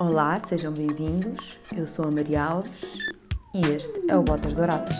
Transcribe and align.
Olá, 0.00 0.40
sejam 0.40 0.72
bem-vindos. 0.72 1.56
Eu 1.72 1.86
sou 1.86 2.06
a 2.06 2.10
Maria 2.10 2.42
Alves 2.42 2.82
e 3.54 3.60
este 3.60 4.10
é 4.10 4.16
o 4.16 4.22
Botas 4.24 4.52
Douradas. 4.52 4.96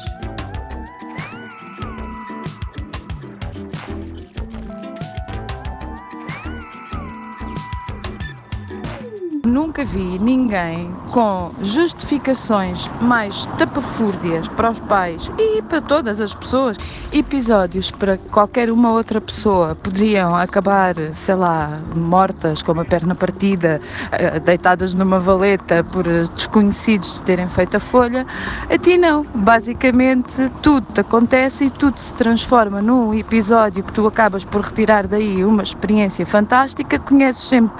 Nunca 9.76 9.90
vi 9.90 10.20
ninguém 10.20 10.88
com 11.10 11.50
justificações 11.60 12.88
mais 13.00 13.44
tapafúrdias 13.58 14.46
para 14.46 14.70
os 14.70 14.78
pais 14.78 15.28
e 15.36 15.60
para 15.62 15.80
todas 15.80 16.20
as 16.20 16.32
pessoas. 16.32 16.78
Episódios 17.10 17.90
para 17.90 18.16
qualquer 18.16 18.70
uma 18.70 18.92
outra 18.92 19.20
pessoa 19.20 19.74
poderiam 19.74 20.32
acabar, 20.32 20.94
sei 21.12 21.34
lá, 21.34 21.80
mortas, 21.92 22.62
com 22.62 22.70
uma 22.70 22.84
perna 22.84 23.16
partida, 23.16 23.80
eh, 24.12 24.38
deitadas 24.38 24.94
numa 24.94 25.18
valeta 25.18 25.82
por 25.82 26.04
desconhecidos 26.04 27.18
terem 27.22 27.48
feito 27.48 27.76
a 27.76 27.80
folha. 27.80 28.24
A 28.70 28.78
ti 28.78 28.96
não. 28.96 29.26
Basicamente, 29.34 30.52
tudo 30.62 30.86
te 30.92 31.00
acontece 31.00 31.64
e 31.64 31.70
tudo 31.70 31.98
se 31.98 32.14
transforma 32.14 32.80
num 32.80 33.12
episódio 33.12 33.82
que 33.82 33.92
tu 33.92 34.06
acabas 34.06 34.44
por 34.44 34.60
retirar 34.60 35.08
daí 35.08 35.44
uma 35.44 35.64
experiência 35.64 36.24
fantástica. 36.24 36.96
Conheces 37.00 37.42
sempre 37.42 37.74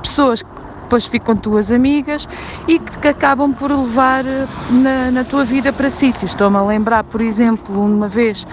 pessoas 0.00 0.42
que 0.42 0.53
depois 0.84 1.06
ficam 1.06 1.34
tuas 1.34 1.72
amigas 1.72 2.28
e 2.68 2.78
que 2.78 3.08
acabam 3.08 3.52
por 3.52 3.70
levar 3.70 4.24
eh, 4.24 4.46
na, 4.70 5.10
na 5.10 5.24
tua 5.24 5.44
vida 5.44 5.72
para 5.72 5.90
sítios. 5.90 6.30
Estou-me 6.30 6.56
a 6.56 6.62
lembrar, 6.62 7.04
por 7.04 7.20
exemplo, 7.20 7.80
uma 7.80 8.06
vez 8.08 8.46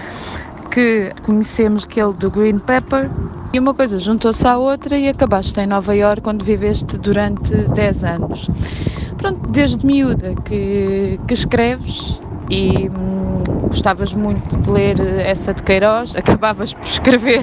que 0.70 1.12
conhecemos 1.22 1.84
aquele 1.84 2.12
do 2.14 2.30
Green 2.30 2.58
Pepper 2.58 3.10
e 3.52 3.58
uma 3.58 3.74
coisa 3.74 3.98
juntou-se 4.00 4.46
à 4.46 4.56
outra 4.56 4.96
e 4.96 5.08
acabaste 5.08 5.60
em 5.60 5.66
Nova 5.66 5.94
York 5.94 6.26
onde 6.26 6.44
viveste 6.44 6.96
durante 6.96 7.54
10 7.54 8.04
anos. 8.04 8.48
Pronto, 9.18 9.46
desde 9.50 9.84
miúda 9.86 10.34
que, 10.44 11.20
que 11.28 11.34
escreves 11.34 12.18
e 12.50 12.88
hum, 12.88 13.41
gostavas 13.72 14.12
muito 14.12 14.56
de 14.58 14.70
ler 14.70 15.00
essa 15.24 15.54
de 15.54 15.62
Queiroz, 15.62 16.14
acabavas 16.16 16.74
por 16.74 16.84
escrever 16.84 17.42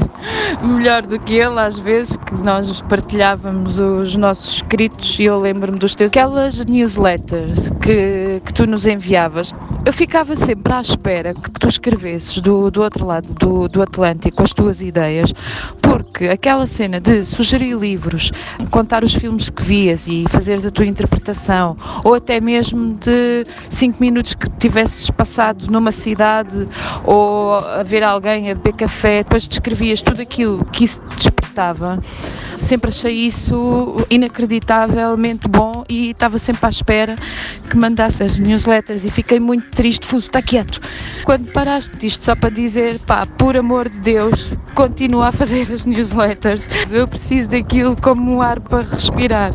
melhor 0.63 1.05
do 1.05 1.19
que 1.19 1.33
ele, 1.33 1.59
às 1.59 1.77
vezes, 1.79 2.15
que 2.17 2.35
nós 2.35 2.81
partilhávamos 2.83 3.79
os 3.79 4.15
nossos 4.15 4.55
escritos 4.55 5.17
e 5.19 5.23
eu 5.23 5.39
lembro-me 5.39 5.79
dos 5.79 5.95
teus. 5.95 6.11
Aquelas 6.11 6.63
newsletters 6.65 7.71
que, 7.81 8.41
que 8.45 8.53
tu 8.53 8.67
nos 8.67 8.85
enviavas, 8.85 9.51
eu 9.85 9.91
ficava 9.91 10.35
sempre 10.35 10.71
à 10.71 10.81
espera 10.81 11.33
que 11.33 11.49
tu 11.51 11.67
escrevesses 11.67 12.39
do, 12.39 12.69
do 12.69 12.83
outro 12.83 13.05
lado 13.05 13.33
do, 13.33 13.67
do 13.67 13.81
Atlântico 13.81 14.43
as 14.43 14.53
tuas 14.53 14.81
ideias, 14.81 15.33
porque 15.81 16.27
aquela 16.27 16.67
cena 16.67 16.99
de 16.99 17.23
sugerir 17.23 17.75
livros, 17.75 18.31
contar 18.69 19.03
os 19.03 19.13
filmes 19.13 19.49
que 19.49 19.63
vias 19.63 20.07
e 20.07 20.25
fazeres 20.29 20.65
a 20.65 20.69
tua 20.69 20.85
interpretação, 20.85 21.75
ou 22.03 22.13
até 22.13 22.39
mesmo 22.39 22.93
de 22.95 23.45
5 23.69 23.97
minutos 23.99 24.35
que 24.35 24.49
tivesses 24.51 25.09
passado 25.09 25.65
numa 25.71 25.91
cidade 25.91 26.18
ou 27.03 27.55
a 27.55 27.83
ver 27.83 28.03
alguém 28.03 28.51
a 28.51 28.55
beber 28.55 28.73
café, 28.73 29.23
depois 29.23 29.47
descrevias 29.47 30.01
tudo 30.01 30.21
aquilo 30.21 30.63
que 30.65 30.83
isso 30.83 30.99
despertava. 31.15 31.99
Sempre 32.55 32.89
achei 32.89 33.13
isso 33.13 33.95
inacreditavelmente 34.09 35.47
bom 35.47 35.83
e 35.87 36.11
estava 36.11 36.37
sempre 36.37 36.65
à 36.65 36.69
espera 36.69 37.15
que 37.69 37.77
mandasse 37.77 38.23
as 38.23 38.39
newsletters 38.39 39.03
e 39.03 39.09
fiquei 39.09 39.39
muito 39.39 39.69
triste, 39.71 40.05
fuso, 40.05 40.27
está 40.27 40.41
quieto. 40.41 40.79
Quando 41.23 41.51
paraste 41.51 42.05
isto 42.05 42.25
só 42.25 42.35
para 42.35 42.49
dizer, 42.49 42.99
pá, 42.99 43.25
por 43.25 43.57
amor 43.57 43.89
de 43.89 43.99
Deus, 43.99 44.51
continua 44.75 45.27
a 45.27 45.31
fazer 45.31 45.71
as 45.71 45.85
newsletters. 45.85 46.67
Eu 46.91 47.07
preciso 47.07 47.49
daquilo 47.49 47.95
como 48.01 48.35
um 48.35 48.41
ar 48.41 48.59
para 48.59 48.83
respirar. 48.83 49.53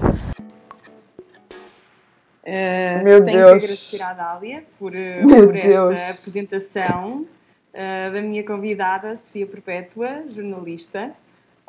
Uh, 2.45 3.03
Meu 3.03 3.25
tenho 3.25 3.39
Deus. 3.39 3.51
que 3.51 3.65
agradecer 3.65 4.03
à 4.03 4.13
Dália 4.13 4.65
por, 4.79 4.93
por 5.47 5.57
esta 5.57 6.21
apresentação 6.21 7.27
uh, 7.73 8.13
da 8.13 8.21
minha 8.21 8.45
convidada, 8.45 9.17
Sofia 9.17 9.47
Perpétua, 9.47 10.25
jornalista. 10.29 11.11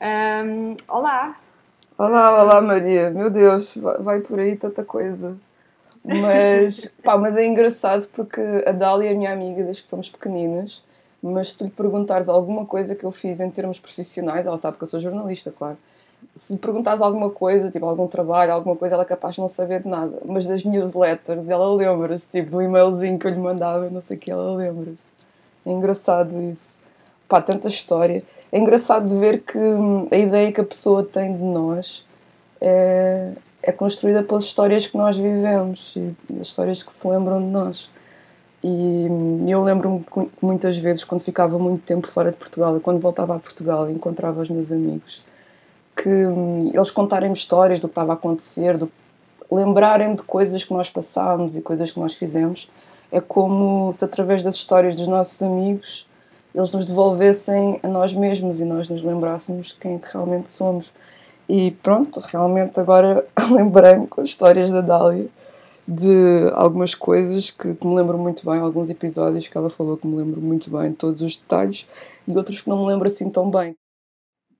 Um, 0.01 0.75
olá! 0.89 1.39
Olá, 1.97 2.43
olá 2.43 2.61
Maria. 2.61 3.09
Meu 3.09 3.29
Deus, 3.29 3.77
vai 4.01 4.19
por 4.19 4.37
aí 4.37 4.57
tanta 4.57 4.83
coisa. 4.83 5.37
Mas, 6.03 6.93
pá, 7.01 7.17
mas 7.17 7.37
é 7.37 7.45
engraçado 7.45 8.09
porque 8.09 8.41
a 8.67 8.73
Dália 8.73 9.11
é 9.11 9.13
minha 9.13 9.31
amiga 9.31 9.63
desde 9.63 9.81
que 9.83 9.87
somos 9.87 10.09
pequeninas. 10.09 10.83
Mas 11.23 11.51
se 11.51 11.57
tu 11.57 11.63
lhe 11.63 11.69
perguntares 11.69 12.27
alguma 12.27 12.65
coisa 12.65 12.95
que 12.95 13.05
eu 13.05 13.13
fiz 13.13 13.39
em 13.39 13.49
termos 13.49 13.79
profissionais, 13.79 14.45
ela 14.45 14.57
sabe 14.57 14.75
que 14.75 14.83
eu 14.83 14.87
sou 14.87 14.99
jornalista, 14.99 15.51
claro 15.51 15.77
se 16.33 16.57
perguntares 16.57 17.01
alguma 17.01 17.29
coisa, 17.29 17.69
tipo 17.69 17.85
algum 17.85 18.07
trabalho, 18.07 18.53
alguma 18.53 18.75
coisa, 18.75 18.95
ela 18.95 19.03
é 19.03 19.07
capaz 19.07 19.35
de 19.35 19.41
não 19.41 19.47
saber 19.47 19.81
de 19.81 19.87
nada. 19.89 20.17
Mas 20.25 20.45
das 20.47 20.63
newsletters, 20.63 21.49
ela 21.49 21.73
lembra-se, 21.73 22.29
tipo, 22.29 22.51
do 22.51 22.61
e-mailzinho 22.61 23.19
que 23.19 23.27
eu 23.27 23.31
lhe 23.31 23.39
mandava, 23.39 23.89
não 23.89 24.01
sei 24.01 24.17
o 24.17 24.19
que, 24.19 24.31
ela 24.31 24.55
lembra-se. 24.55 25.11
É 25.65 25.71
engraçado 25.71 26.41
isso. 26.43 26.79
Pá, 27.27 27.41
tanta 27.41 27.67
história. 27.67 28.23
É 28.51 28.59
engraçado 28.59 29.07
de 29.07 29.17
ver 29.19 29.41
que 29.41 29.57
hum, 29.57 30.07
a 30.11 30.15
ideia 30.15 30.51
que 30.51 30.61
a 30.61 30.63
pessoa 30.63 31.03
tem 31.03 31.35
de 31.35 31.43
nós 31.43 32.05
é, 32.61 33.33
é 33.63 33.71
construída 33.71 34.23
pelas 34.23 34.43
histórias 34.43 34.87
que 34.87 34.95
nós 34.95 35.17
vivemos 35.17 35.95
e 35.95 36.15
as 36.39 36.47
histórias 36.47 36.83
que 36.83 36.93
se 36.93 37.07
lembram 37.07 37.39
de 37.39 37.47
nós. 37.47 37.89
E 38.63 39.07
hum, 39.09 39.45
eu 39.47 39.63
lembro-me 39.63 40.05
muitas 40.41 40.77
vezes, 40.77 41.03
quando 41.03 41.21
ficava 41.21 41.59
muito 41.59 41.83
tempo 41.83 42.07
fora 42.07 42.31
de 42.31 42.37
Portugal, 42.37 42.77
e 42.77 42.79
quando 42.79 42.99
voltava 42.99 43.35
a 43.35 43.39
Portugal 43.39 43.89
encontrava 43.89 44.41
os 44.41 44.49
meus 44.49 44.71
amigos, 44.71 45.34
que 45.95 46.09
hum, 46.09 46.71
eles 46.73 46.91
contarem 46.91 47.31
histórias 47.31 47.79
do 47.79 47.87
que 47.87 47.91
estava 47.91 48.13
a 48.13 48.15
acontecer, 48.15 48.77
do, 48.77 48.91
lembrarem 49.51 50.15
de 50.15 50.23
coisas 50.23 50.63
que 50.63 50.73
nós 50.73 50.89
passámos 50.89 51.55
e 51.55 51.61
coisas 51.61 51.91
que 51.91 51.99
nós 51.99 52.13
fizemos. 52.13 52.69
É 53.11 53.21
como 53.21 53.93
se 53.93 54.03
através 54.03 54.43
das 54.43 54.55
histórias 54.55 54.95
dos 54.95 55.07
nossos 55.07 55.41
amigos 55.41 56.07
eles 56.53 56.71
nos 56.71 56.85
devolvessem 56.85 57.79
a 57.83 57.87
nós 57.87 58.13
mesmos 58.13 58.61
e 58.61 58.65
nós 58.65 58.87
nos 58.87 59.03
lembrássemos 59.03 59.75
quem 59.79 59.95
é 59.95 59.99
que 59.99 60.11
realmente 60.11 60.49
somos. 60.49 60.91
E 61.49 61.71
pronto, 61.71 62.19
realmente 62.21 62.79
agora 62.79 63.25
lembrei-me 63.51 64.07
com 64.07 64.21
as 64.21 64.27
histórias 64.27 64.71
da 64.71 64.81
Dália 64.81 65.27
de 65.87 66.49
algumas 66.53 66.95
coisas 66.95 67.51
que, 67.51 67.75
que, 67.75 67.85
me 67.85 67.95
lembro 67.95 68.17
muito 68.17 68.43
bem, 68.49 68.59
alguns 68.59 68.89
episódios 68.89 69.47
que 69.47 69.55
ela 69.55 69.69
falou 69.69 69.97
que 69.97 70.07
me 70.07 70.15
lembro 70.15 70.41
muito 70.41 70.69
bem, 70.71 70.91
todos 70.93 71.21
os 71.21 71.37
detalhes, 71.37 71.87
e 72.27 72.35
outros 72.35 72.61
que 72.61 72.69
não 72.69 72.83
me 72.83 72.87
lembro 72.87 73.07
assim 73.07 73.29
tão 73.29 73.51
bem. 73.51 73.75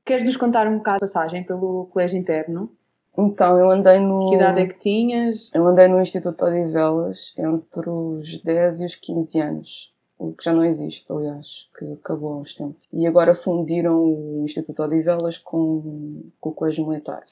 Queres 0.06 0.24
nos 0.24 0.38
contar 0.38 0.68
um 0.68 0.78
bocado 0.78 0.98
a 0.98 1.00
passagem 1.00 1.44
pelo 1.44 1.88
colégio 1.88 2.20
interno? 2.20 2.70
Então, 3.18 3.58
eu 3.58 3.72
andei 3.72 4.00
no. 4.00 4.30
Que 4.30 4.36
idade 4.36 4.62
é 4.62 4.68
que 4.68 4.78
tinhas? 4.78 5.50
Eu 5.52 5.66
andei 5.66 5.88
no 5.88 6.00
Instituto 6.00 6.46
Odivelas 6.46 7.34
entre 7.36 7.90
os 7.90 8.38
10 8.38 8.82
e 8.82 8.86
os 8.86 8.96
15 8.96 9.42
anos. 9.42 9.94
O 10.20 10.32
que 10.32 10.44
já 10.44 10.54
não 10.54 10.64
existe, 10.64 11.12
aliás, 11.12 11.68
que 11.78 11.94
acabou 11.94 12.34
há 12.34 12.38
uns 12.38 12.54
tempos. 12.54 12.82
E 12.94 13.08
agora 13.08 13.34
fundiram 13.34 14.00
o 14.00 14.44
Instituto 14.46 14.84
Odivelas 14.84 15.40
com, 15.40 16.22
com 16.40 16.50
o 16.50 16.54
Colégio 16.54 16.88
Militar. 16.88 17.24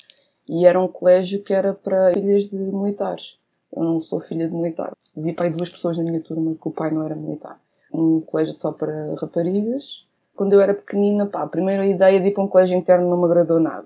E 0.50 0.66
era 0.66 0.82
um 0.82 0.88
colégio 0.88 1.44
que 1.44 1.54
era 1.54 1.76
para 1.76 2.12
filhas 2.12 2.50
de 2.50 2.56
militares. 2.56 3.38
Eu 3.72 3.84
não 3.84 4.00
sou 4.00 4.20
filha 4.20 4.48
de 4.48 4.56
militar. 4.56 4.94
Vi 5.16 5.32
pai 5.32 5.52
duas 5.52 5.70
pessoas 5.70 5.98
na 5.98 6.04
minha 6.04 6.20
turma 6.22 6.56
que 6.60 6.68
o 6.68 6.72
pai 6.72 6.90
não 6.90 7.06
era 7.06 7.16
militar. 7.16 7.60
Um 7.94 8.20
colégio 8.20 8.54
só 8.54 8.72
para 8.72 9.14
raparigas 9.22 10.08
quando 10.36 10.54
eu 10.54 10.62
era 10.62 10.74
pequenina, 10.74 11.26
pá, 11.26 11.44
a 11.44 11.48
primeira 11.48 11.86
ideia 11.86 12.20
de 12.20 12.30
ir 12.30 12.32
para 12.32 12.44
um 12.44 12.48
colégio 12.48 12.78
interno 12.78 13.10
não 13.10 13.18
me 13.18 13.26
agradou 13.26 13.60
nada. 13.60 13.86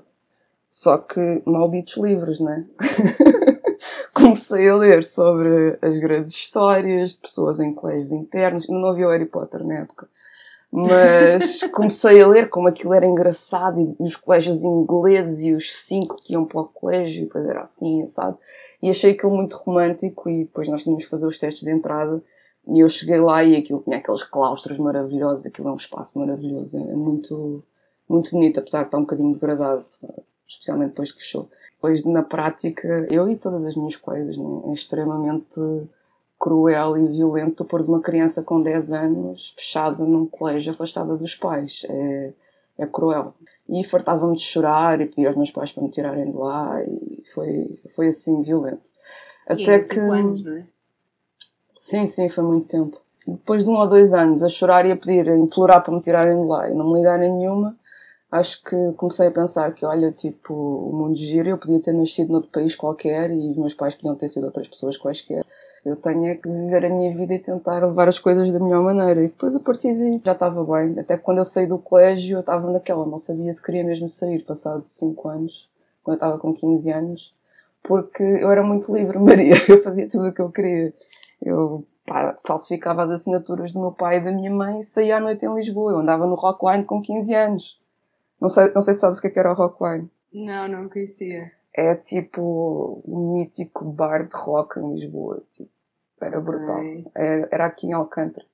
Só 0.70 0.98
que, 0.98 1.42
malditos 1.46 1.98
livros, 1.98 2.40
né? 2.40 2.66
Comecei 4.14 4.68
a 4.68 4.76
ler 4.76 5.04
sobre 5.04 5.78
as 5.82 6.00
grandes 6.00 6.34
histórias 6.34 7.12
de 7.12 7.18
pessoas 7.18 7.60
em 7.60 7.74
colégios 7.74 8.12
internos. 8.12 8.68
Não 8.68 8.86
havia 8.86 9.08
o 9.08 9.12
Harry 9.12 9.26
Potter 9.26 9.64
na 9.64 9.76
época. 9.76 10.08
Mas 10.72 11.62
comecei 11.72 12.22
a 12.22 12.28
ler 12.28 12.50
como 12.50 12.68
aquilo 12.68 12.94
era 12.94 13.06
engraçado 13.06 13.96
e 14.00 14.04
os 14.04 14.16
colégios 14.16 14.64
ingleses 14.64 15.44
e 15.44 15.54
os 15.54 15.74
cinco 15.74 16.18
que 16.18 16.34
iam 16.34 16.46
para 16.46 16.62
o 16.62 16.66
colégio, 16.66 17.22
e 17.22 17.26
depois 17.26 17.46
era 17.46 17.62
assim, 17.62 18.06
sabe? 18.06 18.38
E 18.82 18.90
achei 18.90 19.12
aquilo 19.12 19.34
muito 19.34 19.56
romântico 19.56 20.30
e 20.30 20.44
depois 20.44 20.68
nós 20.68 20.84
tínhamos 20.84 21.06
que 21.06 21.10
fazer 21.10 21.26
os 21.26 21.38
testes 21.38 21.64
de 21.64 21.72
entrada 21.72 22.22
e 22.70 22.80
eu 22.80 22.90
cheguei 22.90 23.20
lá 23.20 23.44
e 23.44 23.56
aquilo 23.56 23.82
tinha 23.82 23.98
aqueles 23.98 24.24
claustros 24.24 24.78
maravilhosos, 24.78 25.46
aquilo 25.46 25.70
é 25.70 25.72
um 25.72 25.78
espaço 25.78 26.20
maravilhoso, 26.20 26.78
é 26.78 26.96
muito, 26.96 27.64
muito 28.10 28.32
bonito, 28.32 28.60
apesar 28.60 28.82
de 28.82 28.88
estar 28.88 28.98
um 28.98 29.02
bocadinho 29.02 29.34
degradado, 29.34 29.86
especialmente 30.48 30.90
depois 30.90 31.12
que 31.12 31.20
fechou. 31.20 31.50
Depois, 31.74 32.04
na 32.06 32.24
prática, 32.24 33.08
eu 33.10 33.30
e 33.30 33.38
todas 33.38 33.64
as 33.66 33.76
minhas 33.76 33.96
colegas, 33.96 34.38
né, 34.38 34.62
é 34.66 34.74
extremamente 34.74 35.62
cruel 36.40 36.98
e 36.98 37.08
violento 37.08 37.66
pôres 37.66 37.88
uma 37.88 38.02
criança 38.02 38.44
com 38.44 38.62
10 38.62 38.92
anos 38.92 39.54
fechada 39.56 40.04
num 40.04 40.26
colégio 40.26 40.72
afastada 40.72 41.16
dos 41.16 41.36
pais. 41.36 41.86
É, 41.90 42.34
é 42.80 42.86
cruel. 42.86 43.34
E 43.68 43.84
fartava-me 43.84 44.36
de 44.36 44.44
chorar 44.44 45.02
e 45.02 45.08
pedi 45.08 45.26
aos 45.26 45.36
meus 45.36 45.52
pais 45.52 45.72
para 45.72 45.84
me 45.84 45.90
tirarem 45.90 46.32
de 46.32 46.38
lá 46.38 46.82
e 46.84 47.24
foi, 47.34 47.80
foi 47.96 48.08
assim 48.08 48.42
violento. 48.42 48.90
Até 49.48 49.80
que. 49.80 50.00
Anos, 50.00 50.44
não 50.44 50.54
é? 50.54 50.68
Sim, 51.78 52.08
sim, 52.08 52.28
foi 52.28 52.44
muito 52.44 52.68
tempo. 52.68 53.00
Depois 53.26 53.64
de 53.64 53.70
um 53.70 53.76
ou 53.76 53.88
dois 53.88 54.14
anos 54.14 54.42
a 54.42 54.50
chorar 54.50 54.86
e 54.86 54.92
a 54.92 54.98
pedir, 54.98 55.30
a 55.30 55.38
implorar 55.38 55.84
para 55.84 55.94
me 55.94 56.02
tirarem 56.02 56.42
de 56.42 56.48
lá 56.48 56.70
e 56.70 56.74
não 56.74 56.92
me 56.92 56.98
ligarem 56.98 57.32
nenhuma, 57.32 57.78
acho 58.32 58.64
que 58.64 58.94
comecei 58.94 59.28
a 59.28 59.32
pensar 59.32 59.74
que, 59.74 59.86
olha, 59.86 60.12
tipo, 60.12 60.54
o 60.54 60.92
mundo 60.92 61.16
gira, 61.16 61.50
eu 61.50 61.58
podia 61.58 61.80
ter 61.80 61.94
nascido 61.94 62.32
noutro 62.32 62.50
país 62.50 62.76
qualquer 62.76 63.30
e 63.30 63.52
os 63.52 63.58
meus 63.58 63.76
pais 63.76 63.94
podiam 63.94 64.16
ter 64.16 64.28
sido 64.28 64.46
outras 64.46 64.68
pessoas 64.68 64.98
quaisquer. 64.98 65.46
Eu 65.86 65.96
tenho 65.96 66.26
é 66.26 66.36
que 66.36 66.50
viver 66.50 66.86
a 66.86 66.90
minha 66.90 67.16
vida 67.16 67.36
e 67.36 67.40
tentar 67.40 67.86
levar 67.86 68.08
as 68.08 68.18
coisas 68.18 68.52
da 68.52 68.60
melhor 68.60 68.82
maneira. 68.84 69.24
E 69.24 69.28
depois, 69.28 69.56
a 69.56 69.60
partir 69.60 69.94
daí, 69.94 70.20
já 70.26 70.32
estava 70.32 70.64
bem. 70.64 71.00
Até 71.00 71.16
quando 71.18 71.38
eu 71.38 71.46
saí 71.46 71.68
do 71.68 71.78
colégio, 71.78 72.38
eu 72.38 72.40
estava 72.40 72.72
naquela, 72.72 73.06
não 73.06 73.20
sabia 73.20 73.54
se 73.54 73.62
queria 73.62 73.84
mesmo 73.84 74.10
sair, 74.10 74.44
passado 74.44 74.84
5 74.86 75.30
anos, 75.30 75.70
quando 76.04 76.16
eu 76.16 76.18
estava 76.18 76.40
com 76.40 76.54
15 76.54 76.92
anos, 76.92 77.34
porque 77.84 78.24
eu 78.24 78.52
era 78.52 78.64
muito 78.64 78.94
livre, 78.94 79.20
Maria. 79.20 79.56
Eu 79.70 79.82
fazia 79.84 80.10
tudo 80.10 80.30
o 80.30 80.34
que 80.34 80.42
eu 80.42 80.52
queria. 80.52 80.94
Eu 81.42 81.86
pá, 82.06 82.36
falsificava 82.46 83.04
as 83.04 83.12
assinaturas 83.12 83.72
do 83.72 83.80
meu 83.80 83.92
pai 83.92 84.18
e 84.18 84.22
da 84.22 84.32
minha 84.32 84.52
mãe 84.52 84.80
e 84.80 84.84
saía 84.84 85.18
à 85.18 85.20
noite 85.20 85.46
em 85.46 85.54
Lisboa. 85.54 85.92
Eu 85.92 86.00
andava 86.00 86.26
no 86.26 86.36
Rockline 86.36 86.84
com 86.84 87.02
15 87.02 87.34
anos. 87.34 87.82
Não 88.40 88.50
sei, 88.50 88.72
não 88.74 88.82
sei 88.82 88.94
se 88.94 89.00
sabes 89.00 89.20
o 89.20 89.22
que, 89.22 89.28
é 89.28 89.30
que 89.32 89.40
era 89.40 89.52
o 89.52 89.56
Rockline. 89.56 90.10
Não, 90.34 90.68
não 90.68 90.90
conhecia. 90.90 91.44
É 91.74 91.96
tipo 91.96 93.02
um 93.06 93.34
mítico 93.34 93.86
bar 93.86 94.28
de 94.28 94.36
rock 94.36 94.80
em 94.80 94.94
Lisboa. 94.94 95.44
Tipo, 95.50 95.70
era 96.22 96.42
brutal. 96.42 96.82
É, 97.16 97.48
era 97.52 97.66
aqui 97.66 97.88
em 97.88 97.94
Alcântara. 97.94 98.46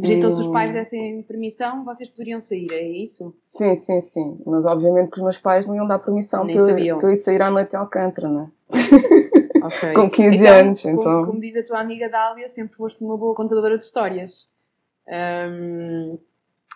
Mas 0.00 0.10
então, 0.10 0.30
se 0.30 0.40
os 0.40 0.46
pais 0.46 0.72
dessem 0.72 1.22
permissão, 1.22 1.84
vocês 1.84 2.08
poderiam 2.08 2.40
sair, 2.40 2.68
é 2.70 2.82
isso? 2.82 3.34
Sim, 3.42 3.74
sim, 3.74 4.00
sim. 4.00 4.40
Mas 4.46 4.64
obviamente 4.64 5.10
que 5.10 5.16
os 5.16 5.22
meus 5.22 5.38
pais 5.38 5.66
não 5.66 5.74
iam 5.74 5.88
dar 5.88 5.98
permissão 5.98 6.46
para 6.46 6.54
eu, 6.54 6.78
eu 6.78 7.10
ir 7.10 7.16
sair 7.16 7.42
à 7.42 7.50
noite 7.50 7.74
em 7.74 7.78
Alcântara, 7.78 8.28
não 8.28 8.42
é? 8.42 8.50
Okay. 9.62 9.92
com 9.94 10.10
15 10.10 10.36
então, 10.36 10.54
anos. 10.54 10.84
Então, 10.84 11.02
como, 11.02 11.26
como, 11.26 11.40
diz 11.40 11.56
a 11.56 11.62
tua 11.62 11.80
amiga 11.80 12.08
Dália, 12.08 12.48
sempre 12.48 12.76
foste 12.76 13.02
uma 13.02 13.16
boa 13.16 13.34
contadora 13.34 13.78
de 13.78 13.84
histórias. 13.84 14.46
Um, 15.06 16.18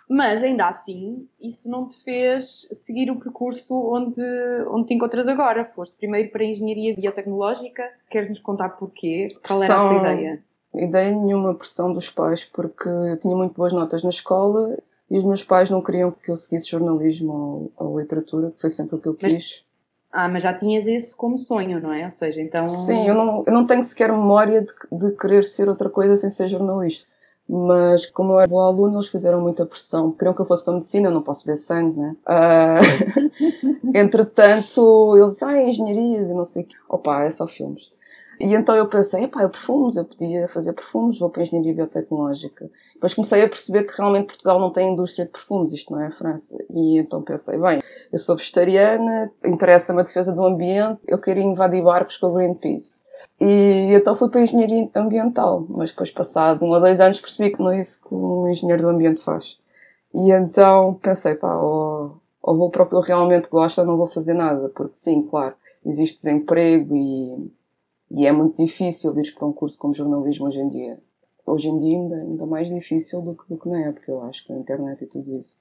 mas 0.09 0.43
ainda 0.43 0.69
assim, 0.69 1.27
isso 1.41 1.69
não 1.69 1.89
te 1.89 2.03
fez 2.03 2.69
seguir 2.73 3.11
o 3.11 3.19
percurso 3.19 3.75
onde, 3.75 4.23
onde 4.69 4.89
te 4.89 4.95
encontras 4.95 5.27
agora. 5.29 5.65
Foste 5.65 5.97
primeiro 5.97 6.31
para 6.31 6.43
a 6.43 6.47
engenharia 6.47 6.95
biotecnológica. 6.95 7.91
Queres-nos 8.11 8.41
contar 8.41 8.71
porquê? 8.71 9.29
Qual 9.47 9.63
era 9.63 9.75
a 9.75 9.89
tua 9.89 9.99
ideia? 10.01 10.43
Ideia 10.75 11.11
nenhuma, 11.15 11.55
pressão 11.55 11.93
dos 11.93 12.11
pais, 12.11 12.45
porque 12.45 12.89
eu 12.89 13.19
tinha 13.19 13.37
muito 13.37 13.55
boas 13.55 13.73
notas 13.73 14.03
na 14.03 14.11
escola 14.11 14.79
e 15.11 15.19
os 15.19 15.25
meus 15.25 15.43
pais 15.43 15.71
não 15.71 15.83
queriam 15.83 16.11
que 16.11 16.31
eu 16.31 16.37
seguisse 16.37 16.71
jornalismo 16.71 17.71
ou, 17.77 17.89
ou 17.89 18.01
literatura, 18.01 18.51
que 18.51 18.61
foi 18.61 18.71
sempre 18.71 18.97
o 18.97 18.99
que 18.99 19.09
eu 19.09 19.15
quis. 19.15 19.33
Mas 19.33 19.65
ah, 20.13 20.29
mas 20.29 20.43
já 20.43 20.53
tinhas 20.53 20.87
esse 20.87 21.17
como 21.17 21.39
sonho, 21.39 21.81
não 21.81 21.93
é? 21.93 22.05
Ou 22.05 22.11
seja, 22.11 22.43
então. 22.43 22.65
Sim, 22.67 23.09
eu 23.09 23.15
não, 23.15 23.43
eu 23.47 23.53
não 23.53 23.67
tenho 23.67 23.83
sequer 23.83 24.13
memória 24.13 24.61
de, 24.61 24.73
de 24.93 25.13
querer 25.17 25.43
ser 25.45 25.71
outra 25.71 25.89
coisa 25.89 26.17
sem 26.19 26.29
ser 26.29 26.49
jornalista. 26.49 27.11
Mas 27.49 28.07
como 28.07 28.35
eu 28.35 28.41
era 28.41 28.49
boa 28.49 28.67
aluna, 28.67 28.97
eles 28.97 29.09
fizeram 29.09 29.41
muita 29.41 29.67
pressão. 29.67 30.13
Queriam 30.13 30.35
que 30.35 30.41
eu 30.41 30.47
fosse 30.47 30.63
para 30.63 30.75
a 30.75 30.77
medicina, 30.77 31.09
eu 31.09 31.13
não 31.13 31.23
posso 31.23 31.45
ver 31.45 31.57
sangue, 31.57 31.99
né? 31.99 32.17
Uh... 32.27 33.91
Entretanto, 33.97 35.17
eles 35.17 35.43
ah, 35.43 35.61
engenharias 35.61 36.31
e 36.31 36.35
não 36.35 36.45
sei 36.45 36.63
o 36.63 36.67
quê. 36.67 36.77
Opa, 36.89 37.25
é 37.25 37.31
só 37.31 37.47
filmes. 37.47 37.91
E 38.41 38.55
então 38.55 38.75
eu 38.75 38.87
pensei, 38.89 39.25
epá, 39.25 39.43
eu 39.43 39.51
perfumes, 39.51 39.97
eu 39.97 40.05
podia 40.05 40.49
fazer 40.49 40.73
perfumes, 40.73 41.19
vou 41.19 41.31
para 41.31 41.43
a 41.43 41.45
engenharia 41.45 41.75
biotecnológica. 41.75 42.71
Depois 42.95 43.15
comecei 43.15 43.43
a 43.43 43.49
perceber 43.49 43.85
que 43.85 43.97
realmente 43.97 44.27
Portugal 44.27 44.59
não 44.59 44.71
tem 44.71 44.93
indústria 44.93 45.27
de 45.27 45.33
perfumes, 45.33 45.73
isto 45.73 45.93
não 45.93 46.01
é 46.01 46.07
a 46.07 46.11
França. 46.11 46.57
E 46.71 46.99
então 46.99 47.23
pensei, 47.23 47.59
bem, 47.59 47.81
eu 48.13 48.19
sou 48.19 48.37
vegetariana, 48.37 49.31
interessa-me 49.45 50.01
a 50.01 50.05
defesa 50.05 50.33
do 50.33 50.45
ambiente, 50.45 51.01
eu 51.07 51.19
queria 51.19 51.43
invadir 51.43 51.83
barcos 51.83 52.17
com 52.17 52.27
a 52.27 52.33
Greenpeace. 52.33 53.03
E 53.41 53.93
então 53.95 54.15
fui 54.15 54.29
para 54.29 54.41
a 54.41 54.43
engenharia 54.45 54.89
ambiental, 54.95 55.67
mas 55.69 55.91
depois 55.91 56.11
passado 56.11 56.65
um 56.65 56.71
ou 56.71 56.81
dois 56.81 57.01
anos 57.01 57.21
percebi 57.21 57.51
que 57.51 57.61
não 57.61 57.71
é 57.71 57.81
isso 57.81 58.03
que 58.03 58.15
um 58.15 58.49
engenheiro 58.49 58.83
do 58.83 58.89
ambiente 58.89 59.23
faz. 59.23 59.59
E 60.15 60.31
então 60.31 60.95
pensei, 60.95 61.35
pá, 61.35 61.55
ou, 61.57 62.21
ou 62.43 62.57
vou 62.57 62.71
para 62.71 62.83
o 62.83 62.87
que 62.89 62.95
eu 62.95 63.01
realmente 63.01 63.49
gosto 63.49 63.81
ou 63.81 63.87
não 63.87 63.97
vou 63.97 64.07
fazer 64.07 64.35
nada, 64.35 64.69
porque 64.69 64.95
sim, 64.95 65.23
claro, 65.23 65.55
existe 65.85 66.17
desemprego 66.17 66.95
e 66.95 67.51
e 68.15 68.27
é 68.27 68.33
muito 68.33 68.63
difícil 68.63 69.19
ir 69.19 69.35
para 69.35 69.47
um 69.47 69.53
curso 69.53 69.79
como 69.79 69.95
jornalismo 69.95 70.47
hoje 70.47 70.61
em 70.61 70.69
dia. 70.69 71.01
Hoje 71.47 71.69
em 71.69 71.79
dia 71.79 71.99
ainda, 71.99 72.17
ainda 72.17 72.47
mais 72.47 72.69
difícil 72.69 73.21
do 73.23 73.35
que, 73.35 73.45
do 73.49 73.57
que 73.57 73.69
na 73.69 73.81
época, 73.81 74.11
eu 74.11 74.23
acho, 74.23 74.47
com 74.47 74.55
a 74.55 74.57
internet 74.57 75.03
e 75.03 75.07
tudo 75.07 75.37
isso. 75.37 75.61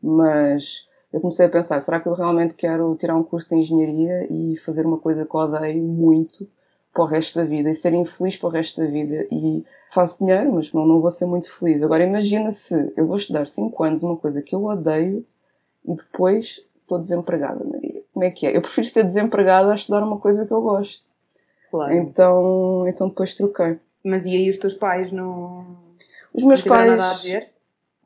Mas 0.00 0.86
eu 1.12 1.20
comecei 1.20 1.46
a 1.46 1.48
pensar, 1.48 1.80
será 1.80 1.98
que 1.98 2.08
eu 2.08 2.12
realmente 2.12 2.54
quero 2.54 2.94
tirar 2.96 3.16
um 3.16 3.22
curso 3.22 3.48
de 3.48 3.56
engenharia 3.56 4.26
e 4.30 4.56
fazer 4.58 4.84
uma 4.84 4.98
coisa 4.98 5.24
que 5.24 5.36
odeio 5.36 5.82
muito 5.82 6.46
para 6.92 7.02
o 7.02 7.06
resto 7.06 7.38
da 7.38 7.44
vida 7.44 7.70
e 7.70 7.74
ser 7.74 7.92
infeliz 7.92 8.36
para 8.36 8.48
o 8.48 8.52
resto 8.52 8.80
da 8.80 8.86
vida 8.86 9.26
e 9.30 9.64
faço 9.90 10.24
dinheiro, 10.24 10.52
mas 10.52 10.72
não, 10.72 10.86
não 10.86 11.00
vou 11.00 11.10
ser 11.10 11.26
muito 11.26 11.50
feliz. 11.50 11.82
Agora 11.82 12.04
imagina 12.04 12.50
se 12.50 12.92
eu 12.96 13.06
vou 13.06 13.16
estudar 13.16 13.46
5 13.46 13.84
anos 13.84 14.02
uma 14.02 14.16
coisa 14.16 14.40
que 14.42 14.54
eu 14.54 14.64
odeio 14.64 15.24
e 15.84 15.94
depois 15.94 16.62
estou 16.80 16.98
desempregada, 16.98 17.64
Maria. 17.64 18.02
Como 18.12 18.24
é 18.24 18.30
que 18.30 18.46
é? 18.46 18.56
Eu 18.56 18.62
prefiro 18.62 18.86
ser 18.86 19.04
desempregada 19.04 19.72
a 19.72 19.74
estudar 19.74 20.02
uma 20.02 20.18
coisa 20.18 20.46
que 20.46 20.52
eu 20.52 20.60
gosto. 20.62 21.15
Claro. 21.76 21.94
Então, 21.94 22.88
então 22.88 23.08
depois 23.08 23.34
troquei. 23.34 23.78
Mas 24.02 24.24
e 24.24 24.30
aí 24.30 24.48
os 24.48 24.56
teus 24.56 24.72
pais 24.72 25.12
não. 25.12 25.76
Os 26.32 26.42
meus 26.42 26.64
não 26.64 26.74
pais. 26.74 26.90
Nada 26.90 27.38
a? 27.38 27.56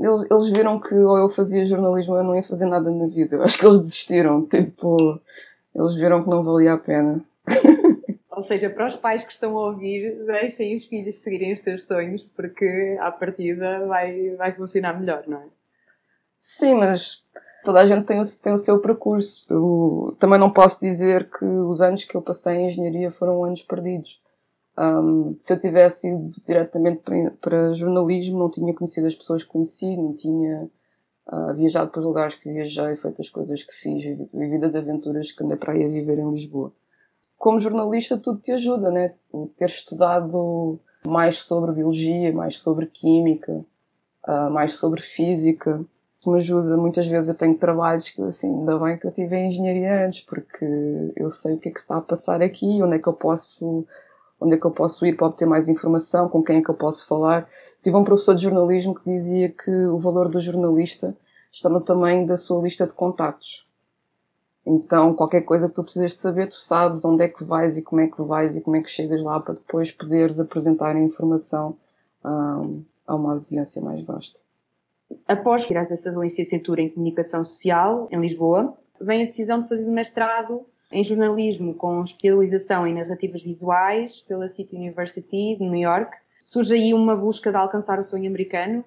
Eles, 0.02 0.26
eles 0.30 0.48
viram 0.48 0.80
que 0.80 0.94
ou 0.94 1.16
eu 1.18 1.30
fazia 1.30 1.64
jornalismo 1.64 2.14
ou 2.14 2.18
eu 2.18 2.24
não 2.24 2.34
ia 2.34 2.42
fazer 2.42 2.66
nada 2.66 2.90
na 2.90 3.06
vida. 3.06 3.36
Eu 3.36 3.42
acho 3.42 3.58
que 3.58 3.66
eles 3.66 3.78
desistiram. 3.78 4.44
Tipo, 4.46 5.20
eles 5.74 5.94
viram 5.94 6.22
que 6.22 6.30
não 6.30 6.42
valia 6.42 6.72
a 6.72 6.78
pena. 6.78 7.22
Ou 8.30 8.42
seja, 8.42 8.70
para 8.70 8.86
os 8.86 8.96
pais 8.96 9.22
que 9.22 9.32
estão 9.32 9.58
a 9.58 9.66
ouvir, 9.66 10.24
deixem 10.24 10.74
os 10.74 10.86
filhos 10.86 11.18
seguirem 11.18 11.52
os 11.52 11.60
seus 11.60 11.84
sonhos, 11.84 12.22
porque 12.34 12.96
à 12.98 13.10
partida 13.10 13.84
vai, 13.86 14.30
vai 14.36 14.52
funcionar 14.52 14.98
melhor, 14.98 15.24
não 15.26 15.38
é? 15.38 15.46
Sim, 16.36 16.76
mas 16.76 17.22
toda 17.64 17.80
a 17.80 17.84
gente 17.84 18.04
tem 18.04 18.20
o, 18.20 18.22
tem 18.42 18.52
o 18.52 18.58
seu 18.58 18.78
percurso. 18.80 19.46
Eu 19.48 20.16
também 20.18 20.38
não 20.38 20.50
posso 20.50 20.80
dizer 20.80 21.30
que 21.30 21.44
os 21.44 21.80
anos 21.80 22.04
que 22.04 22.16
eu 22.16 22.22
passei 22.22 22.54
em 22.56 22.66
engenharia 22.66 23.10
foram 23.10 23.44
anos 23.44 23.62
perdidos. 23.62 24.20
Um, 24.78 25.36
se 25.38 25.52
eu 25.52 25.58
tivesse 25.58 26.08
ido 26.08 26.30
diretamente 26.44 27.02
para, 27.02 27.30
para, 27.40 27.74
jornalismo, 27.74 28.38
não 28.38 28.50
tinha 28.50 28.72
conhecido 28.72 29.06
as 29.06 29.14
pessoas 29.14 29.42
que 29.42 29.50
conheci, 29.50 29.96
não 29.96 30.14
tinha 30.14 30.70
uh, 31.26 31.54
viajado 31.54 31.90
para 31.90 31.98
os 31.98 32.04
lugares 32.04 32.34
que 32.34 32.50
viajei, 32.50 32.96
feito 32.96 33.20
as 33.20 33.28
coisas 33.28 33.62
que 33.62 33.74
fiz, 33.74 34.02
vivido 34.32 34.64
as 34.64 34.74
aventuras 34.74 35.32
que 35.32 35.44
andei 35.44 35.56
para 35.56 35.74
aí 35.74 35.84
a 35.84 35.88
viver 35.88 36.18
em 36.18 36.30
Lisboa. 36.30 36.72
Como 37.36 37.58
jornalista, 37.58 38.16
tudo 38.16 38.40
te 38.40 38.52
ajuda, 38.52 38.90
né? 38.90 39.14
Ter 39.56 39.66
estudado 39.66 40.78
mais 41.06 41.38
sobre 41.38 41.72
biologia, 41.72 42.32
mais 42.32 42.58
sobre 42.58 42.86
química, 42.86 43.64
uh, 44.26 44.50
mais 44.50 44.72
sobre 44.72 45.00
física, 45.00 45.84
me 46.28 46.36
ajuda. 46.36 46.76
Muitas 46.76 47.06
vezes 47.06 47.28
eu 47.28 47.34
tenho 47.34 47.56
trabalhos 47.56 48.10
que, 48.10 48.20
assim, 48.22 48.52
ainda 48.52 48.78
bem 48.78 48.98
que 48.98 49.06
eu 49.06 49.12
tive 49.12 49.36
em 49.36 49.48
engenharia 49.48 50.06
antes, 50.06 50.20
porque 50.20 50.66
eu 51.16 51.30
sei 51.30 51.54
o 51.54 51.58
que 51.58 51.68
é 51.68 51.72
que 51.72 51.78
se 51.78 51.84
está 51.84 51.96
a 51.96 52.02
passar 52.02 52.42
aqui, 52.42 52.82
onde 52.82 52.96
é 52.96 52.98
que 52.98 53.08
eu 53.08 53.12
posso, 53.12 53.86
onde 54.40 54.54
é 54.54 54.58
que 54.58 54.66
eu 54.66 54.70
posso 54.70 55.06
ir 55.06 55.16
para 55.16 55.28
obter 55.28 55.46
mais 55.46 55.68
informação, 55.68 56.28
com 56.28 56.42
quem 56.42 56.58
é 56.58 56.62
que 56.62 56.70
eu 56.70 56.74
posso 56.74 57.06
falar. 57.06 57.48
Tive 57.82 57.96
um 57.96 58.04
professor 58.04 58.34
de 58.34 58.42
jornalismo 58.42 58.94
que 58.94 59.04
dizia 59.04 59.48
que 59.48 59.70
o 59.86 59.98
valor 59.98 60.28
do 60.28 60.40
jornalista 60.40 61.16
está 61.50 61.68
no 61.68 61.80
tamanho 61.80 62.26
da 62.26 62.36
sua 62.36 62.62
lista 62.62 62.86
de 62.86 62.92
contactos. 62.92 63.66
Então, 64.64 65.14
qualquer 65.14 65.40
coisa 65.40 65.68
que 65.68 65.74
tu 65.74 65.82
precisas 65.82 66.12
de 66.12 66.18
saber, 66.18 66.48
tu 66.48 66.56
sabes 66.56 67.04
onde 67.04 67.24
é 67.24 67.28
que 67.28 67.42
vais 67.42 67.78
e 67.78 67.82
como 67.82 68.00
é 68.00 68.06
que 68.08 68.22
vais 68.22 68.56
e 68.56 68.60
como 68.60 68.76
é 68.76 68.82
que 68.82 68.90
chegas 68.90 69.22
lá 69.22 69.40
para 69.40 69.54
depois 69.54 69.90
poderes 69.90 70.38
apresentar 70.38 70.94
a 70.94 71.00
informação 71.00 71.76
um, 72.24 72.84
a 73.06 73.14
uma 73.14 73.32
audiência 73.32 73.80
mais 73.80 74.04
vasta. 74.04 74.38
Após 75.26 75.64
tirar 75.64 75.82
essa 75.82 76.10
licenciatura 76.10 76.82
em 76.82 76.88
Comunicação 76.88 77.44
Social, 77.44 78.08
em 78.10 78.20
Lisboa, 78.20 78.76
vem 79.00 79.22
a 79.22 79.26
decisão 79.26 79.60
de 79.60 79.68
fazer 79.68 79.90
mestrado 79.90 80.64
em 80.92 81.04
jornalismo 81.04 81.74
com 81.74 82.02
especialização 82.02 82.86
em 82.86 82.94
narrativas 82.94 83.42
visuais 83.42 84.22
pela 84.22 84.48
City 84.48 84.76
University 84.76 85.56
de 85.56 85.64
New 85.64 85.80
York. 85.80 86.16
Surge 86.40 86.74
aí 86.74 86.94
uma 86.94 87.16
busca 87.16 87.50
de 87.50 87.56
alcançar 87.56 87.98
o 87.98 88.02
sonho 88.02 88.28
americano? 88.28 88.84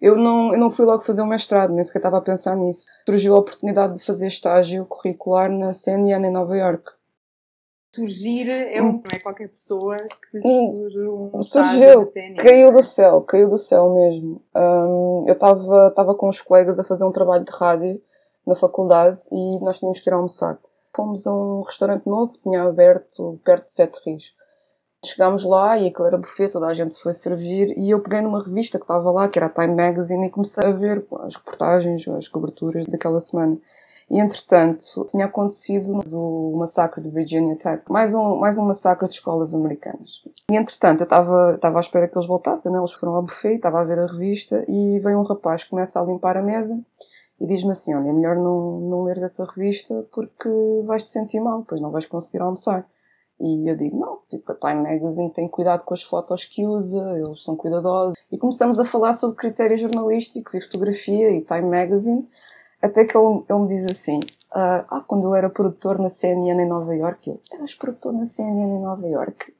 Eu 0.00 0.16
não, 0.16 0.52
eu 0.52 0.58
não 0.58 0.70
fui 0.70 0.84
logo 0.84 1.02
fazer 1.02 1.22
o 1.22 1.24
um 1.24 1.28
mestrado, 1.28 1.72
nem 1.72 1.82
sequer 1.82 2.00
estava 2.00 2.18
a 2.18 2.20
pensar 2.20 2.54
nisso. 2.54 2.84
Surgiu 3.08 3.34
a 3.34 3.38
oportunidade 3.38 3.94
de 3.94 4.04
fazer 4.04 4.26
estágio 4.26 4.84
curricular 4.84 5.50
na 5.50 5.72
CNN 5.72 6.26
em 6.26 6.30
Nova 6.30 6.56
York 6.56 6.95
surgir 7.96 8.48
é 8.48 8.82
um, 8.82 8.92
não 8.92 9.02
é 9.12 9.18
qualquer 9.18 9.48
pessoa 9.48 9.96
que 9.96 10.40
surge 10.42 11.00
um 11.00 11.42
surgiu 11.42 12.08
caiu 12.38 12.72
do 12.72 12.82
céu 12.82 13.22
caiu 13.22 13.48
do 13.48 13.58
céu 13.58 13.94
mesmo. 13.94 14.42
Um, 14.54 15.24
eu 15.26 15.32
estava 15.32 15.88
estava 15.88 16.14
com 16.14 16.28
os 16.28 16.40
colegas 16.40 16.78
a 16.78 16.84
fazer 16.84 17.04
um 17.04 17.12
trabalho 17.12 17.44
de 17.44 17.52
rádio 17.52 18.00
na 18.46 18.54
faculdade 18.54 19.24
e 19.32 19.64
nós 19.64 19.78
tínhamos 19.78 20.00
que 20.00 20.08
ir 20.08 20.12
almoçar. 20.12 20.58
Fomos 20.94 21.26
a 21.26 21.34
um 21.34 21.60
restaurante 21.60 22.06
novo 22.06 22.32
que 22.32 22.40
tinha 22.40 22.62
aberto 22.62 23.40
perto 23.44 23.66
de 23.66 23.72
Sete 23.72 23.98
Rios. 24.04 24.34
Chegámos 25.04 25.44
lá 25.44 25.78
e 25.78 25.88
aquilo 25.88 26.06
era 26.06 26.16
buffet 26.16 26.48
toda 26.48 26.66
a 26.66 26.72
gente 26.72 26.94
se 26.94 27.02
foi 27.02 27.12
servir 27.14 27.76
e 27.76 27.90
eu 27.90 28.00
peguei 28.00 28.22
numa 28.22 28.42
revista 28.42 28.78
que 28.78 28.84
estava 28.84 29.10
lá 29.10 29.28
que 29.28 29.38
era 29.38 29.46
a 29.46 29.50
Time 29.50 29.74
Magazine 29.74 30.26
e 30.26 30.30
comecei 30.30 30.64
a 30.64 30.72
ver 30.72 31.06
as 31.20 31.36
reportagens 31.36 32.08
as 32.08 32.28
coberturas 32.28 32.86
daquela 32.86 33.20
semana 33.20 33.58
e, 34.10 34.20
entretanto, 34.20 35.04
tinha 35.06 35.26
acontecido 35.26 36.00
o 36.14 36.56
massacre 36.56 37.02
de 37.02 37.10
Virginia 37.10 37.56
Tech, 37.56 37.82
mais 37.88 38.14
um, 38.14 38.36
mais 38.36 38.56
um 38.56 38.64
massacre 38.64 39.08
de 39.08 39.14
escolas 39.14 39.54
americanas. 39.54 40.22
E, 40.50 40.56
entretanto, 40.56 41.00
eu 41.00 41.04
estava, 41.04 41.58
à 41.60 41.80
espera 41.80 42.06
que 42.06 42.16
eles 42.16 42.28
voltassem, 42.28 42.70
né? 42.70 42.78
eles 42.78 42.92
foram 42.92 43.16
ao 43.16 43.22
buffet, 43.22 43.56
estava 43.56 43.80
a 43.80 43.84
ver 43.84 43.98
a 43.98 44.06
revista 44.06 44.64
e 44.68 45.00
veio 45.00 45.18
um 45.18 45.24
rapaz 45.24 45.64
que 45.64 45.70
começa 45.70 46.00
a 46.00 46.04
limpar 46.04 46.36
a 46.36 46.42
mesa 46.42 46.80
e 47.40 47.46
diz-me 47.46 47.72
assim: 47.72 47.94
olha, 47.94 48.08
é 48.08 48.12
melhor 48.12 48.36
não, 48.36 48.80
não 48.80 49.02
ler 49.04 49.18
essa 49.18 49.44
revista 49.44 50.06
porque 50.12 50.48
vais 50.84 51.02
te 51.02 51.10
sentir 51.10 51.40
mal, 51.40 51.60
depois 51.60 51.80
não 51.80 51.90
vais 51.90 52.06
conseguir 52.06 52.40
almoçar. 52.40 52.86
E 53.38 53.68
eu 53.68 53.76
digo: 53.76 53.98
não, 53.98 54.20
tipo, 54.28 54.50
a 54.52 54.54
Time 54.54 54.82
Magazine 54.82 55.30
tem 55.30 55.48
cuidado 55.48 55.84
com 55.84 55.92
as 55.92 56.02
fotos 56.02 56.44
que 56.44 56.66
usa, 56.66 57.02
eles 57.16 57.42
são 57.42 57.56
cuidadosos. 57.56 58.16
E 58.32 58.38
começamos 58.38 58.78
a 58.78 58.84
falar 58.84 59.14
sobre 59.14 59.36
critérios 59.36 59.80
jornalísticos 59.80 60.54
e 60.54 60.60
fotografia 60.60 61.30
e 61.30 61.42
Time 61.42 61.68
Magazine, 61.68 62.26
até 62.80 63.04
que 63.04 63.16
ele, 63.16 63.42
ele 63.48 63.58
me 63.60 63.68
diz 63.68 63.86
assim: 63.86 64.20
ah, 64.52 64.84
ah, 64.88 65.00
quando 65.00 65.24
eu 65.24 65.34
era 65.34 65.50
produtor 65.50 65.98
na 65.98 66.08
CNN 66.08 66.62
em 66.62 66.68
Nova 66.68 66.94
York, 66.94 67.30
eu, 67.30 67.40
eras 67.54 67.74
produtor 67.74 68.12
na 68.12 68.26
CNN 68.26 68.76
em 68.76 68.80
Nova 68.80 69.06
York? 69.06 69.54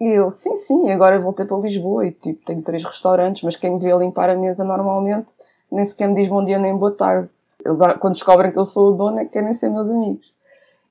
E 0.00 0.08
ele, 0.08 0.30
sim, 0.30 0.54
sim, 0.56 0.90
agora 0.90 1.20
voltei 1.20 1.44
para 1.44 1.56
Lisboa 1.56 2.06
e 2.06 2.12
tipo, 2.12 2.44
tenho 2.44 2.62
três 2.62 2.84
restaurantes, 2.84 3.42
mas 3.42 3.56
quem 3.56 3.74
me 3.74 3.80
vê 3.80 3.92
limpar 3.96 4.30
a 4.30 4.36
mesa 4.36 4.64
normalmente 4.64 5.34
nem 5.70 5.84
sequer 5.84 6.08
me 6.08 6.14
diz 6.14 6.28
bom 6.28 6.44
dia 6.44 6.58
nem 6.58 6.76
boa 6.76 6.92
tarde. 6.92 7.28
Eles, 7.64 7.78
quando 8.00 8.14
descobrem 8.14 8.52
que 8.52 8.58
eu 8.58 8.64
sou 8.64 8.92
o 8.92 8.96
dono, 8.96 9.18
é 9.18 9.24
que 9.24 9.32
querem 9.32 9.52
ser 9.52 9.68
meus 9.68 9.90
amigos. 9.90 10.32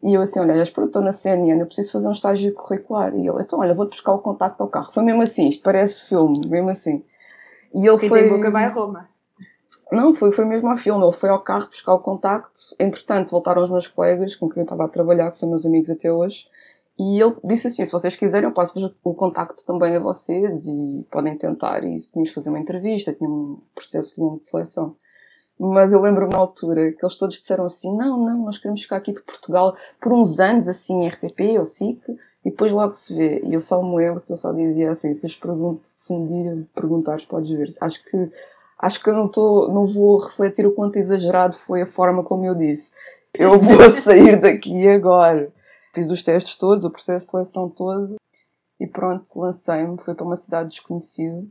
E 0.04 0.14
eu 0.14 0.22
assim, 0.22 0.40
olha, 0.40 0.54
és 0.54 0.70
produtor 0.70 1.02
na 1.02 1.12
CNN, 1.12 1.60
eu 1.60 1.66
preciso 1.66 1.92
fazer 1.92 2.08
um 2.08 2.12
estágio 2.12 2.54
curricular. 2.54 3.16
E 3.16 3.28
ele, 3.28 3.42
então 3.42 3.60
olha, 3.60 3.74
vou-te 3.74 3.92
buscar 3.92 4.14
o 4.14 4.20
contacto 4.20 4.62
ao 4.62 4.70
carro. 4.70 4.92
Foi 4.94 5.04
mesmo 5.04 5.24
assim, 5.24 5.50
isto 5.50 5.64
parece 5.64 6.08
filme, 6.08 6.40
mesmo 6.48 6.70
assim. 6.70 7.04
E 7.74 7.88
ele 7.88 7.98
Quem 7.98 8.10
foi... 8.10 8.22
tem 8.22 8.30
boca 8.30 8.52
vai 8.52 8.66
a 8.66 8.70
Roma. 8.70 9.10
Não, 9.92 10.14
foi, 10.14 10.32
foi 10.32 10.46
mesmo 10.46 10.70
ao 10.70 10.78
filme. 10.78 11.04
Ele 11.04 11.12
foi 11.12 11.30
ao 11.30 11.42
carro 11.42 11.68
buscar 11.68 11.94
o 11.94 12.00
contacto. 12.00 12.62
Entretanto, 12.80 13.32
voltaram 13.32 13.64
os 13.64 13.70
meus 13.70 13.88
colegas 13.88 14.36
com 14.36 14.50
quem 14.50 14.62
eu 14.62 14.66
estava 14.66 14.86
a 14.86 14.90
trabalhar, 14.90 15.32
que 15.32 15.38
são 15.38 15.50
meus 15.50 15.66
amigos 15.66 15.90
até 15.90 16.12
hoje. 16.12 16.48
E 17.00 17.22
ele 17.22 17.36
disse 17.44 17.68
assim: 17.68 17.86
se 17.86 17.92
vocês 17.92 18.16
quiserem, 18.16 18.50
eu 18.50 18.54
passo 18.54 18.96
o 19.04 19.14
contacto 19.14 19.66
também 19.66 19.96
a 19.96 20.00
vocês 20.00 20.68
e 20.68 21.06
podem 21.12 21.38
tentar. 21.38 21.84
E 21.84 21.96
tínhamos 21.96 22.32
fazer 22.32 22.50
uma 22.50 22.60
entrevista, 22.60 23.14
tinha 23.14 23.30
um 23.30 23.60
processo 23.76 24.22
longo 24.22 24.40
de 24.40 24.48
seleção. 24.48 24.96
Mas 25.60 25.92
eu 25.92 26.02
lembro-me 26.02 26.32
na 26.32 26.40
altura 26.40 26.92
que 26.92 27.04
eles 27.04 27.16
todos 27.16 27.40
disseram 27.40 27.66
assim: 27.66 27.96
não, 27.96 28.18
não, 28.18 28.46
nós 28.46 28.58
queremos 28.58 28.82
ficar 28.82 28.98
aqui 28.98 29.14
para 29.14 29.24
Portugal 29.24 29.76
por 30.00 30.14
uns 30.14 30.40
anos, 30.40 30.68
assim, 30.68 31.08
RTP 31.08 31.58
ou 31.58 31.66
SIC, 31.66 32.02
e 32.46 32.52
depois 32.52 32.72
logo 32.72 32.94
se 32.94 33.14
vê. 33.14 33.42
E 33.44 33.54
eu 33.54 33.62
só 33.62 33.82
me 33.82 33.96
lembro 33.96 34.22
que 34.22 34.32
eu 34.32 34.36
só 34.36 34.52
dizia 34.52 34.92
assim: 34.92 35.14
se, 35.14 35.28
se 35.28 36.14
um 36.14 36.28
dia 36.28 36.68
perguntares, 36.74 37.26
podes 37.26 37.50
ver. 37.52 37.68
Acho 37.82 38.04
que, 38.04 38.32
acho 38.78 39.02
que 39.02 39.10
eu 39.10 39.14
não, 39.14 39.28
tô, 39.28 39.68
não 39.70 39.88
vou 39.88 40.20
refletir 40.20 40.66
o 40.66 40.74
quanto 40.74 40.98
exagerado 40.98 41.56
foi 41.58 41.82
a 41.82 41.88
forma 41.88 42.24
como 42.24 42.46
eu 42.46 42.56
disse. 42.56 42.92
Eu 43.34 43.60
vou 43.60 43.90
sair 43.92 44.40
daqui 44.40 44.88
agora. 44.88 45.52
Fiz 45.94 46.12
os 46.12 46.22
testes 46.22 46.56
todos, 46.56 46.86
o 46.86 46.92
processo 46.92 47.26
de 47.26 47.32
seleção 47.32 47.70
todo 47.70 48.16
e 48.80 48.86
pronto, 48.86 49.24
lancei-me. 49.36 49.98
Fui 50.00 50.14
para 50.14 50.26
uma 50.26 50.36
cidade 50.36 50.70
desconhecida. 50.70 51.44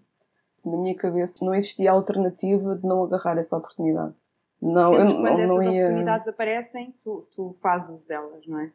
Na 0.64 0.76
minha 0.76 0.96
cabeça 0.96 1.44
não 1.44 1.54
existia 1.54 1.90
alternativa 1.90 2.76
de 2.76 2.86
não 2.86 3.04
agarrar 3.04 3.38
essa 3.38 3.56
oportunidade. 3.56 4.14
Não, 4.60 4.94
Sentes 4.94 5.12
eu 5.12 5.20
quando 5.20 5.46
não 5.46 5.60
essas 5.62 5.74
ia... 5.74 5.82
oportunidades 5.84 6.28
aparecem, 6.28 6.94
tu, 7.02 7.28
tu 7.34 7.56
fazes 7.60 8.06
delas, 8.06 8.46
não 8.46 8.58
é? 8.60 8.72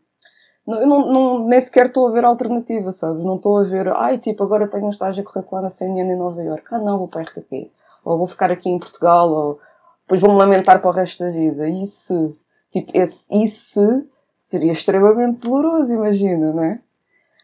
Não, 0.65 0.79
eu 0.79 0.87
não, 0.87 1.11
não, 1.11 1.45
nem 1.45 1.59
sequer 1.59 1.87
estou 1.87 2.07
a 2.07 2.11
ver 2.11 2.23
alternativa, 2.23 2.91
sabes? 2.91 3.25
Não 3.25 3.35
estou 3.35 3.57
a 3.57 3.63
ver, 3.63 3.87
ai, 3.89 4.19
tipo, 4.19 4.43
agora 4.43 4.67
tenho 4.67 4.85
um 4.85 4.89
estágio 4.89 5.23
curricular 5.23 5.63
na 5.63 5.69
CNN 5.69 6.13
em 6.13 6.17
Nova 6.17 6.41
York. 6.41 6.65
Ah, 6.71 6.79
não, 6.79 6.97
vou 6.97 7.07
para 7.07 7.21
a 7.21 7.23
RTP. 7.23 7.71
Ou 8.05 8.17
vou 8.17 8.27
ficar 8.27 8.51
aqui 8.51 8.69
em 8.69 8.77
Portugal, 8.77 9.31
ou 9.31 9.59
depois 10.01 10.21
vou-me 10.21 10.37
lamentar 10.37 10.79
para 10.79 10.89
o 10.89 10.93
resto 10.93 11.23
da 11.23 11.31
vida. 11.31 11.65
Se, 11.85 12.35
tipo, 12.71 12.91
esse 12.93 13.27
se 13.47 14.07
seria 14.37 14.71
extremamente 14.71 15.39
doloroso, 15.39 15.93
imagina, 15.93 16.53
não 16.53 16.63
é? 16.63 16.79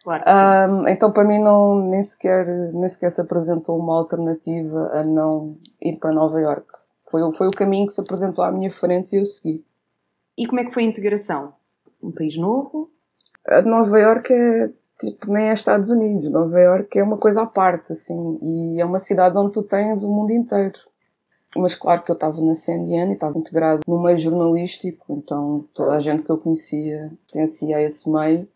Claro 0.03 0.23
um, 0.71 0.87
então, 0.87 1.11
para 1.11 1.25
mim, 1.25 1.39
não, 1.39 1.75
nem, 1.85 2.01
sequer, 2.01 2.45
nem 2.73 2.87
sequer 2.87 3.11
se 3.11 3.19
apresentou 3.19 3.77
uma 3.77 3.97
alternativa 3.97 4.89
a 4.93 5.03
não 5.03 5.57
ir 5.81 5.97
para 5.97 6.13
Nova 6.13 6.39
York. 6.39 6.65
Foi, 7.09 7.21
foi 7.33 7.47
o 7.47 7.51
caminho 7.55 7.87
que 7.87 7.93
se 7.93 8.01
apresentou 8.01 8.43
à 8.43 8.51
minha 8.51 8.71
frente 8.71 9.13
e 9.13 9.19
eu 9.19 9.25
segui. 9.25 9.65
E 10.37 10.45
como 10.45 10.59
é 10.59 10.65
que 10.65 10.73
foi 10.73 10.83
a 10.83 10.87
integração? 10.87 11.53
Um 12.01 12.11
país 12.11 12.37
novo? 12.37 12.89
Nova 13.65 13.99
York 13.99 14.33
é 14.33 14.69
tipo, 14.99 15.31
nem 15.31 15.49
é 15.49 15.53
Estados 15.53 15.89
Unidos. 15.89 16.29
Nova 16.29 16.59
York 16.59 16.97
é 16.97 17.03
uma 17.03 17.17
coisa 17.17 17.43
à 17.43 17.45
parte, 17.45 17.91
assim, 17.91 18.39
e 18.41 18.81
é 18.81 18.85
uma 18.85 18.99
cidade 18.99 19.37
onde 19.37 19.53
tu 19.53 19.63
tens 19.63 20.03
o 20.03 20.09
mundo 20.09 20.31
inteiro. 20.31 20.79
Mas 21.55 21.73
claro 21.73 22.03
que 22.03 22.11
eu 22.11 22.13
estava 22.13 22.41
na 22.41 22.53
CNN 22.53 23.11
e 23.11 23.13
estava 23.13 23.37
integrado 23.37 23.81
no 23.87 24.01
meio 24.01 24.17
jornalístico, 24.17 25.13
então 25.13 25.65
toda 25.73 25.95
a 25.95 25.99
gente 25.99 26.23
que 26.23 26.29
eu 26.29 26.37
conhecia 26.37 27.11
pertencia 27.31 27.77
a 27.77 27.81
esse 27.81 28.09
meio 28.09 28.47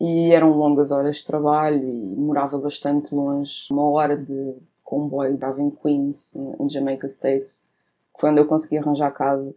e 0.00 0.30
eram 0.32 0.52
longas 0.52 0.90
horas 0.90 1.16
de 1.16 1.24
trabalho 1.24 1.82
e 1.82 2.16
morava 2.16 2.56
bastante 2.56 3.14
longe, 3.14 3.66
uma 3.70 3.90
hora 3.90 4.16
de 4.16 4.54
comboio, 4.84 5.34
estava 5.34 5.60
em 5.60 5.70
Queens, 5.70 6.34
em 6.36 6.68
Jamaica 6.70 7.06
States, 7.06 7.62
onde 8.22 8.40
eu 8.40 8.46
consegui 8.46 8.78
arranjar 8.78 9.10
casa. 9.10 9.54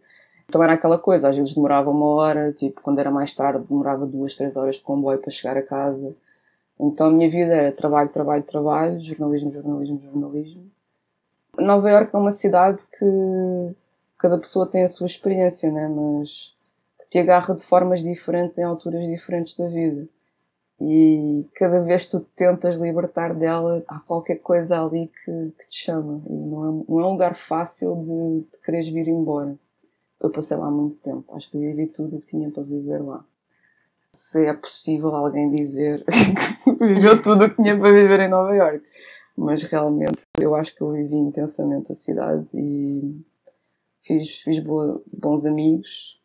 Então 0.48 0.62
era 0.62 0.74
aquela 0.74 0.98
coisa, 0.98 1.28
às 1.28 1.36
vezes 1.36 1.54
demorava 1.54 1.90
uma 1.90 2.06
hora, 2.06 2.52
tipo, 2.52 2.80
quando 2.82 2.98
era 2.98 3.10
mais 3.10 3.32
tarde 3.34 3.64
demorava 3.68 4.06
duas, 4.06 4.34
três 4.34 4.56
horas 4.56 4.76
de 4.76 4.82
comboio 4.82 5.18
para 5.18 5.30
chegar 5.30 5.56
a 5.56 5.62
casa. 5.62 6.14
Então 6.78 7.06
a 7.08 7.10
minha 7.10 7.30
vida 7.30 7.54
era 7.54 7.72
trabalho, 7.72 8.08
trabalho, 8.08 8.42
trabalho, 8.42 9.00
jornalismo, 9.00 9.52
jornalismo, 9.52 10.00
jornalismo. 10.00 10.70
Nova 11.58 11.90
York 11.90 12.14
é 12.14 12.18
uma 12.18 12.30
cidade 12.30 12.82
que 12.98 13.76
cada 14.18 14.38
pessoa 14.38 14.66
tem 14.66 14.84
a 14.84 14.88
sua 14.88 15.06
experiência, 15.06 15.70
né? 15.70 15.88
mas 15.88 16.54
que 17.00 17.10
te 17.10 17.18
agarra 17.18 17.54
de 17.54 17.64
formas 17.64 18.02
diferentes 18.02 18.58
em 18.58 18.62
alturas 18.62 19.06
diferentes 19.06 19.56
da 19.56 19.68
vida. 19.68 20.08
E 20.80 21.48
cada 21.54 21.80
vez 21.80 22.06
tu 22.06 22.18
tentas 22.34 22.76
libertar 22.76 23.34
dela, 23.34 23.84
há 23.86 24.00
qualquer 24.00 24.36
coisa 24.36 24.82
ali 24.82 25.08
que, 25.08 25.52
que 25.58 25.68
te 25.68 25.84
chama. 25.84 26.20
E 26.28 26.32
não 26.32 26.64
é, 26.64 26.84
não 26.88 27.00
é 27.00 27.06
um 27.06 27.12
lugar 27.12 27.36
fácil 27.36 27.94
de, 28.02 28.40
de 28.50 28.58
quereres 28.64 28.88
vir 28.88 29.06
embora. 29.06 29.56
Eu 30.22 30.30
passei 30.30 30.56
lá 30.56 30.70
muito 30.70 30.96
tempo, 30.96 31.34
acho 31.34 31.50
que 31.50 31.58
vivi 31.58 31.86
tudo 31.88 32.16
o 32.16 32.20
que 32.20 32.26
tinha 32.26 32.50
para 32.50 32.62
viver 32.62 33.02
lá. 33.02 33.24
Se 34.14 34.46
é 34.46 34.54
possível 34.54 35.14
alguém 35.14 35.50
dizer 35.50 36.04
que 36.64 36.70
viveu 36.72 37.20
tudo 37.20 37.46
o 37.46 37.50
que 37.50 37.62
tinha 37.62 37.78
para 37.78 37.92
viver 37.92 38.20
em 38.20 38.28
Nova 38.28 38.54
York 38.54 38.84
mas 39.36 39.62
realmente 39.62 40.22
eu 40.38 40.54
acho 40.54 40.74
que 40.74 40.82
eu 40.82 40.92
vivi 40.92 41.16
intensamente 41.16 41.92
a 41.92 41.94
cidade 41.94 42.46
e 42.54 43.20
fiz, 44.00 44.40
fiz 44.40 44.58
boa, 44.58 45.02
bons 45.12 45.46
amigos, 45.46 46.20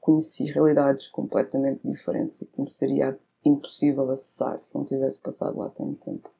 conheci 0.00 0.44
realidades 0.44 1.06
completamente 1.08 1.80
diferentes 1.84 2.42
e 2.42 2.46
que 2.46 2.60
me 2.60 2.68
seria 2.68 3.18
impossível 3.44 4.10
acessar 4.10 4.60
se 4.60 4.74
não 4.74 4.84
tivesse 4.84 5.20
passado 5.20 5.58
lá 5.58 5.68
tanto 5.68 5.94
tempo. 6.04 6.30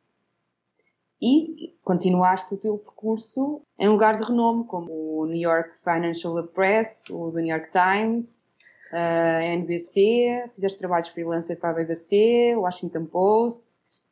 E 1.23 1.73
continuaste 1.85 2.55
o 2.55 2.59
teu 2.59 2.79
percurso 2.79 3.63
em 3.79 3.89
lugares 3.89 4.19
de 4.19 4.25
renome, 4.25 4.65
como 4.65 4.91
o 4.91 5.27
New 5.27 5.37
York 5.37 5.71
Financial 5.85 6.43
Press, 6.49 7.05
o 7.11 7.31
The 7.31 7.43
New 7.43 7.55
York 7.55 7.71
Times, 7.71 8.47
a 8.93 9.45
NBC, 9.45 10.51
fizeste 10.53 10.79
trabalhos 10.81 11.09
freelancer 11.09 11.59
para 11.59 11.71
a 11.71 11.75
BBC, 11.75 12.55
Washington 12.57 13.07
Post, 13.07 13.65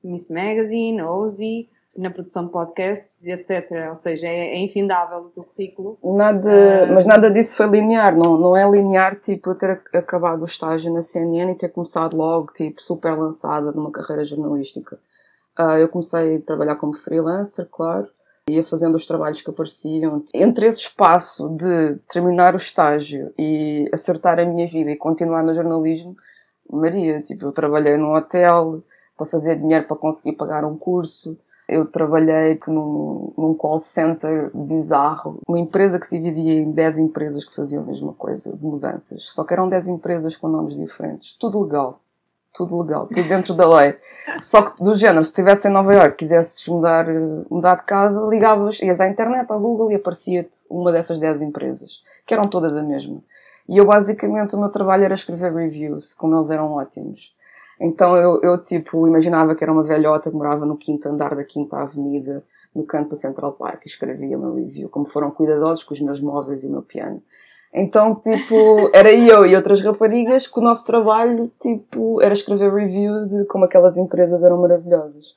Miss 0.05 0.31
Magazine, 0.31 1.03
OZI, 1.03 1.69
na 1.97 2.11
produção 2.11 2.47
de 2.47 2.53
podcasts 2.53 3.25
etc. 3.27 3.89
Ou 3.89 3.97
seja, 3.97 4.27
é, 4.27 4.55
é 4.55 4.59
infindável 4.61 5.19
o 5.19 5.31
teu 5.31 5.43
currículo. 5.43 5.99
Nada, 6.03 6.49
uh... 6.89 6.95
Mas 6.95 7.05
nada 7.05 7.31
disso 7.31 7.57
foi 7.57 7.67
linear, 7.67 8.17
não, 8.17 8.39
não 8.39 8.57
é 8.57 8.69
linear 8.71 9.17
tipo 9.17 9.51
eu 9.51 9.55
ter 9.57 9.83
acabado 9.93 10.43
o 10.43 10.47
estágio 10.47 10.93
na 10.93 11.03
CNN 11.03 11.53
e 11.53 11.57
ter 11.57 11.71
começado 11.71 12.17
logo 12.17 12.53
tipo 12.53 12.81
super 12.81 13.19
lançada 13.19 13.73
numa 13.73 13.91
carreira 13.91 14.25
jornalística. 14.25 14.99
Uh, 15.59 15.79
eu 15.79 15.89
comecei 15.89 16.37
a 16.37 16.43
trabalhar 16.43 16.77
como 16.77 16.95
freelancer, 16.95 17.67
claro, 17.71 18.09
ia 18.49 18.63
fazendo 18.63 18.95
os 18.95 19.07
trabalhos 19.07 19.41
que 19.41 19.51
apareciam. 19.51 20.25
Entre 20.35 20.67
esse 20.67 20.81
espaço 20.81 21.49
de 21.51 21.97
terminar 22.09 22.55
o 22.55 22.57
estágio 22.57 23.33
e 23.39 23.89
acertar 23.93 24.39
a 24.41 24.45
minha 24.45 24.67
vida 24.67 24.91
e 24.91 24.97
continuar 24.97 25.43
no 25.43 25.55
jornalismo, 25.55 26.17
Maria, 26.71 27.21
tipo, 27.21 27.47
eu 27.47 27.53
trabalhei 27.53 27.97
num 27.97 28.15
hotel 28.15 28.83
para 29.17 29.27
fazer 29.27 29.57
dinheiro 29.57 29.87
para 29.87 29.97
conseguir 29.97 30.37
pagar 30.37 30.65
um 30.65 30.77
curso 30.77 31.39
eu 31.71 31.87
trabalhei 31.87 32.59
num, 32.67 33.33
num 33.39 33.55
call 33.55 33.79
center 33.79 34.51
bizarro, 34.53 35.39
uma 35.47 35.59
empresa 35.59 36.01
que 36.01 36.07
se 36.07 36.19
dividia 36.19 36.61
em 36.61 36.73
10 36.73 36.99
empresas 36.99 37.45
que 37.45 37.55
faziam 37.55 37.85
a 37.85 37.87
mesma 37.87 38.13
coisa, 38.13 38.57
de 38.57 38.65
mudanças. 38.65 39.27
Só 39.27 39.45
que 39.45 39.55
eram 39.55 39.69
10 39.69 39.87
empresas 39.87 40.37
com 40.37 40.49
nomes 40.49 40.75
diferentes. 40.75 41.37
Tudo 41.39 41.63
legal. 41.63 42.01
Tudo 42.53 42.83
legal, 42.83 43.07
tudo 43.07 43.29
dentro 43.29 43.55
da 43.55 43.69
lei. 43.69 43.97
Só 44.43 44.63
que 44.63 44.83
do 44.83 44.97
género, 44.97 45.23
se 45.23 45.31
estivesse 45.31 45.69
em 45.69 45.71
Nova 45.71 45.95
York 45.95 46.17
quisesses 46.17 46.67
mudar, 46.67 47.07
mudar 47.49 47.77
de 47.77 47.85
casa, 47.85 48.21
ligavas, 48.27 48.81
ias 48.81 49.01
à 49.01 49.07
internet, 49.07 49.51
ao 49.51 49.61
Google 49.61 49.93
e 49.93 49.95
aparecia-te 49.95 50.65
uma 50.69 50.91
dessas 50.91 51.21
10 51.21 51.43
empresas, 51.43 52.03
que 52.27 52.35
eram 52.35 52.45
todas 52.45 52.77
a 52.77 52.83
mesma. 52.83 53.23
E 53.69 53.77
eu 53.77 53.87
basicamente, 53.87 54.57
o 54.57 54.61
meu 54.61 54.69
trabalho 54.69 55.05
era 55.05 55.15
escrever 55.15 55.55
reviews, 55.55 56.13
como 56.13 56.35
eles 56.37 56.51
eram 56.51 56.73
ótimos. 56.73 57.33
Então 57.81 58.17
eu, 58.17 58.41
eu, 58.43 58.59
tipo, 58.59 59.07
imaginava 59.07 59.55
que 59.55 59.65
era 59.65 59.73
uma 59.73 59.85
velhota 59.85 60.31
que 60.31 60.37
morava 60.37 60.67
no 60.67 60.77
quinto 60.77 61.09
andar 61.09 61.37
da 61.37 61.45
quinta 61.45 61.79
avenida, 61.79 62.45
no 62.75 62.85
canto 62.85 63.11
do 63.11 63.17
Central 63.17 63.53
Park, 63.53 63.85
e 63.85 63.89
escrevia 63.89 64.37
o 64.37 64.41
meu 64.41 64.55
review, 64.55 64.89
como 64.89 65.07
foram 65.07 65.31
cuidadosos 65.31 65.83
com 65.85 65.95
os 65.95 66.01
meus 66.01 66.21
móveis 66.21 66.63
e 66.63 66.67
o 66.67 66.71
meu 66.71 66.83
piano. 66.83 67.23
Então, 67.73 68.17
tipo, 68.17 68.91
era 68.93 69.13
eu 69.13 69.47
e 69.47 69.55
outras 69.55 69.81
raparigas 69.81 70.47
que 70.47 70.59
o 70.59 70.63
nosso 70.63 70.85
trabalho, 70.85 71.51
tipo, 71.61 72.21
era 72.21 72.35
escrever 72.35 72.73
reviews 72.73 73.29
de 73.29 73.45
como 73.45 73.65
aquelas 73.65 73.97
empresas 73.97 74.43
eram 74.43 74.61
maravilhosas. 74.61 75.37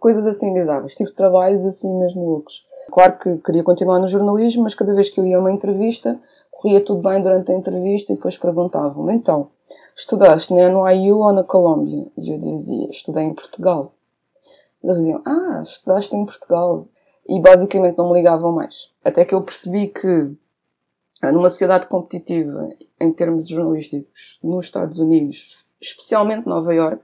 coisas 0.00 0.26
assim 0.26 0.52
bizarras. 0.52 0.94
Tive 0.94 1.12
trabalhos 1.12 1.64
assim 1.64 1.96
mesmo 1.98 2.24
loucos. 2.24 2.66
Claro 2.90 3.16
que 3.18 3.38
queria 3.38 3.62
continuar 3.62 4.00
no 4.00 4.08
jornalismo, 4.08 4.64
mas 4.64 4.74
cada 4.74 4.92
vez 4.92 5.08
que 5.08 5.20
eu 5.20 5.26
ia 5.26 5.36
a 5.36 5.40
uma 5.40 5.52
entrevista, 5.52 6.18
corria 6.50 6.80
tudo 6.80 7.08
bem 7.08 7.22
durante 7.22 7.52
a 7.52 7.54
entrevista 7.54 8.12
e 8.12 8.16
depois 8.16 8.36
perguntavam-me, 8.36 9.14
então, 9.14 9.48
estudaste 9.94 10.52
na 10.52 10.68
NYU 10.68 11.18
ou 11.18 11.32
na 11.32 11.44
Colômbia? 11.44 12.06
E 12.16 12.32
eu 12.32 12.38
dizia, 12.38 12.88
estudei 12.90 13.22
em 13.22 13.34
Portugal. 13.34 13.92
Eles 14.82 14.96
diziam, 14.96 15.22
ah, 15.24 15.62
estudaste 15.62 16.16
em 16.16 16.24
Portugal. 16.24 16.86
E 17.28 17.38
basicamente 17.40 17.98
não 17.98 18.08
me 18.08 18.14
ligavam 18.14 18.50
mais. 18.52 18.90
Até 19.04 19.24
que 19.24 19.34
eu 19.34 19.42
percebi 19.42 19.88
que 19.88 20.32
numa 21.22 21.48
sociedade 21.48 21.86
competitiva 21.86 22.68
em 23.00 23.12
termos 23.12 23.48
jornalísticos 23.48 24.38
nos 24.42 24.66
Estados 24.66 24.98
Unidos, 24.98 25.64
especialmente 25.80 26.46
Nova 26.46 26.72
York, 26.74 27.02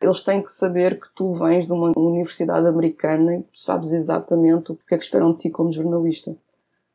eles 0.00 0.20
têm 0.20 0.42
que 0.42 0.50
saber 0.50 0.98
que 0.98 1.08
tu 1.14 1.32
vens 1.32 1.66
de 1.66 1.72
uma 1.72 1.92
universidade 1.96 2.66
americana 2.66 3.36
e 3.36 3.44
sabes 3.54 3.92
exatamente 3.92 4.72
o 4.72 4.76
que 4.76 4.94
é 4.94 4.98
que 4.98 5.04
esperam 5.04 5.32
de 5.32 5.38
ti 5.38 5.50
como 5.50 5.70
jornalista. 5.70 6.36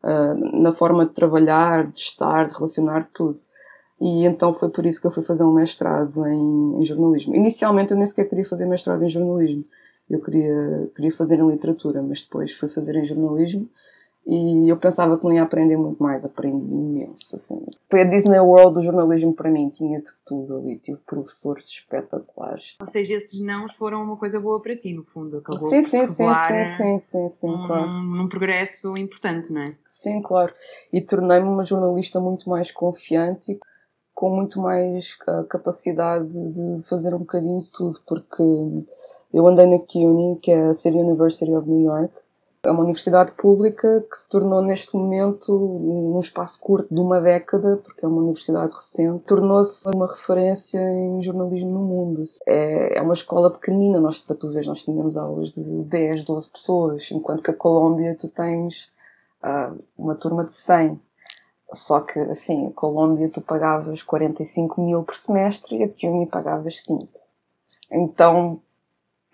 Uh, 0.03 0.61
na 0.61 0.71
forma 0.71 1.05
de 1.05 1.13
trabalhar, 1.13 1.87
de 1.87 1.99
estar, 1.99 2.45
de 2.45 2.53
relacionar, 2.53 3.09
tudo. 3.13 3.39
E 3.99 4.25
então 4.25 4.53
foi 4.53 4.69
por 4.69 4.85
isso 4.85 5.01
que 5.01 5.07
eu 5.07 5.11
fui 5.11 5.23
fazer 5.23 5.43
um 5.43 5.53
mestrado 5.53 6.25
em, 6.27 6.79
em 6.79 6.85
jornalismo. 6.85 7.35
Inicialmente 7.35 7.91
eu 7.91 7.97
nem 7.97 8.05
sequer 8.05 8.25
queria 8.25 8.45
fazer 8.45 8.65
mestrado 8.65 9.03
em 9.03 9.09
jornalismo. 9.09 9.65
Eu 10.09 10.21
queria, 10.21 10.89
queria 10.95 11.11
fazer 11.11 11.39
em 11.39 11.49
literatura, 11.49 12.01
mas 12.01 12.21
depois 12.21 12.53
fui 12.53 12.69
fazer 12.69 12.95
em 12.95 13.05
jornalismo 13.05 13.67
e 14.29 14.67
eu 14.67 14.75
pensava 14.75 15.17
que 15.17 15.23
não 15.23 15.31
ia 15.31 15.43
aprender 15.43 15.77
muito 15.77 16.03
mais, 16.03 16.25
aprendi 16.25 16.69
imenso, 16.69 17.37
assim. 17.37 17.65
Foi 17.89 18.01
a 18.01 18.03
Disney 18.03 18.39
World 18.39 18.73
do 18.73 18.83
jornalismo 18.83 19.33
para 19.33 19.49
mim, 19.49 19.69
tinha 19.69 20.01
de 20.01 20.09
tudo 20.25 20.57
ali, 20.57 20.77
tive 20.77 20.99
professores 21.05 21.65
espetaculares. 21.67 22.75
Ou 22.81 22.85
seja, 22.85 23.13
esses 23.13 23.39
nãos 23.39 23.71
foram 23.73 24.03
uma 24.03 24.17
coisa 24.17 24.37
boa 24.37 24.61
para 24.61 24.75
ti, 24.75 24.93
no 24.93 25.05
fundo, 25.05 25.37
acabou 25.37 25.69
sim, 25.69 25.81
sim, 25.81 26.05
sim, 26.05 26.33
sim, 26.33 26.65
sim, 26.75 26.99
sim, 26.99 27.27
sim, 27.29 27.49
um, 27.49 27.67
claro. 27.67 28.27
Progresso 28.27 28.97
importante, 28.97 29.53
não 29.53 29.61
é? 29.61 29.73
Sim, 29.85 30.21
claro. 30.21 30.53
E 30.91 30.99
tornei-me 30.99 31.47
uma 31.47 31.63
jornalista 31.63 32.19
muito 32.19 32.49
mais 32.49 32.69
confiante 32.69 33.57
com 34.13 34.29
muito 34.29 34.59
mais 34.59 35.15
capacidade 35.47 36.27
de 36.27 36.83
fazer 36.83 37.13
um 37.13 37.19
bocadinho 37.19 37.61
de 37.61 37.71
tudo, 37.71 37.97
porque 38.05 38.43
eu 39.33 39.47
andei 39.47 39.67
na 39.67 39.79
CUNY, 39.79 40.39
que 40.41 40.51
é 40.51 40.65
a 40.65 40.73
City 40.73 40.97
University 40.97 41.53
of 41.53 41.69
New 41.69 41.85
York, 41.85 42.13
é 42.63 42.71
uma 42.71 42.81
universidade 42.81 43.31
pública 43.33 44.05
que 44.09 44.17
se 44.17 44.27
tornou 44.27 44.61
neste 44.61 44.95
momento, 44.95 45.51
num 45.57 46.19
espaço 46.19 46.59
curto 46.59 46.93
de 46.93 46.99
uma 46.99 47.21
década, 47.21 47.77
porque 47.77 48.03
é 48.03 48.07
uma 48.07 48.21
universidade 48.21 48.73
recente, 48.73 49.23
tornou-se 49.25 49.87
uma 49.87 50.07
referência 50.07 50.79
em 50.79 51.21
jornalismo 51.21 51.71
no 51.71 51.79
mundo. 51.79 52.23
É, 52.45 52.97
é 52.97 53.01
uma 53.01 53.13
escola 53.13 53.51
pequenina, 53.51 53.99
nós, 53.99 54.19
para 54.19 54.35
tu 54.35 54.51
ver, 54.51 54.65
nós 54.65 54.81
tínhamos 54.83 55.17
aulas 55.17 55.51
de 55.51 55.63
10, 55.63 56.23
12 56.23 56.49
pessoas, 56.49 57.09
enquanto 57.11 57.43
que 57.43 57.51
a 57.51 57.55
Colômbia 57.55 58.15
tu 58.19 58.27
tens 58.27 58.89
uh, 59.43 59.77
uma 59.97 60.15
turma 60.15 60.43
de 60.43 60.53
100. 60.53 60.99
Só 61.73 61.99
que, 61.99 62.19
assim, 62.19 62.67
a 62.67 62.71
Colômbia 62.71 63.29
tu 63.29 63.41
pagavas 63.41 64.01
45 64.01 64.81
mil 64.81 65.03
por 65.03 65.15
semestre 65.15 65.77
e 65.77 65.83
a 65.83 65.89
CUNY 65.89 66.25
pagavas 66.25 66.81
5. 66.81 67.07
Então, 67.91 68.61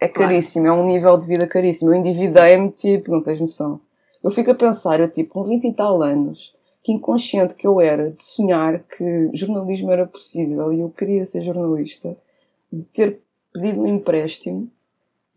é 0.04 0.08
caríssimo, 0.10 0.66
claro. 0.66 0.80
é 0.80 0.84
um 0.84 0.86
nível 0.86 1.18
de 1.18 1.26
vida 1.26 1.48
caríssimo. 1.48 1.92
Eu 1.92 1.96
endividei-me, 1.96 2.70
tipo, 2.72 3.12
não 3.12 3.22
tens 3.22 3.40
noção. 3.40 3.80
Eu 4.22 4.32
fico 4.32 4.52
a 4.52 4.56
pensar, 4.56 5.00
eu 5.00 5.10
tipo, 5.10 5.34
com 5.34 5.44
20 5.44 5.66
e 5.66 5.74
tal 5.74 6.02
anos, 6.02 6.54
que 6.82 6.92
inconsciente 6.92 7.56
que 7.56 7.66
eu 7.66 7.80
era 7.80 8.12
de 8.12 8.22
sonhar 8.22 8.80
que 8.80 9.30
jornalismo 9.34 9.92
era 9.92 10.06
possível 10.06 10.74
e 10.74 10.82
eu 10.82 10.90
queria 10.90 11.26
ser 11.26 11.42
jornalista, 11.42 12.18
de 12.72 12.86
ter 12.86 13.22
pedido 13.54 13.82
um 13.82 13.88
empréstimo 13.88 14.70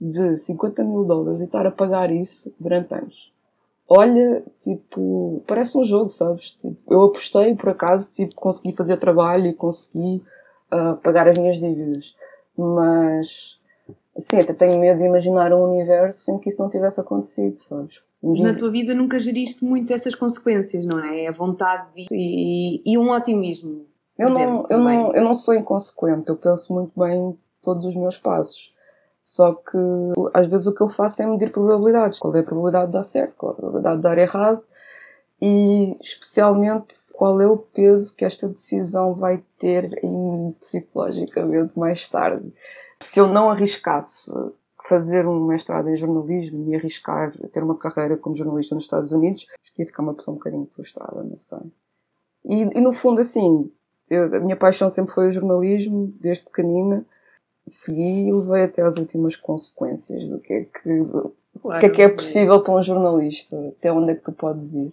de 0.00 0.36
50 0.36 0.82
mil 0.82 1.04
dólares 1.04 1.40
e 1.40 1.44
estar 1.44 1.66
a 1.66 1.70
pagar 1.70 2.10
isso 2.10 2.54
durante 2.58 2.92
anos. 2.94 3.32
Olha, 3.88 4.42
tipo, 4.60 5.42
parece 5.46 5.78
um 5.78 5.84
jogo, 5.84 6.10
sabes? 6.10 6.50
Tipo, 6.52 6.92
eu 6.92 7.04
apostei, 7.04 7.54
por 7.54 7.68
acaso, 7.68 8.10
tipo, 8.10 8.34
consegui 8.34 8.74
fazer 8.74 8.96
trabalho 8.96 9.46
e 9.46 9.54
consegui 9.54 10.22
uh, 10.72 10.96
pagar 10.96 11.28
as 11.28 11.38
minhas 11.38 11.60
dívidas. 11.60 12.16
Mas 12.56 13.55
Sim, 14.18 14.40
até 14.40 14.52
tenho 14.52 14.80
medo 14.80 14.98
de 14.98 15.04
imaginar 15.04 15.52
um 15.52 15.64
universo 15.64 16.30
em 16.30 16.38
que 16.38 16.48
isso 16.48 16.62
não 16.62 16.70
tivesse 16.70 17.00
acontecido, 17.00 17.58
sabes? 17.58 18.02
Mas 18.22 18.40
na 18.40 18.54
tua 18.54 18.70
vida 18.70 18.94
nunca 18.94 19.18
geriste 19.18 19.64
muito 19.64 19.92
essas 19.92 20.14
consequências, 20.14 20.84
não 20.84 20.98
é? 20.98 21.26
A 21.26 21.32
vontade 21.32 21.86
de... 21.94 22.06
e, 22.10 22.82
e 22.84 22.98
um 22.98 23.10
otimismo. 23.10 23.86
Eu 24.18 24.30
não, 24.30 24.66
eu, 24.70 24.78
não, 24.78 25.14
eu 25.14 25.22
não 25.22 25.34
sou 25.34 25.54
inconsequente, 25.54 26.28
eu 26.28 26.36
penso 26.36 26.72
muito 26.72 26.98
bem 26.98 27.38
todos 27.62 27.84
os 27.84 27.94
meus 27.94 28.16
passos. 28.16 28.74
Só 29.20 29.54
que 29.54 29.78
às 30.32 30.46
vezes 30.46 30.66
o 30.66 30.74
que 30.74 30.82
eu 30.82 30.88
faço 30.88 31.22
é 31.22 31.26
medir 31.26 31.52
probabilidades. 31.52 32.18
Qual 32.18 32.34
é 32.34 32.40
a 32.40 32.44
probabilidade 32.44 32.86
de 32.86 32.92
dar 32.92 33.02
certo, 33.02 33.36
qual 33.36 33.52
é 33.52 33.54
a 33.54 33.56
probabilidade 33.56 33.96
de 33.96 34.02
dar 34.02 34.18
errado 34.18 34.62
e 35.40 35.96
especialmente 36.00 36.94
qual 37.14 37.38
é 37.40 37.46
o 37.46 37.58
peso 37.58 38.14
que 38.16 38.24
esta 38.24 38.48
decisão 38.48 39.14
vai 39.14 39.42
ter 39.58 40.02
em 40.02 40.10
mim 40.10 40.54
psicologicamente 40.58 41.78
mais 41.78 42.08
tarde 42.08 42.52
se 43.00 43.20
eu 43.20 43.26
não 43.26 43.50
arriscasse 43.50 44.32
fazer 44.88 45.26
um 45.26 45.44
mestrado 45.46 45.88
em 45.88 45.96
jornalismo 45.96 46.70
e 46.70 46.76
arriscar 46.76 47.36
ter 47.52 47.62
uma 47.62 47.76
carreira 47.76 48.16
como 48.16 48.36
jornalista 48.36 48.74
nos 48.74 48.84
Estados 48.84 49.12
Unidos, 49.12 49.46
acho 49.60 49.74
que 49.74 49.82
ia 49.82 49.86
ficar 49.86 50.02
uma 50.02 50.14
pessoa 50.14 50.34
um 50.34 50.38
bocadinho 50.38 50.68
frustrada, 50.74 51.22
não 51.22 51.38
sei. 51.38 51.58
E, 52.44 52.62
e 52.62 52.80
no 52.80 52.92
fundo, 52.92 53.20
assim, 53.20 53.70
eu, 54.08 54.34
a 54.36 54.40
minha 54.40 54.56
paixão 54.56 54.88
sempre 54.88 55.12
foi 55.12 55.28
o 55.28 55.32
jornalismo, 55.32 56.12
desde 56.20 56.44
pequenina. 56.44 57.04
Segui 57.66 58.28
e 58.28 58.32
levei 58.32 58.62
até 58.62 58.82
às 58.82 58.96
últimas 58.96 59.34
consequências 59.34 60.28
do 60.28 60.38
que 60.38 60.52
é 60.52 60.64
que, 60.64 61.04
claro, 61.60 61.80
que, 61.80 61.86
é, 61.86 61.88
que 61.88 62.02
é 62.02 62.08
possível 62.08 62.62
para 62.62 62.74
um 62.74 62.82
jornalista, 62.82 63.56
até 63.70 63.92
onde 63.92 64.12
é 64.12 64.14
que 64.14 64.22
tu 64.22 64.32
podes 64.32 64.74
ir 64.74 64.92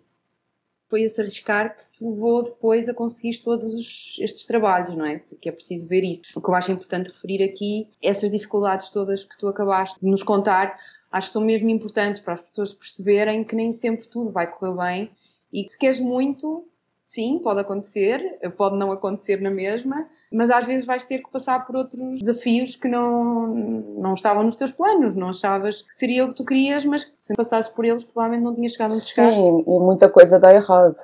foi 0.94 1.02
esse 1.02 1.20
arriscar 1.20 1.76
que 1.76 1.86
te 1.92 2.06
levou 2.06 2.44
depois 2.44 2.88
a 2.88 2.94
conseguir 2.94 3.36
todos 3.40 3.74
os, 3.74 4.16
estes 4.20 4.46
trabalhos, 4.46 4.92
não 4.92 5.04
é? 5.04 5.18
Porque 5.28 5.50
é 5.50 5.52
preciso 5.52 5.88
ver 5.88 6.04
isso. 6.04 6.22
O 6.36 6.40
que 6.40 6.48
eu 6.48 6.54
acho 6.54 6.72
importante 6.72 7.10
referir 7.10 7.42
aqui, 7.42 7.90
essas 8.00 8.30
dificuldades 8.30 8.92
todas 8.92 9.24
que 9.24 9.36
tu 9.36 9.48
acabaste 9.48 10.00
de 10.00 10.06
nos 10.06 10.22
contar, 10.22 10.78
acho 11.12 11.30
que 11.30 11.34
são 11.34 11.44
mesmo 11.44 11.68
importantes 11.68 12.22
para 12.22 12.36
as 12.36 12.42
pessoas 12.42 12.76
perceberem 12.76 13.44
que 13.44 13.56
nem 13.56 13.74
sempre 13.74 14.06
tudo 14.08 14.30
vai 14.30 14.46
correr 14.46 14.78
bem 14.78 15.12
e 15.52 15.64
que 15.64 15.70
se 15.70 15.80
queres 15.80 16.00
muito, 16.00 16.64
sim, 17.02 17.40
pode 17.40 17.62
acontecer, 17.62 18.38
pode 18.56 18.78
não 18.78 18.92
acontecer 18.92 19.42
na 19.42 19.50
mesma, 19.50 20.08
mas 20.34 20.50
às 20.50 20.66
vezes 20.66 20.84
vais 20.84 21.06
ter 21.06 21.20
que 21.20 21.30
passar 21.30 21.64
por 21.64 21.76
outros 21.76 22.20
desafios 22.20 22.76
que 22.76 22.88
não, 22.88 23.48
não 23.48 24.16
estavam 24.16 24.44
nos 24.44 24.56
teus 24.56 24.72
planos, 24.72 25.16
não 25.16 25.30
achavas 25.30 25.84
que 25.84 25.94
seria 25.94 26.26
o 26.26 26.30
que 26.30 26.36
tu 26.36 26.44
querias, 26.44 26.84
mas 26.84 27.06
que 27.06 27.16
se 27.16 27.36
passasses 27.36 27.72
por 27.72 27.86
eles 27.86 28.04
provavelmente 28.04 28.44
não 28.44 28.56
tinhas 28.56 28.72
chegado 28.72 28.94
onde 28.94 29.02
chegaste. 29.02 29.36
Sim, 29.36 29.64
e 29.68 29.80
muita 29.80 30.10
coisa 30.10 30.40
dá 30.40 30.52
errado. 30.52 30.96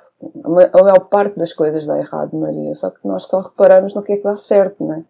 A 0.42 0.82
maior 0.82 1.08
parte 1.08 1.38
das 1.38 1.52
coisas 1.52 1.86
dá 1.86 1.96
errado, 1.96 2.36
Maria, 2.36 2.74
só 2.74 2.90
que 2.90 3.06
nós 3.06 3.26
só 3.28 3.40
reparamos 3.40 3.94
no 3.94 4.02
que 4.02 4.14
é 4.14 4.16
que 4.16 4.24
dá 4.24 4.36
certo, 4.36 4.84
não 4.84 4.94
é? 4.94 5.04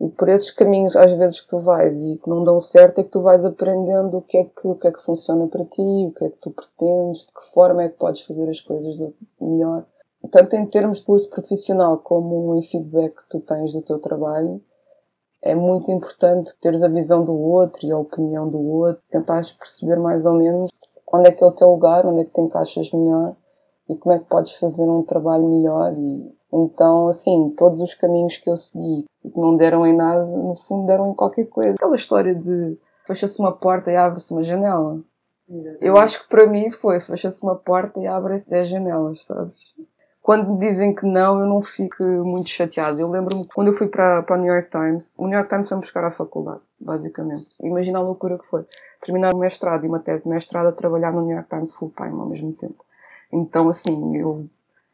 E 0.00 0.08
por 0.08 0.28
esses 0.28 0.50
caminhos, 0.50 0.96
às 0.96 1.12
vezes, 1.12 1.40
que 1.40 1.46
tu 1.46 1.60
vais 1.60 1.96
e 2.02 2.16
que 2.16 2.28
não 2.28 2.42
dão 2.42 2.58
certo, 2.60 2.98
é 2.98 3.04
que 3.04 3.10
tu 3.10 3.22
vais 3.22 3.44
aprendendo 3.44 4.18
o 4.18 4.22
que 4.22 4.38
é 4.38 4.44
que, 4.44 4.66
o 4.66 4.74
que, 4.74 4.88
é 4.88 4.90
que 4.90 5.00
funciona 5.00 5.46
para 5.46 5.64
ti, 5.64 5.80
o 5.80 6.10
que 6.10 6.24
é 6.24 6.30
que 6.30 6.38
tu 6.38 6.50
pretendes, 6.50 7.20
de 7.20 7.32
que 7.32 7.52
forma 7.54 7.84
é 7.84 7.88
que 7.88 7.96
podes 7.96 8.22
fazer 8.22 8.50
as 8.50 8.60
coisas 8.60 8.98
melhor 9.40 9.84
tanto 10.28 10.54
em 10.56 10.66
termos 10.66 10.98
de 10.98 11.04
curso 11.04 11.28
profissional 11.30 11.98
como 11.98 12.54
em 12.54 12.62
feedback 12.62 13.14
que 13.16 13.28
tu 13.28 13.40
tens 13.40 13.72
do 13.72 13.82
teu 13.82 13.98
trabalho, 13.98 14.62
é 15.42 15.54
muito 15.54 15.90
importante 15.90 16.56
teres 16.60 16.82
a 16.82 16.88
visão 16.88 17.24
do 17.24 17.36
outro 17.36 17.84
e 17.84 17.90
a 17.90 17.98
opinião 17.98 18.48
do 18.48 18.60
outro, 18.60 19.02
tentares 19.10 19.50
perceber 19.50 19.96
mais 19.96 20.24
ou 20.24 20.34
menos 20.34 20.70
onde 21.12 21.28
é 21.28 21.32
que 21.32 21.42
é 21.42 21.46
o 21.46 21.52
teu 21.52 21.68
lugar, 21.68 22.06
onde 22.06 22.20
é 22.20 22.24
que 22.24 22.32
te 22.32 22.40
encaixas 22.40 22.90
melhor 22.92 23.34
e 23.88 23.96
como 23.96 24.14
é 24.14 24.18
que 24.18 24.26
podes 24.26 24.54
fazer 24.54 24.88
um 24.88 25.02
trabalho 25.02 25.48
melhor. 25.48 25.92
E, 25.96 26.34
então, 26.52 27.08
assim, 27.08 27.50
todos 27.56 27.80
os 27.80 27.94
caminhos 27.94 28.38
que 28.38 28.48
eu 28.48 28.56
segui 28.56 29.04
e 29.24 29.30
que 29.30 29.40
não 29.40 29.56
deram 29.56 29.86
em 29.86 29.94
nada, 29.94 30.24
no 30.24 30.54
fundo 30.54 30.86
deram 30.86 31.10
em 31.10 31.14
qualquer 31.14 31.46
coisa. 31.46 31.74
Aquela 31.74 31.96
história 31.96 32.34
de 32.34 32.78
fecha-se 33.06 33.40
uma 33.40 33.52
porta 33.52 33.90
e 33.90 33.96
abre-se 33.96 34.32
uma 34.32 34.42
janela. 34.42 35.00
Eu 35.80 35.98
acho 35.98 36.22
que 36.22 36.28
para 36.28 36.46
mim 36.46 36.70
foi, 36.70 36.98
fecha-se 37.00 37.42
uma 37.42 37.56
porta 37.56 38.00
e 38.00 38.06
abre-se 38.06 38.48
10 38.48 38.68
janelas, 38.68 39.24
sabes? 39.24 39.74
Quando 40.22 40.50
me 40.50 40.58
dizem 40.58 40.94
que 40.94 41.04
não, 41.04 41.40
eu 41.40 41.46
não 41.46 41.60
fico 41.60 42.04
muito 42.04 42.48
chateada. 42.48 43.00
Eu 43.00 43.10
lembro-me 43.10 43.44
quando 43.52 43.68
eu 43.68 43.74
fui 43.74 43.88
para, 43.88 44.22
para 44.22 44.38
o 44.38 44.40
New 44.40 44.52
York 44.52 44.70
Times, 44.70 45.16
o 45.18 45.26
New 45.26 45.34
York 45.34 45.48
Times 45.48 45.68
foi-me 45.68 45.82
buscar 45.82 46.04
à 46.04 46.10
faculdade, 46.12 46.60
basicamente. 46.80 47.56
Imagina 47.60 47.98
a 47.98 48.02
loucura 48.02 48.38
que 48.38 48.46
foi. 48.46 48.64
Terminar 49.00 49.34
o 49.34 49.38
mestrado 49.38 49.84
e 49.84 49.88
uma 49.88 49.98
tese 49.98 50.22
de 50.22 50.28
mestrado 50.28 50.68
a 50.68 50.72
trabalhar 50.72 51.12
no 51.12 51.22
New 51.22 51.34
York 51.34 51.48
Times 51.50 51.74
full 51.74 51.92
time 51.96 52.20
ao 52.20 52.26
mesmo 52.26 52.52
tempo. 52.52 52.84
Então, 53.32 53.68
assim, 53.68 54.16
eu 54.16 54.46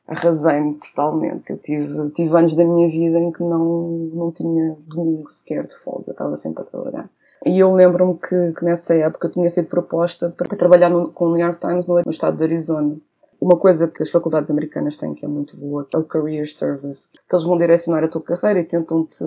arrasei-me 0.06 0.74
totalmente. 0.74 1.50
Eu 1.50 1.58
tive, 1.58 2.10
tive 2.10 2.34
anos 2.34 2.54
da 2.54 2.64
minha 2.64 2.88
vida 2.88 3.18
em 3.18 3.30
que 3.30 3.42
não, 3.42 3.88
não 4.14 4.32
tinha 4.32 4.76
domingo 4.86 5.28
sequer 5.28 5.66
de 5.66 5.76
folga, 5.76 6.04
eu 6.06 6.12
estava 6.12 6.34
sempre 6.36 6.62
a 6.62 6.66
trabalhar. 6.66 7.10
E 7.44 7.58
eu 7.58 7.72
lembro-me 7.72 8.14
que, 8.18 8.52
que, 8.52 8.64
nessa 8.64 8.94
época 8.94 9.28
eu 9.28 9.30
tinha 9.30 9.50
sido 9.50 9.68
proposta 9.68 10.30
para 10.30 10.56
trabalhar 10.56 10.88
no, 10.88 11.12
com 11.12 11.26
o 11.26 11.28
New 11.34 11.44
York 11.44 11.60
Times 11.60 11.86
no, 11.86 12.02
no 12.02 12.10
estado 12.10 12.36
de 12.36 12.44
Arizona. 12.44 12.96
Uma 13.40 13.56
coisa 13.56 13.86
que 13.86 14.02
as 14.02 14.10
faculdades 14.10 14.50
americanas 14.50 14.96
têm 14.96 15.14
que 15.14 15.24
é 15.24 15.28
muito 15.28 15.56
boa 15.56 15.86
é 15.94 15.96
o 15.96 16.04
Career 16.04 16.52
Service, 16.52 17.10
que 17.12 17.34
eles 17.34 17.44
vão 17.44 17.56
direcionar 17.56 18.02
a 18.02 18.08
tua 18.08 18.22
carreira 18.22 18.60
e 18.60 18.64
tentam-te 18.64 19.24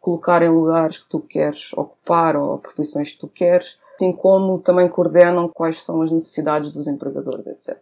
colocar 0.00 0.42
em 0.42 0.48
lugares 0.48 0.98
que 0.98 1.08
tu 1.08 1.20
queres 1.20 1.72
ocupar 1.72 2.36
ou 2.36 2.58
profissões 2.58 3.12
que 3.12 3.18
tu 3.18 3.28
queres 3.28 3.78
assim 3.94 4.12
como 4.12 4.58
também 4.58 4.88
coordenam 4.88 5.48
quais 5.48 5.82
são 5.82 6.02
as 6.02 6.10
necessidades 6.10 6.70
dos 6.70 6.86
empregadores, 6.86 7.46
etc. 7.46 7.80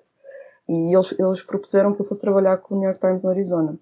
E 0.69 0.95
eles, 0.95 1.15
eles 1.19 1.43
propuseram 1.43 1.93
que 1.93 2.01
eu 2.01 2.07
fosse 2.07 2.21
trabalhar 2.21 2.59
com 2.59 2.75
o 2.75 2.79
New 2.79 2.87
York 2.87 3.01
Times 3.01 3.23
no 3.23 3.31
Arizona. 3.31 3.79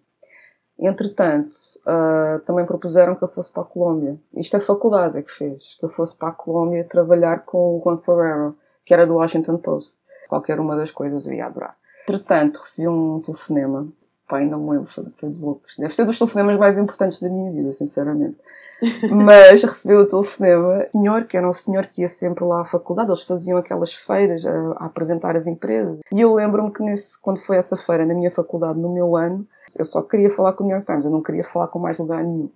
Entretanto, 0.79 1.55
uh, 1.87 2.39
também 2.47 2.65
propuseram 2.65 3.15
que 3.15 3.23
eu 3.23 3.29
fosse 3.29 3.53
para 3.53 3.63
a 3.63 3.67
Colômbia. 3.67 4.19
Isto 4.35 4.57
é 4.57 4.59
a 4.59 4.63
faculdade 4.63 5.19
é 5.19 5.23
que 5.23 5.31
fez, 5.31 5.77
que 5.79 5.85
eu 5.85 5.91
fosse 5.91 6.17
para 6.17 6.29
a 6.29 6.33
Colômbia 6.33 6.85
trabalhar 6.85 7.45
com 7.45 7.77
o 7.77 7.81
Juan 7.81 7.99
Ferrero, 7.99 8.57
que 8.85 8.95
era 8.95 9.07
do 9.07 9.17
Washington 9.17 9.59
Post. 9.59 9.99
Qualquer 10.29 10.59
uma 10.59 10.77
das 10.77 10.91
coisas 10.91 11.27
eu 11.27 11.35
ia 11.35 11.47
adorar. 11.47 11.77
Entretanto, 12.11 12.61
recebi 12.61 12.89
um 12.89 13.21
telefonema 13.21 13.89
Pai, 14.31 14.47
não 14.47 14.61
me 14.61 14.71
lembro, 14.71 14.87
foi, 14.89 15.05
foi 15.17 15.29
de 15.29 15.41
loucos. 15.41 15.75
Deve 15.77 15.93
ser 15.93 16.05
dos 16.05 16.17
telefonemas 16.17 16.57
mais 16.57 16.79
importantes 16.79 17.21
da 17.21 17.29
minha 17.29 17.51
vida, 17.51 17.73
sinceramente. 17.73 18.39
Mas 19.11 19.61
recebi 19.61 19.93
o 19.93 20.07
telefonema. 20.07 20.87
O 20.87 20.97
senhor, 20.97 21.25
que 21.25 21.37
era 21.37 21.49
um 21.49 21.53
senhor 21.53 21.87
que 21.89 22.03
ia 22.03 22.09
sempre 22.09 22.45
lá 22.45 22.61
à 22.61 22.65
faculdade, 22.65 23.11
eles 23.11 23.25
faziam 23.25 23.59
aquelas 23.59 23.93
feiras 23.93 24.47
a, 24.47 24.53
a 24.77 24.87
apresentar 24.87 25.35
as 25.35 25.49
empresas. 25.49 25.99
E 26.13 26.21
eu 26.21 26.33
lembro-me 26.33 26.73
que 26.73 26.81
nesse, 26.81 27.21
quando 27.21 27.41
foi 27.41 27.57
essa 27.57 27.77
feira 27.77 28.07
na 28.07 28.15
minha 28.15 28.31
faculdade, 28.31 28.79
no 28.79 28.95
meu 28.95 29.17
ano, 29.17 29.45
eu 29.77 29.85
só 29.85 30.01
queria 30.01 30.31
falar 30.31 30.53
com 30.53 30.63
o 30.63 30.67
New 30.69 30.77
York 30.77 30.87
Times, 30.87 31.05
eu 31.05 31.11
não 31.11 31.23
queria 31.23 31.43
falar 31.43 31.67
com 31.67 31.81
mais 31.81 31.99
lugar 31.99 32.23
nenhum. 32.23 32.49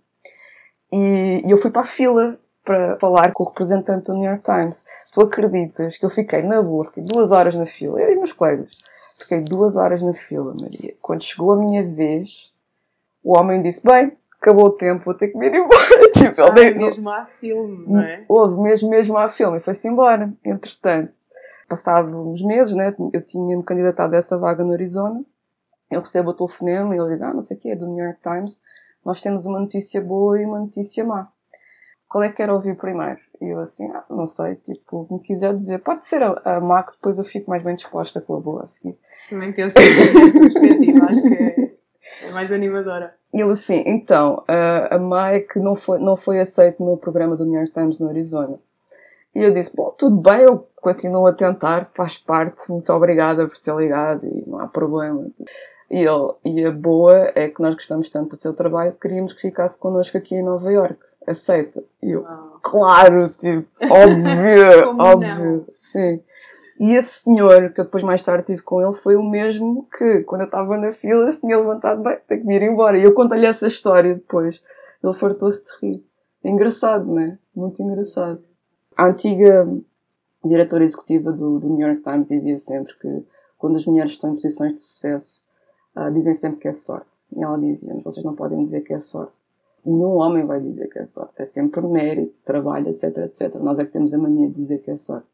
E, 0.93 1.43
e 1.45 1.51
eu 1.51 1.57
fui 1.57 1.73
para 1.73 1.83
a 1.83 1.85
fila 1.87 2.39
para 2.65 2.99
falar 2.99 3.33
com 3.33 3.45
o 3.45 3.47
representante 3.47 4.07
do 4.07 4.15
New 4.15 4.25
York 4.25 4.43
Times. 4.43 4.85
Tu 5.13 5.21
acreditas 5.21 5.97
que 5.99 6.05
eu 6.05 6.11
fiquei 6.11 6.43
na 6.43 6.63
boa, 6.63 6.85
fiquei 6.85 7.05
duas 7.05 7.31
horas 7.31 7.55
na 7.55 7.67
fila, 7.67 8.01
eu 8.01 8.13
e 8.13 8.17
meus 8.17 8.33
colegas. 8.33 8.83
Fiquei 9.19 9.41
duas 9.43 9.77
horas 9.77 10.03
na 10.03 10.15
fila, 10.15 10.55
Maria. 10.61 10.95
Quando 11.01 11.23
chegou 11.23 11.53
a 11.53 11.59
minha 11.59 11.85
vez, 11.85 12.55
o 13.23 13.37
homem 13.39 13.61
disse: 13.61 13.85
Bem, 13.85 14.17
acabou 14.41 14.67
o 14.67 14.71
tempo, 14.71 15.05
vou 15.05 15.15
ter 15.15 15.29
que 15.29 15.39
me 15.39 15.47
ir 15.47 15.55
embora. 15.55 15.85
Tipo, 16.15 16.43
ah, 16.43 16.61
ele 16.61 16.79
mesmo 16.79 17.11
há 17.11 17.27
filme, 17.39 17.85
não 17.87 18.01
é? 18.01 18.25
Houve 18.27 18.61
mesmo, 18.61 18.89
mesmo 18.89 19.19
há 19.19 19.29
filme 19.29 19.59
e 19.59 19.61
foi-se 19.61 19.87
embora. 19.87 20.33
Entretanto, 20.45 21.13
passados 21.69 22.15
uns 22.15 22.43
meses, 22.43 22.75
né, 22.75 22.95
eu 23.13 23.21
tinha-me 23.21 23.63
candidatado 23.63 24.15
a 24.15 24.19
essa 24.19 24.39
vaga 24.39 24.65
no 24.65 24.73
Arizona. 24.73 25.23
Eu 25.91 26.01
recebo 26.01 26.31
o 26.31 26.35
telefonema 26.35 26.95
e 26.95 26.99
ele 26.99 27.11
diz: 27.11 27.21
Ah, 27.21 27.35
não 27.35 27.43
sei 27.43 27.59
o 27.59 27.61
que, 27.61 27.71
é 27.71 27.77
do 27.77 27.87
New 27.87 28.03
York 28.03 28.21
Times. 28.23 28.63
Nós 29.05 29.21
temos 29.21 29.45
uma 29.45 29.61
notícia 29.61 30.01
boa 30.01 30.41
e 30.41 30.47
uma 30.47 30.61
notícia 30.61 31.05
má 31.05 31.29
qual 32.15 32.23
é 32.23 32.29
que 32.29 32.37
quer 32.37 32.49
ouvir 32.49 32.77
primeiro? 32.77 33.19
E 33.41 33.49
eu 33.49 33.59
assim, 33.59 33.91
ah, 33.91 34.05
não 34.09 34.25
sei, 34.25 34.55
tipo, 34.55 35.05
me 35.11 35.19
quiser 35.19 35.53
dizer, 35.53 35.81
pode 35.81 36.07
ser 36.07 36.23
a, 36.23 36.41
a 36.45 36.61
má 36.61 36.81
que 36.85 36.93
depois 36.93 37.19
eu 37.19 37.25
fico 37.25 37.51
mais 37.51 37.61
bem 37.61 37.75
disposta 37.75 38.21
com 38.21 38.37
a 38.37 38.41
boa 38.41 38.63
a 38.63 38.69
seguir. 38.69 38.97
Também 39.29 39.53
penso 39.53 39.75
perspectiva, 39.75 41.07
acho 41.07 41.23
que 41.23 41.35
é, 41.35 41.73
é, 42.23 42.31
mais 42.31 42.53
animadora. 42.53 43.17
E 43.33 43.41
ele 43.41 43.51
assim, 43.51 43.83
então, 43.85 44.45
a, 44.47 44.95
a 44.95 44.99
má 45.01 45.33
é 45.33 45.41
que 45.41 45.59
não 45.59 45.75
foi, 45.75 45.99
não 45.99 46.15
foi 46.15 46.39
aceito 46.39 46.85
no 46.85 46.97
programa 46.97 47.35
do 47.35 47.45
New 47.45 47.57
York 47.57 47.73
Times 47.73 47.99
no 47.99 48.09
Arizona. 48.09 48.61
E 49.35 49.41
eu 49.41 49.53
disse, 49.53 49.75
bom, 49.75 49.93
tudo 49.99 50.17
bem, 50.17 50.43
eu 50.43 50.69
continuo 50.77 51.27
a 51.27 51.33
tentar, 51.33 51.89
faz 51.97 52.17
parte, 52.17 52.71
muito 52.71 52.93
obrigada 52.93 53.45
por 53.49 53.59
ter 53.59 53.75
ligado 53.75 54.25
e 54.25 54.49
não 54.49 54.61
há 54.61 54.69
problema. 54.69 55.27
E, 55.91 55.99
ele, 55.99 56.33
e 56.45 56.65
a 56.65 56.71
boa 56.71 57.33
é 57.35 57.49
que 57.49 57.61
nós 57.61 57.75
gostamos 57.75 58.09
tanto 58.09 58.31
do 58.31 58.37
seu 58.37 58.53
trabalho 58.53 58.93
que 58.93 59.01
queríamos 59.01 59.33
que 59.33 59.41
ficasse 59.41 59.77
connosco 59.77 60.17
aqui 60.17 60.37
em 60.37 60.45
Nova 60.45 60.71
York 60.71 61.01
aceita. 61.27 61.83
E 62.03 62.11
eu, 62.11 62.25
claro, 62.63 63.29
tipo, 63.39 63.69
óbvio, 63.91 64.97
óbvio, 64.99 65.57
não? 65.57 65.67
sim. 65.71 66.21
E 66.81 66.95
esse 66.95 67.23
senhor, 67.23 67.73
que 67.73 67.81
eu 67.81 67.85
depois 67.85 68.03
mais 68.03 68.21
tarde 68.21 68.47
tive 68.47 68.63
com 68.63 68.83
ele, 68.83 68.95
foi 68.95 69.15
o 69.17 69.23
mesmo 69.23 69.87
que, 69.97 70.25
quando 70.25 70.43
eu 70.43 70.47
estava 70.47 70.77
na 70.77 70.91
fila, 70.91 71.31
se 71.31 71.41
tinha 71.41 71.57
levantado, 71.57 72.03
bem, 72.03 72.19
tem 72.27 72.41
que 72.41 72.47
me 72.47 72.57
ir 72.57 72.63
embora. 72.63 72.99
E 72.99 73.05
eu 73.05 73.15
conto-lhe 73.15 73.47
essa 73.47 73.67
história 73.67 74.15
depois. 74.15 74.63
Ele 75.03 75.13
fartou-se 75.13 75.65
de 75.65 75.71
rir. 75.81 76.05
É 76.43 76.51
engraçado, 76.51 77.07
não 77.13 77.21
é? 77.21 77.39
Muito 77.55 77.81
engraçado. 77.81 78.43
A 78.97 79.07
antiga 79.07 79.69
diretora 80.45 80.85
executiva 80.85 81.33
do, 81.33 81.61
do 81.61 81.69
New 81.69 81.87
York 81.87 82.03
Times 82.03 82.27
dizia 82.27 82.59
sempre 82.59 82.93
que 82.99 83.25
quando 83.57 83.77
as 83.77 83.87
mulheres 83.87 84.13
estão 84.13 84.31
em 84.31 84.35
posições 84.35 84.75
de 84.75 84.81
sucesso, 84.81 85.43
uh, 85.97 86.11
dizem 86.13 86.35
sempre 86.35 86.59
que 86.59 86.69
é 86.69 86.73
sorte. 86.73 87.25
E 87.35 87.43
ela 87.43 87.59
dizia, 87.59 87.95
vocês 88.03 88.25
não 88.25 88.35
podem 88.35 88.63
dizer 88.63 88.83
que 88.83 88.93
é 88.93 89.01
sorte 89.01 89.44
nenhum 89.85 90.17
homem 90.17 90.47
vai 90.47 90.61
dizer 90.61 90.89
que 90.89 90.99
é 90.99 91.07
sorte. 91.07 91.41
É 91.41 91.45
sempre 91.45 91.81
mérito, 91.83 92.35
trabalho, 92.45 92.89
etc, 92.89 93.19
etc. 93.19 93.55
Nós 93.57 93.79
é 93.79 93.85
que 93.85 93.93
temos 93.93 94.13
a 94.15 94.19
mania 94.19 94.49
de 94.49 94.55
dizer 94.55 94.79
que 94.79 94.91
é 94.91 94.97
sorte. 94.97 95.27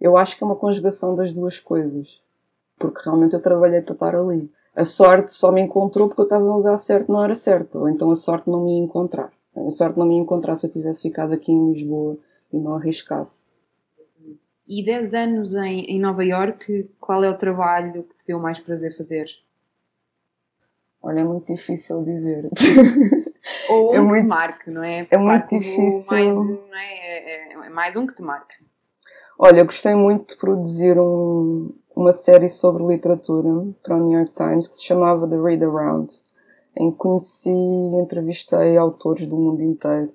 Eu 0.00 0.16
acho 0.16 0.36
que 0.36 0.44
é 0.44 0.46
uma 0.46 0.56
conjugação 0.56 1.14
das 1.14 1.32
duas 1.32 1.58
coisas. 1.58 2.22
Porque 2.78 3.00
realmente 3.04 3.34
eu 3.34 3.42
trabalhei 3.42 3.82
para 3.82 3.94
estar 3.94 4.14
ali. 4.14 4.50
A 4.74 4.84
sorte 4.84 5.34
só 5.34 5.50
me 5.50 5.60
encontrou 5.60 6.06
porque 6.06 6.20
eu 6.20 6.24
estava 6.24 6.44
no 6.44 6.56
lugar 6.56 6.78
certo 6.78 7.10
na 7.10 7.18
hora 7.18 7.34
certa. 7.34 7.78
Ou 7.78 7.88
então 7.88 8.10
a 8.10 8.14
sorte 8.14 8.48
não 8.48 8.64
me 8.64 8.78
ia 8.78 8.84
encontrar. 8.84 9.32
A 9.56 9.70
sorte 9.70 9.98
não 9.98 10.06
me 10.06 10.14
ia 10.14 10.22
encontrar 10.22 10.54
se 10.54 10.66
eu 10.66 10.70
tivesse 10.70 11.02
ficado 11.02 11.32
aqui 11.32 11.50
em 11.50 11.72
Lisboa 11.72 12.16
e 12.52 12.58
não 12.58 12.74
arriscasse. 12.76 13.56
E 14.68 14.84
10 14.84 15.14
anos 15.14 15.54
em, 15.54 15.80
em 15.86 15.98
Nova 15.98 16.24
York, 16.24 16.88
qual 17.00 17.24
é 17.24 17.30
o 17.30 17.36
trabalho 17.36 18.04
que 18.04 18.14
te 18.18 18.26
deu 18.28 18.38
mais 18.38 18.60
prazer 18.60 18.96
fazer? 18.96 19.26
Olha, 21.02 21.20
é 21.20 21.24
muito 21.24 21.52
difícil 21.52 22.04
dizer. 22.04 22.48
Ou 23.68 23.94
é 23.94 24.00
um 24.00 24.04
muito, 24.04 24.16
que 24.16 24.22
te 24.22 24.28
marque, 24.28 24.70
não 24.70 24.82
é? 24.82 25.06
É 25.10 25.16
muito 25.16 25.48
difícil. 25.48 26.10
Mais, 26.10 26.34
não 26.34 26.76
é? 26.76 26.94
É, 26.94 27.52
é, 27.52 27.66
é 27.66 27.68
mais 27.68 27.96
um 27.96 28.06
que 28.06 28.14
te 28.14 28.22
marque. 28.22 28.54
Olha, 29.38 29.62
gostei 29.64 29.94
muito 29.94 30.34
de 30.34 30.40
produzir 30.40 30.98
um, 30.98 31.72
uma 31.94 32.12
série 32.12 32.48
sobre 32.48 32.84
literatura 32.84 33.48
para 33.82 33.96
o 33.96 34.00
New 34.00 34.18
York 34.18 34.32
Times 34.32 34.66
que 34.66 34.76
se 34.76 34.84
chamava 34.84 35.28
The 35.28 35.36
Read 35.36 35.64
Around, 35.64 36.12
em 36.76 36.90
que 36.90 36.96
conheci 36.96 37.50
e 37.50 38.00
entrevistei 38.00 38.76
autores 38.76 39.26
do 39.26 39.36
mundo 39.36 39.62
inteiro. 39.62 40.12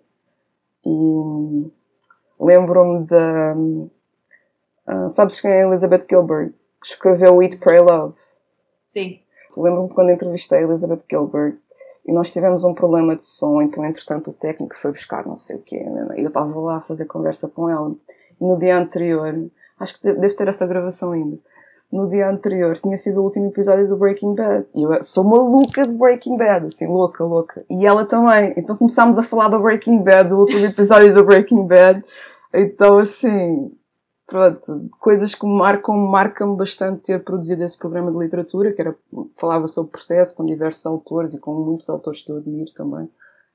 E 0.86 1.72
lembro-me 2.40 3.06
da. 3.06 3.56
Uh, 4.86 5.10
sabes 5.10 5.40
quem 5.40 5.52
é 5.52 5.64
Elizabeth 5.64 6.06
Gilbert? 6.10 6.54
Que 6.82 6.88
escreveu 6.88 7.42
Eat, 7.42 7.58
Pray, 7.58 7.80
Love. 7.80 8.16
Sim. 8.86 9.22
Lembro-me 9.56 9.90
quando 9.90 10.12
entrevistei 10.12 10.64
Elizabeth 10.64 11.06
Gilbert 11.10 11.58
e 12.06 12.12
nós 12.12 12.32
tivemos 12.32 12.64
um 12.64 12.74
problema 12.74 13.16
de 13.16 13.24
som, 13.24 13.62
então 13.62 13.86
entretanto 13.86 14.32
o 14.32 14.34
técnico 14.34 14.76
foi 14.76 14.92
buscar 14.92 15.26
não 15.26 15.38
sei 15.38 15.56
o 15.58 15.62
quê, 15.62 15.84
né? 15.84 16.16
eu 16.18 16.28
estava 16.28 16.60
lá 16.60 16.78
a 16.78 16.82
fazer 16.82 17.06
conversa 17.06 17.48
com 17.48 17.70
ela. 17.70 17.94
No 18.40 18.58
dia 18.58 18.78
anterior, 18.78 19.50
acho 19.80 20.00
que 20.00 20.14
deve 20.14 20.34
ter 20.34 20.48
essa 20.48 20.68
gravação 20.68 21.12
ainda, 21.14 21.38
no 21.94 22.10
dia 22.10 22.28
anterior 22.28 22.76
tinha 22.76 22.98
sido 22.98 23.22
o 23.22 23.24
último 23.24 23.46
episódio 23.46 23.88
do 23.88 23.96
Breaking 23.96 24.34
Bad. 24.34 24.66
E 24.74 24.82
eu 24.82 25.04
sou 25.04 25.24
maluca 25.24 25.86
de 25.86 25.94
Breaking 25.94 26.38
Bad, 26.38 26.66
assim, 26.66 26.88
louca, 26.88 27.24
louca. 27.24 27.64
E 27.70 27.86
ela 27.86 28.04
também. 28.04 28.52
Então 28.58 28.76
começámos 28.76 29.20
a 29.20 29.24
falar 29.24 29.50
do 29.50 29.60
Breaking 29.60 30.00
Bad, 30.00 30.30
do 30.30 30.40
último 30.40 30.66
episódio 30.66 31.14
do 31.14 31.24
Breaking 31.24 31.68
Bad. 31.68 32.04
Então, 32.52 32.98
assim, 32.98 33.72
pronto, 34.26 34.90
coisas 35.00 35.36
que 35.36 35.46
me 35.46 35.58
marcam, 35.58 35.96
marcam 35.96 36.56
bastante 36.56 37.02
ter 37.02 37.24
produzido 37.24 37.64
esse 37.64 37.78
programa 37.78 38.12
de 38.12 38.18
literatura, 38.18 38.72
que 38.72 38.82
era, 38.82 38.96
falava 39.38 39.68
sobre 39.68 39.92
processo 39.92 40.36
com 40.36 40.46
diversos 40.46 40.86
autores 40.86 41.34
e 41.34 41.40
com 41.40 41.54
muitos 41.54 41.90
autores 41.90 42.22
que 42.22 42.32
eu 42.32 42.38
admiro 42.38 42.72
também, 42.74 43.10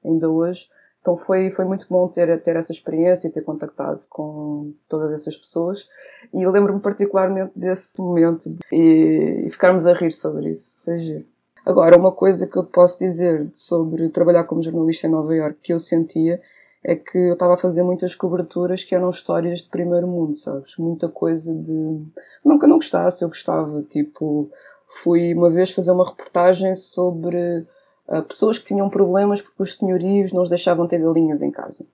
ainda 0.05 0.29
hoje. 0.29 0.69
Então 1.01 1.17
foi, 1.17 1.51
foi 1.51 1.65
muito 1.65 1.87
bom 1.89 2.09
ter, 2.09 2.41
ter 2.43 2.57
essa 2.57 2.73
experiência 2.73 3.29
e 3.29 3.31
ter 3.31 3.43
contactado 3.43 4.01
com 4.11 4.73
todas 4.89 5.13
essas 5.13 5.37
pessoas. 5.37 5.89
E 6.33 6.47
lembro-me 6.47 6.81
particularmente 6.81 7.53
desse 7.57 8.01
momento 8.01 8.53
de, 8.53 8.61
e, 8.73 9.45
e, 9.47 9.51
ficarmos 9.51 9.87
a 9.87 9.93
rir 9.93 10.13
sobre 10.13 10.51
isso. 10.51 10.81
Foi 10.85 10.99
giro. 10.99 11.25
Agora, 11.65 11.97
uma 11.97 12.13
coisa 12.13 12.47
que 12.47 12.57
eu 12.57 12.65
posso 12.65 12.99
dizer 12.99 13.49
sobre 13.53 14.09
trabalhar 14.09 14.45
como 14.45 14.63
jornalista 14.63 15.07
em 15.07 15.11
Nova 15.11 15.35
Iorque 15.35 15.61
que 15.63 15.73
eu 15.73 15.79
sentia 15.79 16.41
é 16.83 16.95
que 16.95 17.19
eu 17.19 17.33
estava 17.35 17.55
a 17.55 17.59
fazer 17.59 17.83
muitas 17.83 18.15
coberturas 18.15 18.85
que 18.85 18.95
eram 18.95 19.11
histórias 19.11 19.61
de 19.61 19.69
primeiro 19.69 20.07
mundo, 20.07 20.37
sabes? 20.37 20.77
Muita 20.77 21.09
coisa 21.09 21.55
de. 21.55 22.03
Nunca 22.45 22.67
não 22.67 22.77
gostasse, 22.77 23.23
eu 23.23 23.29
gostava. 23.29 23.83
Tipo, 23.83 24.51
fui 24.87 25.35
uma 25.35 25.51
vez 25.51 25.71
fazer 25.71 25.91
uma 25.91 26.07
reportagem 26.07 26.75
sobre 26.75 27.67
uh, 28.09 28.23
pessoas 28.23 28.59
que 28.59 28.67
tinham 28.67 28.89
problemas 28.89 29.41
porque 29.41 29.63
os 29.63 29.77
senhorios 29.77 30.33
não 30.33 30.43
os 30.43 30.49
deixavam 30.49 30.87
ter 30.87 30.99
galinhas 30.99 31.43
em 31.43 31.51
casa. 31.51 31.85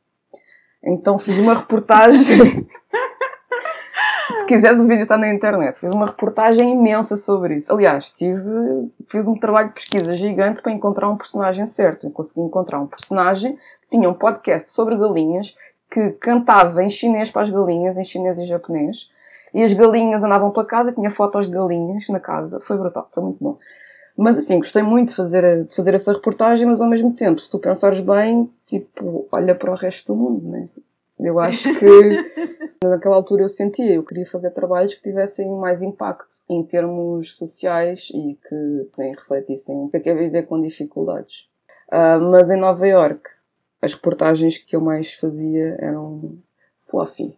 Então 0.83 1.19
fiz 1.19 1.39
uma 1.39 1.55
reportagem. 1.55 2.67
Se 4.39 4.47
quiseres, 4.47 4.81
o 4.81 4.87
vídeo 4.87 5.03
está 5.03 5.17
na 5.17 5.29
internet. 5.29 5.79
Fiz 5.79 5.93
uma 5.93 6.07
reportagem 6.07 6.73
imensa 6.73 7.17
sobre 7.17 7.57
isso. 7.57 7.73
Aliás, 7.73 8.11
tive, 8.11 8.43
fiz 9.09 9.27
um 9.27 9.35
trabalho 9.35 9.69
de 9.69 9.75
pesquisa 9.75 10.13
gigante 10.15 10.61
para 10.61 10.73
encontrar 10.73 11.09
um 11.09 11.17
personagem 11.17 11.67
certo. 11.67 12.07
Eu 12.07 12.11
consegui 12.11 12.41
encontrar 12.41 12.81
um 12.81 12.87
personagem 12.87 13.57
que 13.83 13.91
tinha 13.91 14.09
um 14.09 14.15
podcast 14.15 14.71
sobre 14.71 14.97
galinhas, 14.97 15.55
que 15.91 16.11
cantava 16.13 16.83
em 16.83 16.91
chinês 16.91 17.31
para 17.31 17.43
as 17.43 17.51
galinhas, 17.51 17.97
em 17.97 18.05
chinês 18.05 18.39
e 18.39 18.45
japonês. 18.45 19.11
E 19.55 19.63
as 19.63 19.73
galinhas 19.73 20.25
andavam 20.25 20.51
pela 20.51 20.67
casa, 20.67 20.93
tinha 20.93 21.11
fotos 21.11 21.47
de 21.47 21.53
galinhas 21.53 22.09
na 22.09 22.19
casa. 22.19 22.61
Foi 22.61 22.77
brutal, 22.77 23.09
foi 23.13 23.23
muito 23.23 23.39
bom. 23.41 23.57
Mas 24.17 24.39
assim, 24.39 24.59
gostei 24.59 24.83
muito 24.83 25.09
de 25.09 25.17
fazer, 25.17 25.65
de 25.65 25.75
fazer 25.75 25.95
essa 25.95 26.13
reportagem, 26.13 26.67
mas 26.67 26.81
ao 26.81 26.89
mesmo 26.89 27.13
tempo, 27.13 27.41
se 27.41 27.51
tu 27.51 27.59
pensares 27.59 28.01
bem, 28.01 28.51
tipo, 28.65 29.27
olha 29.31 29.55
para 29.55 29.71
o 29.71 29.75
resto 29.75 30.13
do 30.13 30.19
mundo, 30.19 30.49
né? 30.49 30.69
Eu 31.19 31.39
acho 31.39 31.73
que 31.79 31.87
naquela 32.83 33.17
altura 33.17 33.43
eu 33.43 33.49
sentia, 33.49 33.95
eu 33.95 34.03
queria 34.03 34.27
fazer 34.27 34.51
trabalhos 34.51 34.95
que 34.95 35.03
tivessem 35.03 35.49
mais 35.57 35.81
impacto 35.83 36.37
em 36.49 36.63
termos 36.63 37.37
sociais 37.37 38.11
e 38.13 38.39
que 38.47 38.89
sim, 38.93 39.11
refletissem 39.11 39.77
o 39.77 39.89
que 39.89 39.97
é, 39.97 40.01
que 40.01 40.11
é 40.11 40.15
viver 40.15 40.45
com 40.45 40.61
dificuldades. 40.61 41.49
Uh, 41.89 42.21
mas 42.31 42.51
em 42.51 42.59
Nova 42.59 42.87
York, 42.87 43.31
as 43.81 43.95
reportagens 43.95 44.59
que 44.59 44.75
eu 44.75 44.81
mais 44.81 45.15
fazia 45.15 45.77
eram 45.79 46.39
fluffy. 46.79 47.37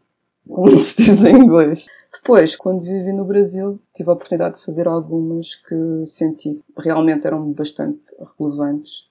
como 0.48 0.76
se 0.78 0.96
diz 0.96 1.24
em 1.24 1.36
inglês. 1.36 1.86
Depois, 2.12 2.56
quando 2.56 2.82
vivi 2.82 3.12
no 3.12 3.24
Brasil, 3.24 3.80
tive 3.92 4.10
a 4.10 4.12
oportunidade 4.12 4.58
de 4.58 4.64
fazer 4.64 4.86
algumas 4.86 5.54
que 5.54 6.06
senti 6.06 6.60
realmente 6.78 7.26
eram 7.26 7.52
bastante 7.52 8.00
relevantes. 8.38 9.08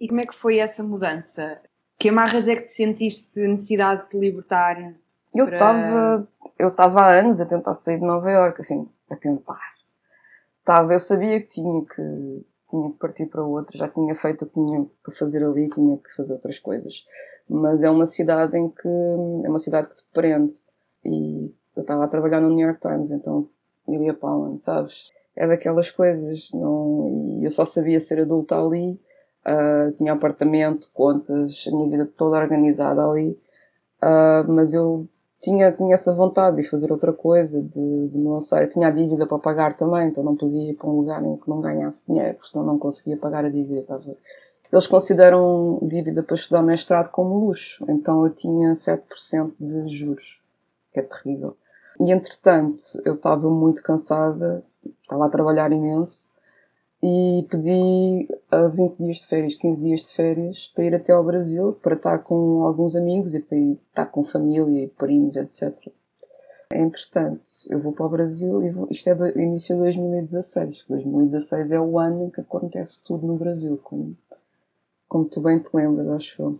E 0.00 0.08
como 0.08 0.20
é 0.20 0.26
que 0.26 0.34
foi 0.34 0.58
essa 0.58 0.82
mudança? 0.82 1.60
Que 1.98 2.10
amarras 2.10 2.46
é 2.48 2.56
que 2.56 2.62
te 2.62 2.72
sentiste 2.72 3.40
necessidade 3.40 4.04
de 4.04 4.10
te 4.10 4.18
libertar? 4.18 4.94
Eu 5.34 5.48
estava 5.48 6.28
para... 6.38 6.52
eu 6.58 6.68
estava 6.68 7.00
há 7.02 7.08
anos 7.18 7.40
a 7.40 7.46
tentar 7.46 7.74
sair 7.74 7.98
de 7.98 8.06
Nova 8.06 8.30
Iorque, 8.30 8.60
assim, 8.60 8.88
a 9.10 9.16
tentar. 9.16 9.74
Estava, 10.60 10.92
eu 10.92 10.98
sabia 10.98 11.40
que 11.40 11.46
tinha 11.46 11.84
que 11.84 12.44
tinha 12.68 12.90
que 12.90 12.98
partir 12.98 13.26
para 13.26 13.42
outra, 13.42 13.78
já 13.78 13.88
tinha 13.88 14.14
feito 14.14 14.42
o 14.42 14.46
que 14.46 14.52
tinha 14.52 14.86
que 15.04 15.10
fazer 15.10 15.42
ali, 15.42 15.68
tinha 15.68 15.96
que 15.96 16.14
fazer 16.14 16.34
outras 16.34 16.58
coisas. 16.58 17.06
Mas 17.48 17.82
é 17.82 17.90
uma 17.90 18.04
cidade 18.04 18.58
em 18.58 18.68
que 18.68 18.88
é 19.44 19.48
uma 19.48 19.58
cidade 19.58 19.88
que 19.88 19.96
te 19.96 20.04
prende. 20.12 20.54
E 21.02 21.54
eu 21.74 21.80
estava 21.80 22.04
a 22.04 22.08
trabalhar 22.08 22.40
no 22.40 22.50
New 22.50 22.66
York 22.66 22.80
Times, 22.80 23.10
então 23.10 23.48
eu 23.88 24.02
ia 24.02 24.12
para 24.12 24.30
onde, 24.30 24.60
sabes? 24.62 25.12
É 25.34 25.46
daquelas 25.46 25.90
coisas, 25.90 26.50
não, 26.52 27.08
e 27.08 27.44
eu 27.44 27.50
só 27.50 27.64
sabia 27.64 28.00
ser 28.00 28.20
adulta 28.20 28.60
ali, 28.60 29.00
uh, 29.48 29.92
tinha 29.92 30.12
apartamento, 30.12 30.90
contas, 30.92 31.64
a 31.66 31.74
minha 31.74 31.88
vida 31.88 32.10
toda 32.16 32.38
organizada 32.38 33.04
ali, 33.04 33.30
uh, 34.02 34.50
mas 34.52 34.74
eu 34.74 35.08
tinha, 35.40 35.72
tinha 35.72 35.94
essa 35.94 36.14
vontade 36.14 36.56
de 36.56 36.68
fazer 36.68 36.90
outra 36.90 37.12
coisa, 37.12 37.62
de, 37.62 38.08
de 38.08 38.18
me 38.18 38.28
lançar. 38.28 38.62
Eu 38.62 38.68
tinha 38.68 38.88
a 38.88 38.90
dívida 38.90 39.26
para 39.26 39.38
pagar 39.38 39.74
também, 39.74 40.08
então 40.08 40.22
não 40.22 40.36
podia 40.36 40.70
ir 40.70 40.74
para 40.74 40.88
um 40.88 40.96
lugar 40.96 41.24
em 41.24 41.36
que 41.36 41.48
não 41.48 41.60
ganhasse 41.60 42.06
dinheiro, 42.06 42.34
porque 42.34 42.50
senão 42.50 42.66
não 42.66 42.78
conseguia 42.78 43.16
pagar 43.16 43.44
a 43.44 43.48
dívida. 43.48 43.80
Estava... 43.80 44.04
Eles 44.70 44.86
consideram 44.86 45.78
dívida 45.82 46.22
para 46.22 46.34
estudar 46.34 46.62
mestrado 46.62 47.10
como 47.10 47.38
luxo, 47.38 47.84
então 47.88 48.24
eu 48.24 48.30
tinha 48.30 48.72
7% 48.72 49.52
de 49.58 49.88
juros, 49.88 50.42
que 50.92 51.00
é 51.00 51.02
terrível. 51.02 51.56
E 52.00 52.12
entretanto, 52.12 52.82
eu 53.04 53.14
estava 53.14 53.48
muito 53.48 53.82
cansada, 53.82 54.62
estava 55.02 55.26
a 55.26 55.28
trabalhar 55.28 55.72
imenso, 55.72 56.27
e 57.02 57.46
pedi 57.48 58.28
a 58.50 58.66
20 58.66 58.96
dias 58.96 59.16
de 59.18 59.26
férias, 59.26 59.54
15 59.54 59.80
dias 59.80 60.00
de 60.02 60.12
férias, 60.12 60.66
para 60.74 60.84
ir 60.84 60.94
até 60.94 61.12
ao 61.12 61.24
Brasil, 61.24 61.72
para 61.80 61.94
estar 61.94 62.18
com 62.18 62.64
alguns 62.64 62.96
amigos 62.96 63.34
e 63.34 63.40
para 63.40 63.56
estar 63.56 64.06
com 64.06 64.24
família 64.24 64.84
e 64.84 64.88
primos, 64.88 65.36
etc. 65.36 65.92
Entretanto, 66.72 67.42
eu 67.68 67.80
vou 67.80 67.92
para 67.92 68.06
o 68.06 68.10
Brasil 68.10 68.62
e 68.62 68.70
vou, 68.70 68.88
isto 68.90 69.08
é 69.08 69.14
do 69.14 69.26
início 69.40 69.76
de 69.76 69.82
2016. 69.82 70.84
2016 70.88 71.72
é 71.72 71.80
o 71.80 71.98
ano 71.98 72.24
em 72.24 72.30
que 72.30 72.40
acontece 72.40 73.00
tudo 73.04 73.26
no 73.26 73.36
Brasil, 73.36 73.78
como, 73.82 74.16
como 75.08 75.24
tu 75.24 75.40
bem 75.40 75.60
te 75.60 75.70
lembras, 75.72 76.08
acho 76.08 76.42
eu. 76.42 76.52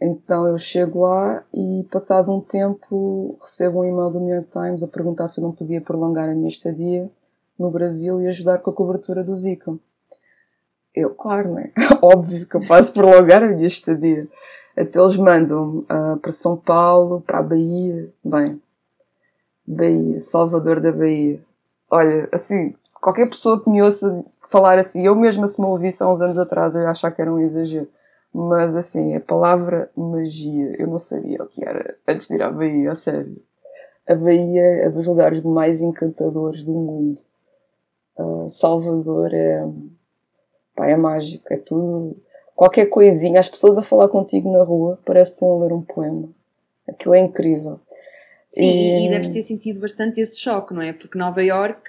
Então 0.00 0.46
eu 0.46 0.58
chego 0.58 1.00
lá 1.00 1.44
e, 1.52 1.84
passado 1.90 2.32
um 2.32 2.40
tempo, 2.40 3.36
recebo 3.40 3.80
um 3.80 3.84
e-mail 3.84 4.10
do 4.10 4.20
New 4.20 4.34
York 4.34 4.50
Times 4.50 4.82
a 4.82 4.88
perguntar 4.88 5.26
se 5.26 5.40
eu 5.40 5.42
não 5.42 5.52
podia 5.52 5.80
prolongar 5.80 6.28
a 6.28 6.34
minha 6.34 6.48
estadia 6.48 7.10
no 7.58 7.70
Brasil 7.70 8.20
e 8.20 8.26
ajudar 8.28 8.58
com 8.58 8.70
a 8.70 8.74
cobertura 8.74 9.24
do 9.24 9.34
Zika. 9.34 9.74
Eu, 10.94 11.10
claro, 11.10 11.54
né? 11.54 11.70
Óbvio 12.02 12.46
que 12.46 12.56
eu 12.56 12.66
posso 12.66 12.92
prolongar 12.92 13.42
a 13.42 13.48
minha 13.48 13.66
estadia. 13.66 14.26
Até 14.76 15.00
eles 15.00 15.16
mandam 15.16 15.78
uh, 15.78 16.16
para 16.20 16.32
São 16.32 16.56
Paulo, 16.56 17.20
para 17.20 17.38
a 17.38 17.42
Bahia. 17.42 18.08
Bem, 18.24 18.60
Bahia, 19.66 20.20
Salvador 20.20 20.80
da 20.80 20.92
Bahia. 20.92 21.40
Olha, 21.90 22.28
assim, 22.32 22.74
qualquer 23.00 23.28
pessoa 23.28 23.62
que 23.62 23.68
me 23.68 23.82
ouça 23.82 24.24
falar 24.50 24.78
assim, 24.78 25.04
eu 25.06 25.14
mesma 25.14 25.46
se 25.46 25.60
me 25.60 25.66
ouvisse 25.66 26.02
há 26.02 26.08
uns 26.08 26.20
anos 26.20 26.38
atrás, 26.38 26.74
eu 26.74 26.82
ia 26.82 26.90
achar 26.90 27.10
que 27.10 27.20
era 27.20 27.32
um 27.32 27.38
exagero. 27.38 27.88
Mas 28.32 28.76
assim, 28.76 29.14
a 29.14 29.20
palavra 29.20 29.90
magia, 29.96 30.76
eu 30.78 30.86
não 30.86 30.98
sabia 30.98 31.42
o 31.42 31.46
que 31.46 31.64
era 31.64 31.96
antes 32.06 32.28
de 32.28 32.34
ir 32.34 32.42
à 32.42 32.50
Bahia, 32.50 32.92
a 32.92 32.94
sério. 32.94 33.36
A 34.06 34.14
Bahia 34.14 34.62
é 34.84 34.88
dos 34.88 35.06
lugares 35.06 35.42
mais 35.42 35.80
encantadores 35.80 36.62
do 36.62 36.72
mundo. 36.72 37.20
Salvador 38.48 39.32
é, 39.32 39.64
pá, 40.74 40.88
é 40.88 40.96
mágico, 40.96 41.52
é 41.52 41.56
tudo. 41.56 42.16
Qualquer 42.54 42.86
coisinha, 42.86 43.38
as 43.38 43.48
pessoas 43.48 43.78
a 43.78 43.82
falar 43.82 44.08
contigo 44.08 44.52
na 44.52 44.64
rua, 44.64 44.98
parece 45.04 45.32
que 45.32 45.36
estão 45.36 45.52
a 45.52 45.64
ler 45.64 45.72
um 45.72 45.82
poema. 45.82 46.28
Aquilo 46.88 47.14
é 47.14 47.20
incrível. 47.20 47.80
Sim, 48.48 48.62
e, 48.62 49.06
e 49.06 49.10
deves 49.10 49.30
ter 49.30 49.42
sentido 49.42 49.80
bastante 49.80 50.20
esse 50.20 50.40
choque, 50.40 50.74
não 50.74 50.82
é? 50.82 50.92
Porque 50.92 51.18
Nova 51.18 51.42
York, 51.42 51.80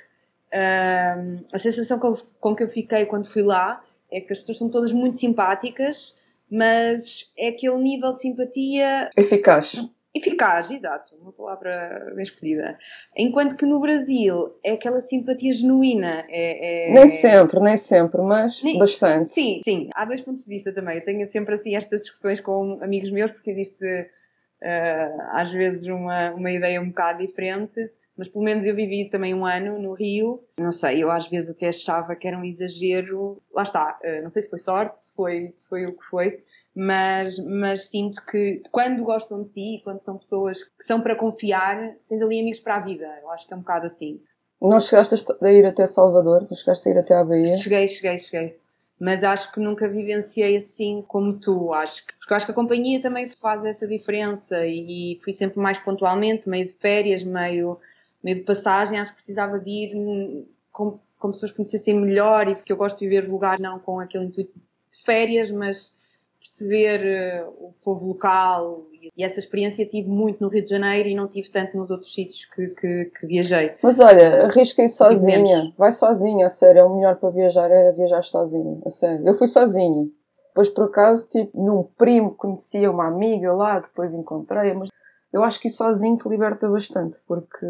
uh, 0.53 1.45
a 1.51 1.57
sensação 1.57 1.97
com, 1.97 2.15
com 2.39 2.55
que 2.55 2.63
eu 2.63 2.67
fiquei 2.67 3.05
quando 3.05 3.27
fui 3.27 3.41
lá 3.41 3.83
é 4.11 4.19
que 4.19 4.33
as 4.33 4.39
pessoas 4.39 4.57
são 4.57 4.69
todas 4.69 4.91
muito 4.91 5.17
simpáticas, 5.17 6.15
mas 6.51 7.31
é 7.37 7.49
aquele 7.49 7.77
nível 7.77 8.13
de 8.13 8.21
simpatia 8.21 9.09
eficaz 9.17 9.89
Eficaz, 10.19 10.69
exato, 10.69 11.15
uma 11.15 11.31
palavra 11.31 12.11
bem 12.15 12.23
escolhida. 12.23 12.77
Enquanto 13.17 13.55
que 13.55 13.65
no 13.65 13.79
Brasil 13.79 14.55
é 14.63 14.73
aquela 14.73 15.01
simpatia 15.01 15.53
genuína. 15.53 16.25
É, 16.29 16.89
é... 16.89 16.93
Nem 16.93 17.07
sempre, 17.07 17.59
nem 17.59 17.77
sempre, 17.77 18.21
mas 18.21 18.61
nem... 18.63 18.77
bastante. 18.77 19.31
Sim, 19.31 19.61
sim. 19.63 19.89
Há 19.95 20.05
dois 20.05 20.21
pontos 20.21 20.43
de 20.43 20.49
vista 20.49 20.73
também. 20.73 20.97
Eu 20.97 21.03
tenho 21.03 21.25
sempre 21.25 21.55
assim 21.55 21.75
estas 21.75 22.01
discussões 22.01 22.39
com 22.39 22.79
amigos 22.81 23.11
meus, 23.11 23.31
porque 23.31 23.51
existe 23.51 23.85
uh, 23.85 25.21
às 25.31 25.51
vezes 25.51 25.87
uma, 25.87 26.31
uma 26.31 26.51
ideia 26.51 26.81
um 26.81 26.89
bocado 26.89 27.25
diferente 27.25 27.89
mas 28.19 28.27
pelo 28.27 28.43
menos 28.43 28.67
eu 28.67 28.75
vivi 28.75 29.09
também 29.09 29.33
um 29.33 29.45
ano 29.45 29.79
no 29.79 29.93
Rio. 29.93 30.43
Não 30.57 30.73
sei, 30.73 31.01
eu 31.01 31.09
às 31.09 31.29
vezes 31.29 31.51
até 31.51 31.69
achava 31.69 32.13
que 32.17 32.27
era 32.27 32.37
um 32.37 32.43
exagero. 32.43 33.41
Lá 33.53 33.63
está, 33.63 33.97
eh, 34.03 34.21
não 34.21 34.29
sei 34.29 34.41
se 34.41 34.49
foi 34.49 34.59
sorte, 34.59 34.99
se 34.99 35.15
foi, 35.15 35.49
se 35.53 35.65
foi 35.69 35.85
o 35.85 35.93
que 35.93 36.03
foi, 36.03 36.37
mas, 36.75 37.39
mas 37.39 37.87
sinto 37.87 38.21
que 38.25 38.61
quando 38.73 39.05
gostam 39.05 39.43
de 39.43 39.49
ti, 39.51 39.81
quando 39.85 40.03
são 40.03 40.17
pessoas 40.17 40.61
que 40.61 40.83
são 40.83 40.99
para 40.99 41.15
confiar, 41.15 41.95
tens 42.09 42.21
ali 42.21 42.41
amigos 42.41 42.59
para 42.59 42.75
a 42.75 42.79
vida. 42.81 43.07
Eu 43.21 43.31
acho 43.31 43.47
que 43.47 43.53
é 43.53 43.55
um 43.55 43.61
bocado 43.61 43.85
assim. 43.85 44.19
Não 44.61 44.81
chegaste 44.81 45.15
a 45.41 45.51
ir 45.53 45.65
até 45.65 45.87
Salvador? 45.87 46.41
Não 46.41 46.57
chegaste 46.57 46.89
a 46.89 46.91
ir 46.91 46.97
até 46.97 47.15
a 47.15 47.23
Bahia? 47.23 47.55
Cheguei, 47.55 47.87
cheguei, 47.87 48.19
cheguei. 48.19 48.59
Mas 48.99 49.23
acho 49.23 49.49
que 49.53 49.61
nunca 49.61 49.87
vivenciei 49.87 50.57
assim 50.57 51.01
como 51.07 51.39
tu, 51.39 51.73
acho 51.73 52.05
que, 52.05 52.13
porque 52.19 52.33
acho 52.33 52.45
que 52.45 52.51
a 52.51 52.55
companhia 52.55 53.01
também 53.01 53.29
faz 53.29 53.63
essa 53.63 53.87
diferença 53.87 54.65
e, 54.65 55.13
e 55.13 55.21
fui 55.23 55.31
sempre 55.31 55.57
mais 55.57 55.79
pontualmente, 55.79 56.49
meio 56.49 56.67
de 56.67 56.73
férias, 56.73 57.23
meio 57.23 57.79
meio 58.23 58.37
de 58.37 58.43
passagem, 58.43 58.99
acho 58.99 59.11
que 59.11 59.17
precisava 59.17 59.59
de 59.59 59.69
ir 59.69 60.47
com, 60.71 60.99
com 61.17 61.31
pessoas 61.31 61.51
que 61.51 61.57
conhecessem 61.57 61.99
melhor 61.99 62.47
e 62.47 62.55
que 62.55 62.71
eu 62.71 62.77
gosto 62.77 62.99
de 62.99 63.07
viver 63.07 63.27
lugares 63.27 63.61
não 63.61 63.79
com 63.79 63.99
aquele 63.99 64.25
intuito 64.25 64.51
de 64.53 65.03
férias, 65.03 65.51
mas 65.51 65.95
perceber 66.39 67.45
uh, 67.45 67.49
o 67.49 67.73
povo 67.83 68.07
local 68.07 68.85
e 69.15 69.23
essa 69.23 69.39
experiência 69.39 69.85
tive 69.85 70.09
muito 70.09 70.41
no 70.41 70.49
Rio 70.49 70.63
de 70.63 70.69
Janeiro 70.69 71.09
e 71.09 71.15
não 71.15 71.27
tive 71.27 71.49
tanto 71.49 71.77
nos 71.77 71.89
outros 71.89 72.13
sítios 72.13 72.45
que, 72.45 72.67
que, 72.69 73.05
que 73.05 73.27
viajei. 73.27 73.73
Mas 73.81 73.99
olha, 73.99 74.45
arrisca 74.45 74.83
ir 74.83 74.89
sozinha, 74.89 75.73
vai 75.77 75.91
sozinha, 75.91 76.45
a 76.45 76.49
sério, 76.49 76.79
é 76.79 76.83
o 76.83 76.95
melhor 76.95 77.15
para 77.15 77.29
viajar 77.29 77.69
é 77.71 77.91
viajar 77.93 78.21
sozinha, 78.21 78.77
a 78.85 78.89
sério. 78.89 79.25
Eu 79.25 79.33
fui 79.33 79.47
sozinha. 79.47 80.07
Depois, 80.47 80.69
por 80.69 80.85
acaso, 80.85 81.27
tipo, 81.29 81.63
num 81.63 81.83
primo 81.83 82.31
conhecia 82.31 82.91
uma 82.91 83.07
amiga 83.07 83.53
lá, 83.53 83.79
depois 83.79 84.13
encontrei, 84.13 84.73
mas 84.73 84.89
eu 85.31 85.43
acho 85.43 85.59
que 85.59 85.69
sozinho 85.69 86.17
te 86.17 86.27
liberta 86.27 86.69
bastante, 86.69 87.19
porque 87.27 87.65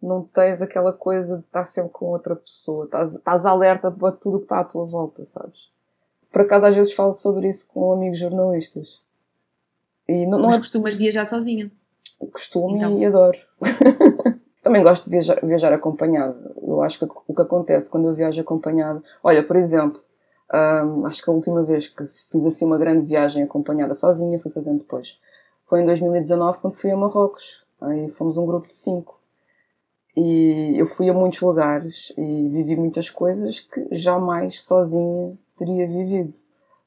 não 0.00 0.22
tens 0.22 0.62
aquela 0.62 0.92
coisa 0.92 1.38
de 1.38 1.44
estar 1.44 1.64
sempre 1.64 1.90
com 1.92 2.06
outra 2.06 2.36
pessoa, 2.36 2.84
estás, 2.84 3.14
estás 3.14 3.46
alerta 3.46 3.90
para 3.90 4.12
tudo 4.12 4.36
o 4.36 4.38
que 4.38 4.46
está 4.46 4.60
à 4.60 4.64
tua 4.64 4.84
volta, 4.84 5.24
sabes? 5.24 5.70
Por 6.32 6.42
acaso 6.42 6.66
às 6.66 6.74
vezes 6.74 6.92
falo 6.92 7.12
sobre 7.12 7.48
isso 7.48 7.68
com 7.72 7.92
amigos 7.92 8.18
jornalistas. 8.18 9.00
E 10.08 10.26
não, 10.26 10.38
não 10.38 10.46
Mas 10.48 10.56
é... 10.56 10.60
costumas 10.60 10.96
viajar 10.96 11.26
sozinha? 11.26 11.70
Costumo 12.32 12.76
então. 12.76 12.98
e 12.98 13.04
adoro. 13.04 13.38
Também 14.62 14.82
gosto 14.82 15.04
de 15.04 15.10
viajar, 15.10 15.40
viajar 15.42 15.72
acompanhado. 15.72 16.54
Eu 16.62 16.82
acho 16.82 16.98
que 16.98 17.04
o 17.04 17.34
que 17.34 17.42
acontece 17.42 17.90
quando 17.90 18.08
eu 18.08 18.14
viajo 18.14 18.40
acompanhado. 18.40 19.02
Olha, 19.22 19.42
por 19.42 19.56
exemplo, 19.56 20.00
hum, 20.52 21.04
acho 21.06 21.22
que 21.22 21.28
a 21.28 21.32
última 21.32 21.62
vez 21.62 21.88
que 21.88 22.02
fiz 22.02 22.46
assim 22.46 22.64
uma 22.64 22.78
grande 22.78 23.06
viagem 23.06 23.42
acompanhada 23.42 23.92
sozinha 23.92 24.38
fui 24.38 24.50
fazendo 24.50 24.78
depois 24.78 25.18
foi 25.66 25.82
em 25.82 25.86
2019 25.86 26.58
quando 26.58 26.74
fui 26.74 26.90
a 26.90 26.96
Marrocos. 26.96 27.64
Aí 27.80 28.10
fomos 28.10 28.36
um 28.36 28.46
grupo 28.46 28.68
de 28.68 28.74
cinco. 28.74 29.20
E 30.16 30.74
eu 30.76 30.86
fui 30.86 31.08
a 31.10 31.12
muitos 31.12 31.40
lugares 31.40 32.12
e 32.16 32.48
vivi 32.48 32.76
muitas 32.76 33.10
coisas 33.10 33.60
que 33.60 33.88
jamais 33.90 34.62
sozinha 34.62 35.36
teria 35.56 35.86
vivido. 35.86 36.34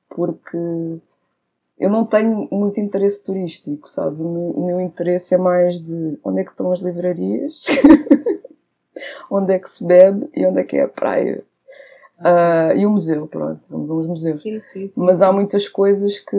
Porque 0.09 0.57
eu 1.77 1.89
não 1.89 2.05
tenho 2.05 2.47
muito 2.51 2.79
interesse 2.79 3.23
turístico, 3.23 3.87
sabes? 3.87 4.21
O 4.21 4.29
meu, 4.29 4.51
o 4.51 4.65
meu 4.65 4.81
interesse 4.81 5.35
é 5.35 5.37
mais 5.37 5.79
de 5.79 6.19
onde 6.23 6.41
é 6.41 6.43
que 6.43 6.51
estão 6.51 6.71
as 6.71 6.79
livrarias, 6.79 7.65
onde 9.29 9.53
é 9.53 9.59
que 9.59 9.69
se 9.69 9.85
bebe 9.85 10.29
e 10.33 10.45
onde 10.45 10.61
é 10.61 10.63
que 10.63 10.77
é 10.77 10.83
a 10.83 10.87
praia. 10.87 11.43
Uh, 12.19 12.75
e 12.75 12.85
o 12.85 12.89
museu, 12.89 13.27
pronto, 13.27 13.61
vamos 13.69 13.91
aos 13.91 14.07
museus. 14.07 14.41
Sim, 14.41 14.59
sim, 14.73 14.87
sim. 14.87 14.91
Mas 14.95 15.21
há 15.21 15.31
muitas 15.31 15.67
coisas 15.67 16.19
que, 16.19 16.37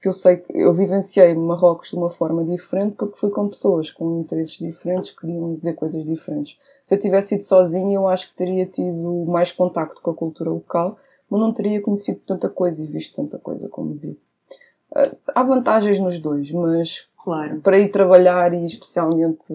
que 0.00 0.08
eu 0.08 0.12
sei 0.12 0.38
que 0.38 0.52
eu 0.52 0.74
vivenciei 0.74 1.32
Marrocos 1.34 1.90
de 1.90 1.96
uma 1.96 2.10
forma 2.10 2.44
diferente 2.44 2.96
porque 2.96 3.18
fui 3.18 3.30
com 3.30 3.48
pessoas 3.48 3.90
com 3.90 4.20
interesses 4.20 4.58
diferentes 4.58 5.12
que 5.12 5.20
queriam 5.20 5.56
ver 5.62 5.74
coisas 5.74 6.04
diferentes. 6.04 6.58
Se 6.84 6.94
eu 6.94 6.98
tivesse 6.98 7.36
ido 7.36 7.44
sozinha, 7.44 7.94
eu 7.94 8.08
acho 8.08 8.30
que 8.30 8.36
teria 8.36 8.66
tido 8.66 9.24
mais 9.26 9.52
contacto 9.52 10.02
com 10.02 10.10
a 10.10 10.14
cultura 10.14 10.50
local, 10.50 10.98
mas 11.30 11.40
não 11.40 11.52
teria 11.52 11.80
conhecido 11.80 12.20
tanta 12.26 12.48
coisa 12.48 12.82
e 12.82 12.86
visto 12.86 13.14
tanta 13.14 13.38
coisa 13.38 13.68
como 13.68 13.94
vi. 13.94 14.18
Uh, 14.90 15.16
há 15.34 15.42
vantagens 15.44 16.00
nos 16.00 16.18
dois, 16.18 16.50
mas 16.50 17.08
Claro. 17.26 17.60
Para 17.60 17.76
ir 17.76 17.88
trabalhar 17.88 18.54
e 18.54 18.64
especialmente 18.64 19.52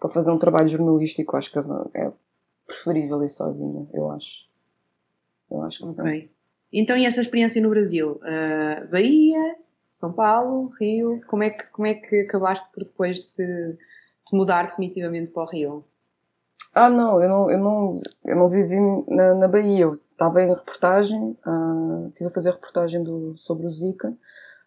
para 0.00 0.10
fazer 0.10 0.32
um 0.32 0.38
trabalho 0.38 0.66
jornalístico, 0.66 1.36
acho 1.36 1.52
que 1.52 1.58
é 1.94 2.12
preferível 2.66 3.22
ir 3.22 3.28
sozinha, 3.28 3.86
eu 3.94 4.10
acho. 4.10 4.44
Eu 5.50 5.62
acho 5.62 5.82
que 5.82 6.00
okay. 6.00 6.20
sim. 6.22 6.30
Então, 6.72 6.96
e 6.96 7.06
essa 7.06 7.20
experiência 7.20 7.62
no 7.62 7.70
Brasil? 7.70 8.20
Uh, 8.22 8.90
Bahia, 8.90 9.56
São 9.88 10.12
Paulo, 10.12 10.72
Rio, 10.78 11.20
como 11.28 11.42
é 11.42 11.50
que, 11.50 11.66
como 11.68 11.86
é 11.86 11.94
que 11.94 12.20
acabaste 12.20 12.68
por 12.72 12.84
depois 12.84 13.32
de, 13.36 13.72
de 13.72 14.36
mudar 14.36 14.66
definitivamente 14.66 15.30
para 15.30 15.42
o 15.44 15.46
Rio? 15.46 15.84
Ah, 16.74 16.90
não, 16.90 17.22
eu 17.22 17.28
não, 17.28 17.50
eu 17.50 17.58
não, 17.58 17.92
eu 18.24 18.36
não 18.36 18.48
vivi 18.48 18.76
na, 19.08 19.34
na 19.34 19.48
Bahia. 19.48 19.84
Eu 19.84 19.92
estava 19.92 20.42
em 20.42 20.54
reportagem, 20.54 21.36
uh, 21.46 22.08
estive 22.08 22.28
a 22.28 22.34
fazer 22.34 22.50
reportagem 22.50 23.02
do, 23.02 23.34
sobre 23.36 23.66
o 23.66 23.70
Zika. 23.70 24.12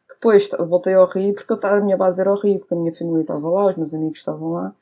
Depois 0.07 0.49
voltei 0.67 0.95
ao 0.95 1.07
Rio, 1.07 1.35
porque 1.35 1.53
eu, 1.53 1.59
a 1.61 1.81
minha 1.81 1.95
base 1.95 2.19
era 2.19 2.31
o 2.31 2.39
Rio, 2.39 2.57
porque 2.57 2.73
a 2.73 2.77
minha 2.77 2.93
família 2.93 3.21
estava 3.21 3.47
lá, 3.47 3.67
os 3.67 3.75
meus 3.77 3.93
amigos 3.93 4.17
estavam 4.17 4.49
lá. 4.49 4.75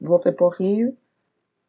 Voltei 0.00 0.32
para 0.32 0.46
o 0.46 0.50
Rio 0.50 0.96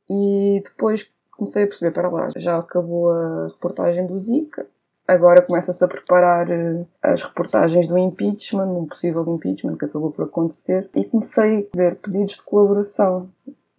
e 0.09 0.61
depois 0.63 1.13
comecei 1.37 1.63
a 1.63 1.67
perceber, 1.67 1.91
para 1.91 2.09
lá, 2.09 2.27
já 2.35 2.57
acabou 2.57 3.11
a 3.11 3.47
reportagem 3.47 4.05
do 4.05 4.17
Zika, 4.17 4.65
agora 5.07 5.41
começa-se 5.41 5.83
a 5.83 5.87
preparar 5.87 6.49
eh, 6.49 6.85
as 7.01 7.21
reportagens 7.21 7.87
do 7.87 7.97
impeachment, 7.97 8.67
um 8.67 8.85
possível 8.85 9.23
impeachment 9.33 9.77
que 9.77 9.85
acabou 9.85 10.11
por 10.11 10.25
acontecer, 10.25 10.89
e 10.95 11.03
comecei 11.05 11.69
a 11.73 11.77
ver 11.77 11.95
pedidos 11.97 12.37
de 12.37 12.43
colaboração 12.43 13.29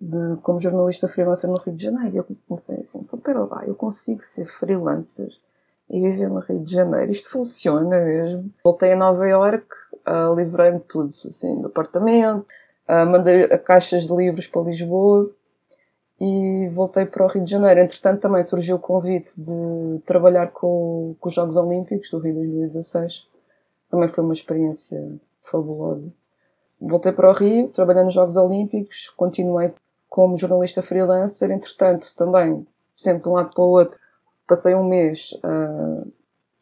de, 0.01 0.37
como 0.43 0.61
jornalista 0.61 1.09
freelancer 1.09 1.51
no 1.51 1.57
Rio 1.57 1.75
de 1.75 1.83
Janeiro. 1.83 2.19
Eu 2.19 2.37
comecei 2.47 2.77
assim, 2.77 3.01
então 3.01 3.19
pera 3.19 3.45
lá, 3.45 3.65
eu 3.67 3.75
consigo 3.75 4.23
ser 4.23 4.47
freelancer 4.47 5.31
e 5.89 6.01
viver 6.01 6.29
no 6.29 6.41
Rio 6.41 6.63
de 6.63 6.73
Janeiro, 6.73 7.11
isto 7.11 7.31
funciona 7.31 8.01
mesmo. 8.01 8.51
Voltei 8.63 8.93
a 8.93 8.97
Nova 8.97 9.27
York, 9.27 9.67
uh, 10.07 10.35
livrei-me 10.35 10.81
tudo, 10.81 11.13
assim, 11.27 11.61
do 11.61 11.69
apartamento, 11.69 12.47
uh, 12.89 13.07
mandei 13.07 13.47
caixas 13.59 14.07
de 14.07 14.15
livros 14.15 14.47
para 14.47 14.63
Lisboa, 14.63 15.31
e 16.21 16.69
voltei 16.73 17.05
para 17.05 17.25
o 17.25 17.29
Rio 17.29 17.45
de 17.45 17.51
Janeiro. 17.51 17.81
Entretanto, 17.81 18.21
também 18.21 18.43
surgiu 18.43 18.77
o 18.77 18.81
convite 18.81 19.41
de 19.41 20.01
trabalhar 20.05 20.49
com, 20.49 21.15
com 21.21 21.29
os 21.29 21.35
Jogos 21.35 21.57
Olímpicos 21.57 22.11
do 22.11 22.19
Rio 22.19 22.35
de 22.35 22.41
2016. 22.41 23.29
Também 23.91 24.09
foi 24.09 24.25
uma 24.25 24.33
experiência 24.33 25.21
fabulosa. 25.43 26.13
Voltei 26.81 27.13
para 27.13 27.31
o 27.31 27.33
Rio, 27.33 27.69
trabalhei 27.69 28.05
nos 28.05 28.15
Jogos 28.15 28.37
Olímpicos, 28.37 29.11
continuei 29.17 29.73
como 30.09 30.37
jornalista 30.37 30.83
freelancer. 30.83 31.51
Entretanto, 31.51 32.15
também, 32.17 32.67
sempre 32.97 33.23
de 33.23 33.29
um 33.29 33.33
lado 33.33 33.51
para 33.55 33.63
o 33.65 33.69
outro, 33.69 34.01
passei 34.47 34.75
um 34.75 34.85
mês, 34.85 35.33
uh, 35.45 36.11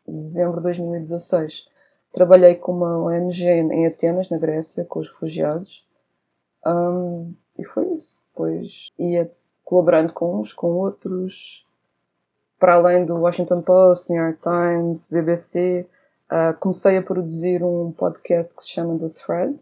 dezembro 0.06 0.56
de 0.56 0.64
2016, 0.64 1.66
trabalhei 2.12 2.54
com 2.56 2.72
uma 2.72 2.98
ONG 2.98 3.44
em 3.44 3.86
Atenas, 3.86 4.30
na 4.30 4.38
Grécia, 4.38 4.84
com 4.84 5.00
os 5.00 5.08
refugiados. 5.08 5.86
Um, 6.66 7.34
e 7.58 7.64
foi 7.64 7.92
isso. 7.92 8.20
Depois 8.30 8.92
ia 8.98 9.30
colaborando 9.64 10.12
com 10.12 10.40
uns, 10.40 10.52
com 10.52 10.68
outros, 10.68 11.66
para 12.58 12.74
além 12.74 13.04
do 13.04 13.16
Washington 13.16 13.62
Post, 13.62 14.12
New 14.12 14.22
York 14.22 14.38
Times, 14.40 15.08
BBC, 15.08 15.86
uh, 16.30 16.34
ah, 16.34 16.54
comecei 16.54 16.96
a 16.96 17.02
produzir 17.02 17.62
um 17.62 17.92
podcast 17.92 18.54
que 18.54 18.62
se 18.62 18.70
chama 18.70 18.98
The 18.98 19.06
Thread, 19.08 19.56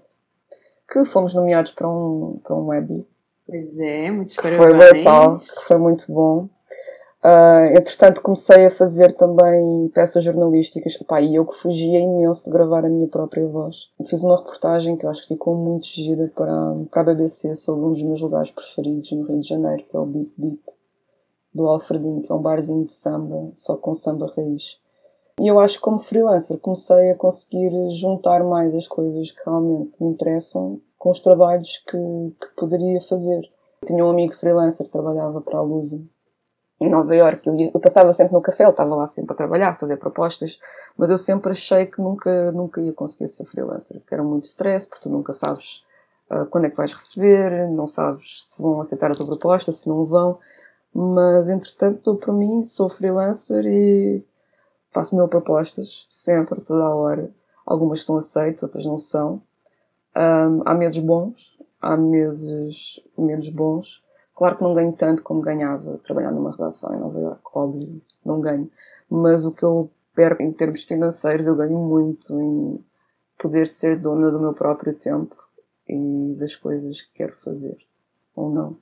que 0.90 1.04
fomos 1.04 1.34
nomeados 1.34 1.72
para 1.72 1.88
um, 1.88 2.40
para 2.42 2.54
um 2.54 2.66
Webby. 2.66 3.06
Pois 3.46 3.78
é, 3.78 4.10
muito 4.10 4.36
que 4.36 4.56
Foi 4.56 4.72
brutal, 4.72 5.38
que 5.38 5.64
foi 5.66 5.78
muito 5.78 6.12
bom. 6.12 6.48
Uh, 7.24 7.70
entretanto, 7.78 8.20
comecei 8.20 8.66
a 8.66 8.70
fazer 8.70 9.12
também 9.12 9.88
peças 9.94 10.24
jornalísticas. 10.24 10.96
Pá, 11.06 11.20
e 11.20 11.36
eu 11.36 11.46
que 11.46 11.54
fugia 11.54 12.00
imenso 12.00 12.44
de 12.44 12.50
gravar 12.50 12.84
a 12.84 12.88
minha 12.88 13.06
própria 13.06 13.46
voz. 13.46 13.90
Fiz 14.08 14.24
uma 14.24 14.36
reportagem 14.36 14.96
que 14.96 15.06
eu 15.06 15.10
acho 15.10 15.22
que 15.22 15.28
ficou 15.28 15.54
muito 15.54 15.86
gira 15.86 16.32
para, 16.34 16.74
para 16.90 17.02
a 17.02 17.04
BBC 17.04 17.54
sobre 17.54 17.84
um 17.84 17.92
dos 17.92 18.02
meus 18.02 18.20
lugares 18.20 18.50
preferidos 18.50 19.12
no 19.12 19.22
Rio 19.22 19.40
de 19.40 19.48
Janeiro, 19.48 19.84
que 19.88 19.96
é 19.96 20.00
o 20.00 20.04
Bip 20.04 20.32
Bip, 20.36 20.62
do 21.54 21.68
Alfredinho, 21.68 22.22
que 22.22 22.32
é 22.32 22.34
um 22.34 22.42
barzinho 22.42 22.86
de 22.86 22.92
samba, 22.92 23.50
só 23.54 23.76
com 23.76 23.94
samba 23.94 24.26
raiz. 24.36 24.78
E 25.40 25.46
eu 25.46 25.60
acho 25.60 25.76
que 25.76 25.82
como 25.82 26.00
freelancer 26.00 26.58
comecei 26.58 27.12
a 27.12 27.16
conseguir 27.16 27.70
juntar 27.92 28.42
mais 28.42 28.74
as 28.74 28.88
coisas 28.88 29.30
que 29.30 29.44
realmente 29.44 29.92
me 30.00 30.10
interessam 30.10 30.80
com 30.98 31.10
os 31.10 31.20
trabalhos 31.20 31.78
que, 31.88 31.96
que 32.40 32.56
poderia 32.56 33.00
fazer. 33.00 33.48
tinha 33.86 34.04
um 34.04 34.10
amigo 34.10 34.34
freelancer 34.34 34.86
que 34.86 34.92
trabalhava 34.92 35.40
para 35.40 35.58
a 35.58 35.62
Lusa 35.62 36.02
em 36.82 36.90
Nova 36.90 37.14
York. 37.14 37.46
Eu, 37.46 37.56
eu, 37.72 37.80
passava 37.80 38.12
sempre 38.12 38.32
no 38.32 38.40
café, 38.40 38.64
ele 38.64 38.70
estava 38.70 38.94
lá 38.94 39.06
sempre 39.06 39.32
a 39.32 39.36
trabalhar, 39.36 39.70
a 39.70 39.76
fazer 39.76 39.96
propostas, 39.96 40.58
mas 40.96 41.10
eu 41.10 41.18
sempre 41.18 41.52
achei 41.52 41.86
que 41.86 42.00
nunca, 42.00 42.50
nunca 42.52 42.80
ia 42.80 42.92
conseguir 42.92 43.28
ser 43.28 43.46
freelancer, 43.46 44.00
que 44.06 44.12
era 44.12 44.22
muito 44.22 44.44
stress, 44.44 44.88
porque 44.88 45.04
tu 45.04 45.10
nunca 45.10 45.32
sabes 45.32 45.84
uh, 46.30 46.46
quando 46.46 46.66
é 46.66 46.70
que 46.70 46.76
vais 46.76 46.92
receber, 46.92 47.68
não 47.70 47.86
sabes 47.86 48.44
se 48.44 48.60
vão 48.60 48.80
aceitar 48.80 49.10
a 49.10 49.14
tua 49.14 49.26
proposta, 49.26 49.70
se 49.70 49.88
não 49.88 50.04
vão. 50.04 50.38
Mas 50.94 51.48
entretanto, 51.48 52.16
para 52.16 52.32
mim, 52.32 52.62
sou 52.62 52.88
freelancer 52.88 53.64
e 53.66 54.24
faço 54.90 55.16
mil 55.16 55.28
propostas, 55.28 56.06
sempre, 56.08 56.60
toda 56.60 56.84
a 56.84 56.94
hora. 56.94 57.30
Algumas 57.64 58.04
são 58.04 58.18
aceitas, 58.18 58.62
outras 58.62 58.84
não 58.84 58.98
são. 58.98 59.40
Um, 60.14 60.62
há 60.66 60.74
meses 60.74 60.98
bons, 60.98 61.58
há 61.80 61.96
meses 61.96 63.00
menos 63.16 63.48
bons 63.48 64.01
Claro 64.34 64.56
que 64.56 64.62
não 64.62 64.74
ganho 64.74 64.92
tanto 64.92 65.22
como 65.22 65.40
ganhava 65.40 65.98
trabalhando 65.98 66.36
numa 66.36 66.50
redação 66.50 66.94
em 66.94 66.98
Nova 66.98 67.20
York, 67.20 67.42
óbvio, 67.54 68.00
não 68.24 68.40
ganho. 68.40 68.70
Mas 69.08 69.44
o 69.44 69.52
que 69.52 69.62
eu 69.62 69.90
perco 70.14 70.42
em 70.42 70.52
termos 70.52 70.84
financeiros, 70.84 71.46
eu 71.46 71.56
ganho 71.56 71.78
muito 71.78 72.40
em 72.40 72.84
poder 73.38 73.66
ser 73.66 73.96
dona 73.96 74.30
do 74.30 74.40
meu 74.40 74.52
próprio 74.54 74.94
tempo 74.94 75.36
e 75.88 76.34
das 76.38 76.54
coisas 76.54 77.02
que 77.02 77.12
quero 77.14 77.34
fazer, 77.36 77.76
ou 78.34 78.50
não. 78.50 78.76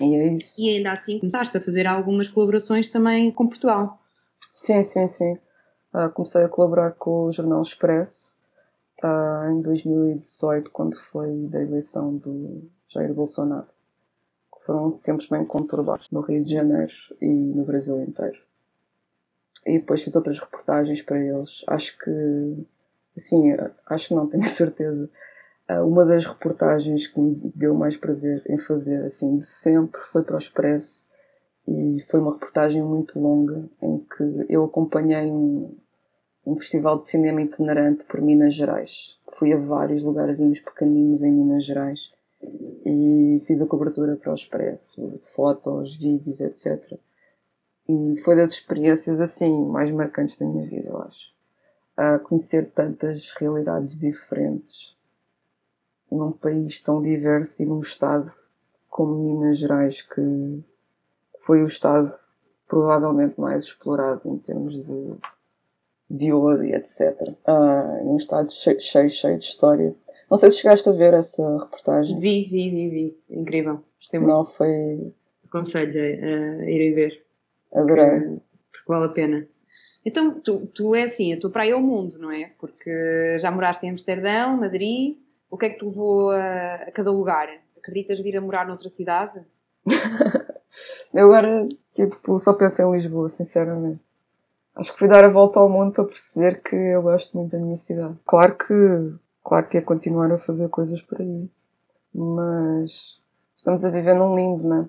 E 0.00 0.14
é 0.14 0.28
isso. 0.34 0.60
E 0.60 0.76
ainda 0.76 0.92
assim 0.92 1.18
começaste 1.18 1.56
a 1.56 1.60
fazer 1.60 1.86
algumas 1.86 2.28
colaborações 2.28 2.88
também 2.88 3.30
com 3.30 3.46
Portugal. 3.46 4.00
Sim, 4.52 4.82
sim, 4.82 5.06
sim. 5.06 5.38
Uh, 5.92 6.10
comecei 6.12 6.42
a 6.42 6.48
colaborar 6.48 6.92
com 6.92 7.24
o 7.24 7.32
Jornal 7.32 7.62
Expresso 7.62 8.34
uh, 9.02 9.50
em 9.50 9.60
2018, 9.60 10.70
quando 10.70 10.96
foi 10.96 11.46
da 11.48 11.60
eleição 11.60 12.16
do 12.16 12.68
Jair 12.88 13.12
Bolsonaro. 13.12 13.66
Foram 14.68 14.90
tempos 14.90 15.26
bem 15.30 15.46
conturbados 15.46 16.10
no 16.10 16.20
Rio 16.20 16.44
de 16.44 16.52
Janeiro 16.52 16.92
e 17.22 17.32
no 17.32 17.64
Brasil 17.64 18.02
inteiro. 18.02 18.38
E 19.66 19.78
depois 19.78 20.02
fiz 20.02 20.14
outras 20.14 20.38
reportagens 20.38 21.00
para 21.00 21.18
eles. 21.18 21.64
Acho 21.66 21.98
que, 21.98 22.66
assim, 23.16 23.56
acho 23.86 24.08
que 24.08 24.14
não, 24.14 24.26
tenho 24.28 24.42
certeza. 24.42 25.08
Ah, 25.66 25.82
uma 25.82 26.04
das 26.04 26.26
reportagens 26.26 27.06
que 27.06 27.18
me 27.18 27.50
deu 27.54 27.72
mais 27.72 27.96
prazer 27.96 28.42
em 28.46 28.58
fazer, 28.58 29.06
assim, 29.06 29.38
de 29.38 29.46
sempre, 29.46 30.02
foi 30.02 30.22
para 30.22 30.34
o 30.34 30.38
Expresso. 30.38 31.08
E 31.66 32.04
foi 32.06 32.20
uma 32.20 32.34
reportagem 32.34 32.82
muito 32.82 33.18
longa 33.18 33.64
em 33.80 33.98
que 34.00 34.44
eu 34.50 34.64
acompanhei 34.64 35.32
um, 35.32 35.74
um 36.44 36.54
festival 36.56 36.98
de 36.98 37.08
cinema 37.08 37.40
itinerante 37.40 38.04
por 38.04 38.20
Minas 38.20 38.52
Gerais. 38.52 39.18
Fui 39.32 39.50
a 39.50 39.58
vários 39.58 40.02
lugarzinhos 40.02 40.60
pequeninos 40.60 41.22
em 41.22 41.32
Minas 41.32 41.64
Gerais 41.64 42.12
e 42.84 43.42
fiz 43.46 43.60
a 43.60 43.66
cobertura 43.66 44.16
para 44.16 44.30
o 44.30 44.34
Expresso, 44.34 45.18
fotos, 45.22 45.96
vídeos, 45.96 46.40
etc. 46.40 46.98
E 47.88 48.16
foi 48.18 48.36
das 48.36 48.52
experiências 48.52 49.20
assim 49.20 49.66
mais 49.66 49.90
marcantes 49.90 50.38
da 50.38 50.46
minha 50.46 50.66
vida, 50.66 50.88
eu 50.88 51.02
acho. 51.02 51.32
A 51.96 52.18
conhecer 52.18 52.70
tantas 52.70 53.32
realidades 53.32 53.98
diferentes 53.98 54.96
num 56.10 56.32
país 56.32 56.80
tão 56.80 57.02
diverso 57.02 57.62
e 57.62 57.66
num 57.66 57.80
estado 57.80 58.28
como 58.88 59.14
Minas 59.24 59.58
Gerais, 59.58 60.00
que 60.00 60.64
foi 61.38 61.62
o 61.62 61.66
estado 61.66 62.10
provavelmente 62.66 63.38
mais 63.38 63.64
explorado 63.64 64.22
em 64.24 64.38
termos 64.38 64.82
de, 64.82 65.14
de 66.10 66.32
ouro 66.32 66.64
e 66.64 66.72
etc. 66.72 67.34
Ah, 67.46 68.00
um 68.02 68.16
estado 68.16 68.50
cheio, 68.50 68.80
cheio, 68.80 69.10
cheio 69.10 69.38
de 69.38 69.44
história 69.44 69.94
não 70.30 70.36
sei 70.36 70.50
se 70.50 70.58
chegaste 70.58 70.88
a 70.88 70.92
ver 70.92 71.14
essa 71.14 71.58
reportagem. 71.58 72.18
Vi, 72.20 72.48
vi, 72.50 72.70
vi, 72.70 72.88
vi. 72.90 73.18
Incrível. 73.30 73.82
Gostei 73.98 74.20
muito. 74.20 74.32
Não, 74.32 74.44
foi. 74.44 75.12
Aconselho 75.46 75.98
a, 75.98 76.62
a 76.62 76.70
irem 76.70 76.94
ver. 76.94 77.24
Adorei. 77.72 78.04
Porque, 78.04 78.40
porque, 78.70 78.84
vale 78.86 79.06
a 79.06 79.08
pena. 79.08 79.48
Então, 80.04 80.40
tu, 80.40 80.66
tu 80.66 80.94
é 80.94 81.02
assim, 81.02 81.32
a 81.32 81.40
tua 81.40 81.50
praia 81.50 81.72
é 81.72 81.76
o 81.76 81.80
mundo, 81.80 82.18
não 82.18 82.30
é? 82.30 82.52
Porque 82.58 83.38
já 83.38 83.50
moraste 83.50 83.84
em 83.86 83.90
Amsterdão, 83.90 84.56
Madrid. 84.56 85.16
O 85.50 85.56
que 85.56 85.66
é 85.66 85.70
que 85.70 85.78
te 85.78 85.84
levou 85.84 86.30
a, 86.30 86.74
a 86.74 86.92
cada 86.92 87.10
lugar? 87.10 87.48
Acreditas 87.76 88.20
vir 88.20 88.36
a 88.36 88.40
morar 88.40 88.66
noutra 88.66 88.90
cidade? 88.90 89.40
eu 91.14 91.26
agora, 91.26 91.66
tipo, 91.92 92.38
só 92.38 92.52
penso 92.52 92.82
em 92.82 92.92
Lisboa, 92.92 93.30
sinceramente. 93.30 94.02
Acho 94.74 94.92
que 94.92 94.98
fui 94.98 95.08
dar 95.08 95.24
a 95.24 95.28
volta 95.28 95.58
ao 95.58 95.68
mundo 95.68 95.92
para 95.92 96.04
perceber 96.04 96.62
que 96.62 96.76
eu 96.76 97.02
gosto 97.02 97.36
muito 97.36 97.52
da 97.52 97.58
minha 97.58 97.76
cidade. 97.76 98.14
Claro 98.24 98.56
que 98.56 99.14
Claro 99.48 99.66
que 99.66 99.78
é 99.78 99.80
continuar 99.80 100.30
a 100.30 100.36
fazer 100.36 100.68
coisas 100.68 101.00
por 101.00 101.22
aí, 101.22 101.48
mas 102.14 103.18
estamos 103.56 103.82
a 103.82 103.88
viver 103.88 104.14
num 104.14 104.36
limbo, 104.36 104.68
não 104.68 104.76
é? 104.82 104.88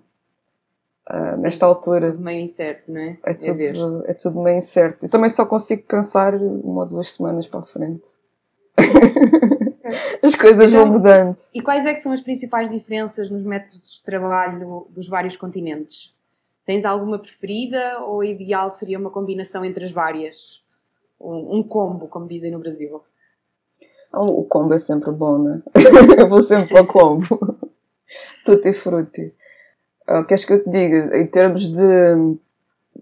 Uh, 1.10 1.38
nesta 1.38 1.66
altura. 1.66 2.08
É 2.08 2.12
tudo 2.12 2.24
meio 2.26 2.42
incerto, 2.42 2.92
não 2.92 3.00
é? 3.00 3.18
É 3.24 3.34
tudo, 3.36 4.06
é, 4.06 4.12
é 4.12 4.14
tudo 4.14 4.42
meio 4.42 4.58
incerto. 4.58 5.06
Eu 5.06 5.10
também 5.10 5.30
só 5.30 5.46
consigo 5.46 5.84
pensar 5.84 6.36
uma 6.36 6.82
ou 6.82 6.86
duas 6.86 7.14
semanas 7.14 7.48
para 7.48 7.62
a 7.62 7.66
frente. 7.66 8.10
As 10.22 10.36
coisas 10.36 10.70
então, 10.70 10.84
vão 10.84 10.92
mudando. 10.92 11.38
E 11.54 11.62
quais 11.62 11.86
é 11.86 11.94
que 11.94 12.02
são 12.02 12.12
as 12.12 12.20
principais 12.20 12.70
diferenças 12.70 13.32
nos 13.32 13.44
métodos 13.44 13.96
de 13.96 14.04
trabalho 14.04 14.88
dos 14.90 15.08
vários 15.08 15.38
continentes? 15.38 16.14
Tens 16.66 16.84
alguma 16.84 17.18
preferida 17.18 18.02
ou 18.02 18.26
ideal 18.26 18.70
seria 18.72 19.00
uma 19.00 19.10
combinação 19.10 19.64
entre 19.64 19.86
as 19.86 19.92
várias? 19.92 20.62
Um, 21.18 21.60
um 21.60 21.64
combo, 21.64 22.10
como 22.10 22.28
dizem 22.28 22.52
no 22.52 22.60
Brasil? 22.60 23.02
O 24.12 24.44
combo 24.44 24.74
é 24.74 24.80
sempre 24.80 25.12
bom, 25.12 25.38
né? 25.38 25.62
eu 26.18 26.28
vou 26.28 26.42
sempre 26.42 26.70
para 26.70 26.82
o 26.82 26.88
combo. 26.88 27.60
Tutti 28.44 28.74
frutti. 28.74 29.34
Uh, 30.10 30.26
queres 30.26 30.46
que 30.46 30.54
eu 30.54 30.64
te 30.64 30.70
diga? 30.70 31.16
Em 31.18 31.28
termos 31.28 31.68
de, 31.68 32.38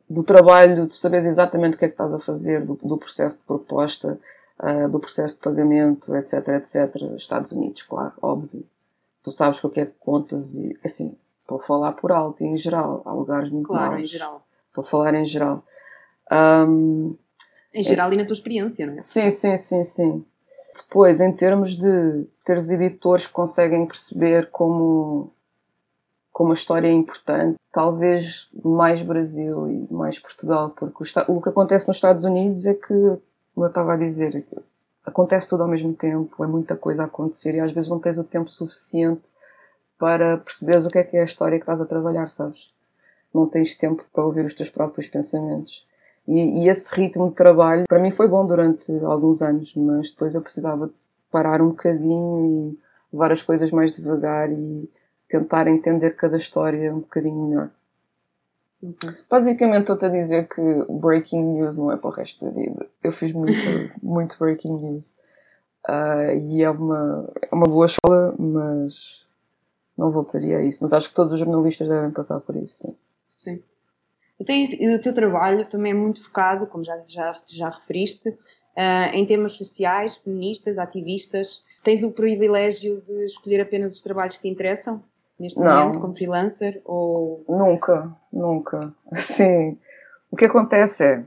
do 0.10 0.24
trabalho, 0.24 0.88
tu 0.88 0.96
sabes 0.96 1.24
exatamente 1.26 1.76
o 1.76 1.80
que 1.80 1.86
é 1.86 1.88
que 1.88 1.94
estás 1.94 2.14
a 2.14 2.20
fazer, 2.20 2.66
do, 2.66 2.74
do 2.76 2.98
processo 2.98 3.38
de 3.38 3.44
proposta, 3.44 4.20
uh, 4.60 4.90
do 4.90 5.00
processo 5.00 5.36
de 5.36 5.42
pagamento, 5.42 6.14
etc, 6.14 6.48
etc. 6.50 6.96
Estados 7.16 7.54
Unidos, 7.54 7.84
claro, 7.84 8.14
óbvio. 8.22 8.66
Tu 9.24 9.32
sabes 9.32 9.60
com 9.62 9.70
o 9.70 9.72
que 9.72 9.80
é 9.80 9.86
que 9.86 9.94
contas 10.00 10.56
e, 10.56 10.78
assim, 10.84 11.16
estou 11.42 11.58
a 11.58 11.62
falar 11.62 11.94
por 11.94 12.12
alto 12.12 12.44
e 12.44 12.48
em 12.48 12.58
geral. 12.58 13.02
Há 13.06 13.14
lugares 13.14 13.50
muito 13.50 13.68
Claro, 13.68 13.92
maus. 13.92 14.04
em 14.04 14.08
geral. 14.08 14.46
Estou 14.68 14.82
a 14.82 14.86
falar 14.86 15.14
em 15.16 15.26
geral. 15.26 15.64
Um, 16.30 17.16
em 17.74 17.84
geral 17.84 18.12
é, 18.12 18.14
e 18.14 18.18
na 18.18 18.26
tua 18.26 18.34
experiência, 18.34 18.86
não 18.86 18.98
é? 18.98 19.02
Sim, 19.02 19.30
sim, 19.30 19.56
sim, 19.56 19.84
sim. 19.84 20.26
Depois, 20.78 21.20
em 21.20 21.32
termos 21.32 21.76
de 21.76 22.28
ter 22.46 22.58
os 22.58 22.70
editores 22.70 23.26
que 23.26 23.34
conseguem 23.34 23.86
perceber 23.86 24.50
como, 24.52 25.32
como 26.32 26.52
a 26.52 26.54
história 26.54 26.88
é 26.88 26.92
importante, 26.92 27.58
talvez 27.72 28.50
mais 28.64 29.02
Brasil 29.02 29.68
e 29.68 29.92
mais 29.92 30.20
Portugal, 30.20 30.70
porque 30.70 31.04
o, 31.04 31.38
o 31.38 31.42
que 31.42 31.50
acontece 31.50 31.88
nos 31.88 31.98
Estados 31.98 32.26
Unidos 32.26 32.66
é 32.68 32.74
que, 32.74 32.94
como 33.56 33.66
eu 33.66 33.68
estava 33.68 33.94
a 33.94 33.98
dizer, 33.98 34.46
acontece 35.06 35.48
tudo 35.48 35.64
ao 35.64 35.70
mesmo 35.70 35.94
tempo, 35.94 36.44
é 36.44 36.48
muita 36.48 36.76
coisa 36.76 37.04
a 37.04 37.06
acontecer 37.06 37.56
e 37.56 37.60
às 37.60 37.72
vezes 37.72 37.90
não 37.90 38.00
tens 38.00 38.18
o 38.18 38.24
tempo 38.24 38.50
suficiente 38.50 39.32
para 39.98 40.38
perceberes 40.38 40.86
o 40.86 40.90
que 40.90 41.00
é 41.00 41.04
que 41.04 41.18
é 41.18 41.22
a 41.22 41.26
história 41.26 41.58
que 41.58 41.64
estás 41.64 41.82
a 41.82 41.86
trabalhar, 41.86 42.30
sabes? 42.30 42.72
Não 43.34 43.48
tens 43.48 43.76
tempo 43.76 44.06
para 44.14 44.24
ouvir 44.24 44.46
os 44.46 44.54
teus 44.54 44.70
próprios 44.70 45.08
pensamentos. 45.08 45.87
E, 46.28 46.64
e, 46.64 46.70
esse 46.70 46.94
ritmo 46.94 47.30
de 47.30 47.36
trabalho, 47.36 47.86
para 47.88 48.00
mim, 48.00 48.12
foi 48.12 48.28
bom 48.28 48.46
durante 48.46 48.92
alguns 49.06 49.42
anos, 49.42 49.74
mas 49.76 50.10
depois 50.10 50.36
eu 50.36 50.42
precisava 50.42 50.90
parar 51.32 51.62
um 51.62 51.70
bocadinho 51.70 52.74
e 52.74 52.80
levar 53.14 53.32
as 53.32 53.42
coisas 53.42 53.72
mais 53.72 53.94
devagar 53.94 54.52
e 54.52 54.90
tentar 55.30 55.68
entender 55.68 56.12
cada 56.12 56.36
história 56.36 56.94
um 56.94 57.00
bocadinho 57.00 57.48
melhor. 57.48 57.70
Okay. 58.84 59.10
Basicamente, 59.30 59.82
estou-te 59.82 60.06
a 60.06 60.10
dizer 60.10 60.48
que 60.48 60.62
breaking 60.90 61.44
news 61.44 61.78
não 61.78 61.92
é 61.92 61.98
para 61.98 62.10
o 62.10 62.14
resto 62.14 62.46
da 62.46 62.52
vida. 62.52 62.86
Eu 63.04 63.12
fiz 63.12 63.32
muito, 63.32 63.54
muito 64.04 64.38
breaking 64.38 64.74
news. 64.74 65.18
Uh, 65.88 66.36
e 66.38 66.64
é 66.64 66.70
uma, 66.70 67.30
é 67.42 67.56
uma 67.56 67.66
boa 67.66 67.86
escola, 67.86 68.36
mas 68.38 69.26
não 69.98 70.12
voltaria 70.12 70.58
a 70.58 70.62
isso. 70.62 70.80
Mas 70.82 70.94
acho 70.94 71.10
que 71.10 71.16
todos 71.16 71.34
os 71.34 71.40
jornalistas 71.40 71.88
devem 71.88 72.12
passar 72.12 72.40
por 72.40 72.56
isso. 72.56 72.88
Sim. 73.28 73.56
sim. 73.56 73.64
E 74.40 74.96
o 74.96 75.02
teu 75.02 75.14
trabalho 75.14 75.68
também 75.68 75.92
é 75.92 75.96
muito 75.96 76.24
focado, 76.24 76.68
como 76.68 76.84
já, 76.84 77.02
já, 77.08 77.36
já 77.48 77.70
referiste, 77.70 78.30
uh, 78.30 79.14
em 79.14 79.26
temas 79.26 79.54
sociais, 79.54 80.18
feministas, 80.18 80.78
ativistas. 80.78 81.64
Tens 81.84 82.04
o 82.04 82.12
privilégio 82.12 83.02
de 83.02 83.26
escolher 83.26 83.62
apenas 83.62 83.96
os 83.96 84.04
trabalhos 84.04 84.36
que 84.36 84.44
te 84.44 84.50
interessam 84.50 85.04
neste 85.40 85.60
Não. 85.60 85.66
momento, 85.66 86.00
como 86.00 86.16
freelancer? 86.16 86.82
Ou... 86.86 87.44
Nunca, 87.48 88.16
nunca. 88.32 88.94
Sim. 89.16 89.78
O 90.30 90.36
que 90.36 90.46
acontece 90.46 91.06
é, 91.06 91.24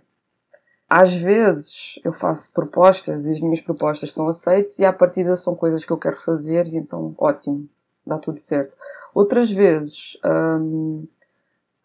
às 0.88 1.14
vezes 1.14 1.98
eu 2.04 2.12
faço 2.12 2.52
propostas 2.52 3.26
e 3.26 3.30
as 3.30 3.40
minhas 3.40 3.60
propostas 3.60 4.12
são 4.12 4.28
aceitas 4.28 4.78
e 4.78 4.84
à 4.84 4.92
partida 4.92 5.36
são 5.36 5.54
coisas 5.54 5.84
que 5.84 5.92
eu 5.92 5.98
quero 5.98 6.16
fazer 6.16 6.66
e 6.66 6.76
então 6.76 7.14
ótimo, 7.18 7.68
dá 8.06 8.18
tudo 8.18 8.38
certo. 8.38 8.76
Outras 9.14 9.50
vezes 9.50 10.18
hum, 10.24 11.06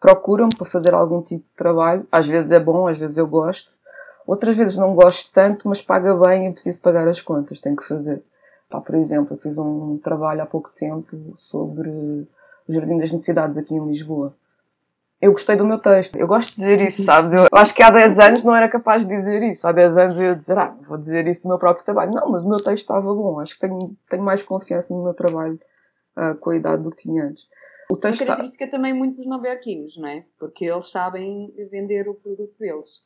procuram-me 0.00 0.54
para 0.56 0.66
fazer 0.66 0.94
algum 0.94 1.22
tipo 1.22 1.44
de 1.44 1.56
trabalho. 1.56 2.06
Às 2.10 2.26
vezes 2.26 2.52
é 2.52 2.60
bom, 2.60 2.86
às 2.86 2.98
vezes 2.98 3.16
eu 3.16 3.26
gosto. 3.26 3.72
Outras 4.26 4.56
vezes 4.56 4.76
não 4.76 4.94
gosto 4.94 5.32
tanto, 5.32 5.68
mas 5.68 5.80
paga 5.80 6.14
bem 6.14 6.48
e 6.48 6.52
preciso 6.52 6.80
pagar 6.80 7.06
as 7.06 7.20
contas, 7.20 7.60
tenho 7.60 7.76
que 7.76 7.84
fazer. 7.84 8.22
Pá, 8.68 8.80
por 8.80 8.96
exemplo, 8.96 9.34
eu 9.34 9.38
fiz 9.38 9.56
um 9.58 9.98
trabalho 9.98 10.42
há 10.42 10.46
pouco 10.46 10.70
tempo 10.74 11.16
sobre 11.36 11.88
o 11.88 12.72
Jardim 12.72 12.98
das 12.98 13.12
Necessidades 13.12 13.56
aqui 13.56 13.74
em 13.74 13.86
Lisboa. 13.86 14.34
Eu 15.20 15.32
gostei 15.32 15.56
do 15.56 15.66
meu 15.66 15.78
texto. 15.78 16.16
Eu 16.16 16.26
gosto 16.26 16.50
de 16.50 16.56
dizer 16.56 16.80
isso, 16.80 17.02
sabes? 17.02 17.32
Eu 17.32 17.46
acho 17.50 17.74
que 17.74 17.82
há 17.82 17.90
10 17.90 18.18
anos 18.18 18.44
não 18.44 18.54
era 18.54 18.68
capaz 18.68 19.06
de 19.06 19.14
dizer 19.14 19.42
isso. 19.42 19.66
Há 19.66 19.72
10 19.72 19.96
anos 19.96 20.20
eu 20.20 20.26
ia 20.26 20.36
dizer, 20.36 20.58
ah, 20.58 20.74
vou 20.82 20.98
dizer 20.98 21.26
isso 21.26 21.44
do 21.44 21.48
meu 21.48 21.58
próprio 21.58 21.84
trabalho. 21.84 22.12
Não, 22.12 22.28
mas 22.30 22.44
o 22.44 22.48
meu 22.48 22.58
texto 22.58 22.82
estava 22.82 23.14
bom. 23.14 23.40
Acho 23.40 23.54
que 23.54 23.60
tenho, 23.60 23.96
tenho 24.10 24.22
mais 24.22 24.42
confiança 24.42 24.92
no 24.92 25.02
meu 25.02 25.14
trabalho 25.14 25.58
uh, 26.16 26.34
com 26.36 26.50
a 26.50 26.56
idade 26.56 26.82
do 26.82 26.90
que 26.90 27.04
tinha 27.04 27.24
antes. 27.24 27.46
O 27.88 27.96
texto 27.96 28.20
Uma 28.20 28.26
característica 28.26 28.64
está... 28.64 28.76
também 28.76 28.92
muito 28.92 29.16
dos 29.16 29.26
nova-iorquinos, 29.26 29.96
não 29.96 30.08
é? 30.08 30.24
Porque 30.38 30.64
eles 30.64 30.90
sabem 30.90 31.52
vender 31.70 32.08
o 32.08 32.14
produto 32.14 32.58
deles. 32.58 33.02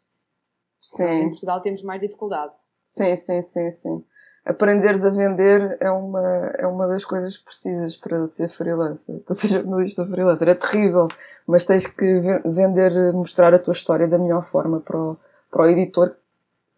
Sim. 0.78 1.04
Nós 1.04 1.20
em 1.20 1.28
Portugal 1.28 1.60
temos 1.60 1.82
mais 1.82 2.00
dificuldade. 2.00 2.52
Sim, 2.84 3.14
sim, 3.14 3.42
sim, 3.42 3.70
sim. 3.70 4.04
Aprenderes 4.44 5.04
a 5.04 5.10
vender 5.10 5.76
é 5.80 5.90
uma, 5.90 6.46
é 6.58 6.66
uma 6.66 6.86
das 6.88 7.04
coisas 7.04 7.36
precisas 7.36 7.96
para 7.96 8.26
ser 8.26 8.48
freelancer, 8.48 9.20
para 9.24 9.34
ser 9.34 9.48
jornalista 9.48 10.06
freelancer. 10.06 10.48
É 10.48 10.54
terrível, 10.54 11.08
mas 11.46 11.64
tens 11.64 11.86
que 11.86 12.20
vender, 12.46 13.12
mostrar 13.12 13.52
a 13.52 13.58
tua 13.58 13.72
história 13.72 14.08
da 14.08 14.18
melhor 14.18 14.42
forma 14.42 14.80
para 14.80 14.98
o, 14.98 15.16
para 15.50 15.62
o 15.62 15.66
editor 15.66 16.16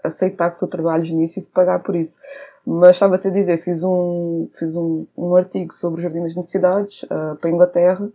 aceitar 0.03 0.51
que 0.51 0.59
tu 0.59 0.67
trabalhes 0.67 1.11
nisso 1.11 1.39
e 1.39 1.43
te 1.43 1.51
pagar 1.51 1.81
por 1.81 1.95
isso. 1.95 2.19
Mas 2.67 2.97
estava-te 2.97 3.29
a 3.29 3.31
dizer, 3.31 3.59
fiz 3.59 3.83
um, 3.83 4.49
fiz 4.55 4.77
um, 4.77 5.07
um 5.17 5.35
artigo 5.35 5.73
sobre 5.73 6.01
o 6.01 6.03
Jardim 6.03 6.23
das 6.23 6.37
Necessidades 6.37 7.03
uh, 7.05 7.37
para 7.37 7.51
a 7.51 7.53
Inglaterra. 7.53 8.09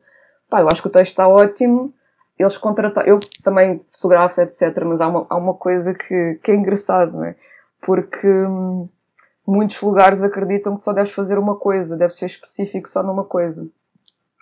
Pá, 0.49 0.61
eu 0.61 0.69
acho 0.69 0.81
que 0.81 0.88
o 0.88 0.91
texto 0.91 1.11
está 1.11 1.27
ótimo. 1.27 1.93
Eles 2.39 2.57
contrataram, 2.57 3.07
eu 3.07 3.19
também 3.43 3.83
fotografo, 3.88 4.39
etc. 4.41 4.83
Mas 4.85 5.01
há 5.01 5.07
uma, 5.07 5.25
há 5.29 5.35
uma 5.35 5.53
coisa 5.53 5.93
que, 5.93 6.39
que 6.41 6.51
é 6.51 6.55
engraçado, 6.55 7.13
não 7.13 7.25
é? 7.25 7.35
Porque 7.81 8.27
hum, 8.27 8.88
muitos 9.45 9.81
lugares 9.81 10.21
acreditam 10.23 10.77
que 10.77 10.83
só 10.83 10.93
deves 10.93 11.11
fazer 11.11 11.38
uma 11.38 11.55
coisa, 11.55 11.97
deves 11.97 12.17
ser 12.17 12.25
específico 12.25 12.88
só 12.88 13.03
numa 13.03 13.23
coisa. 13.23 13.67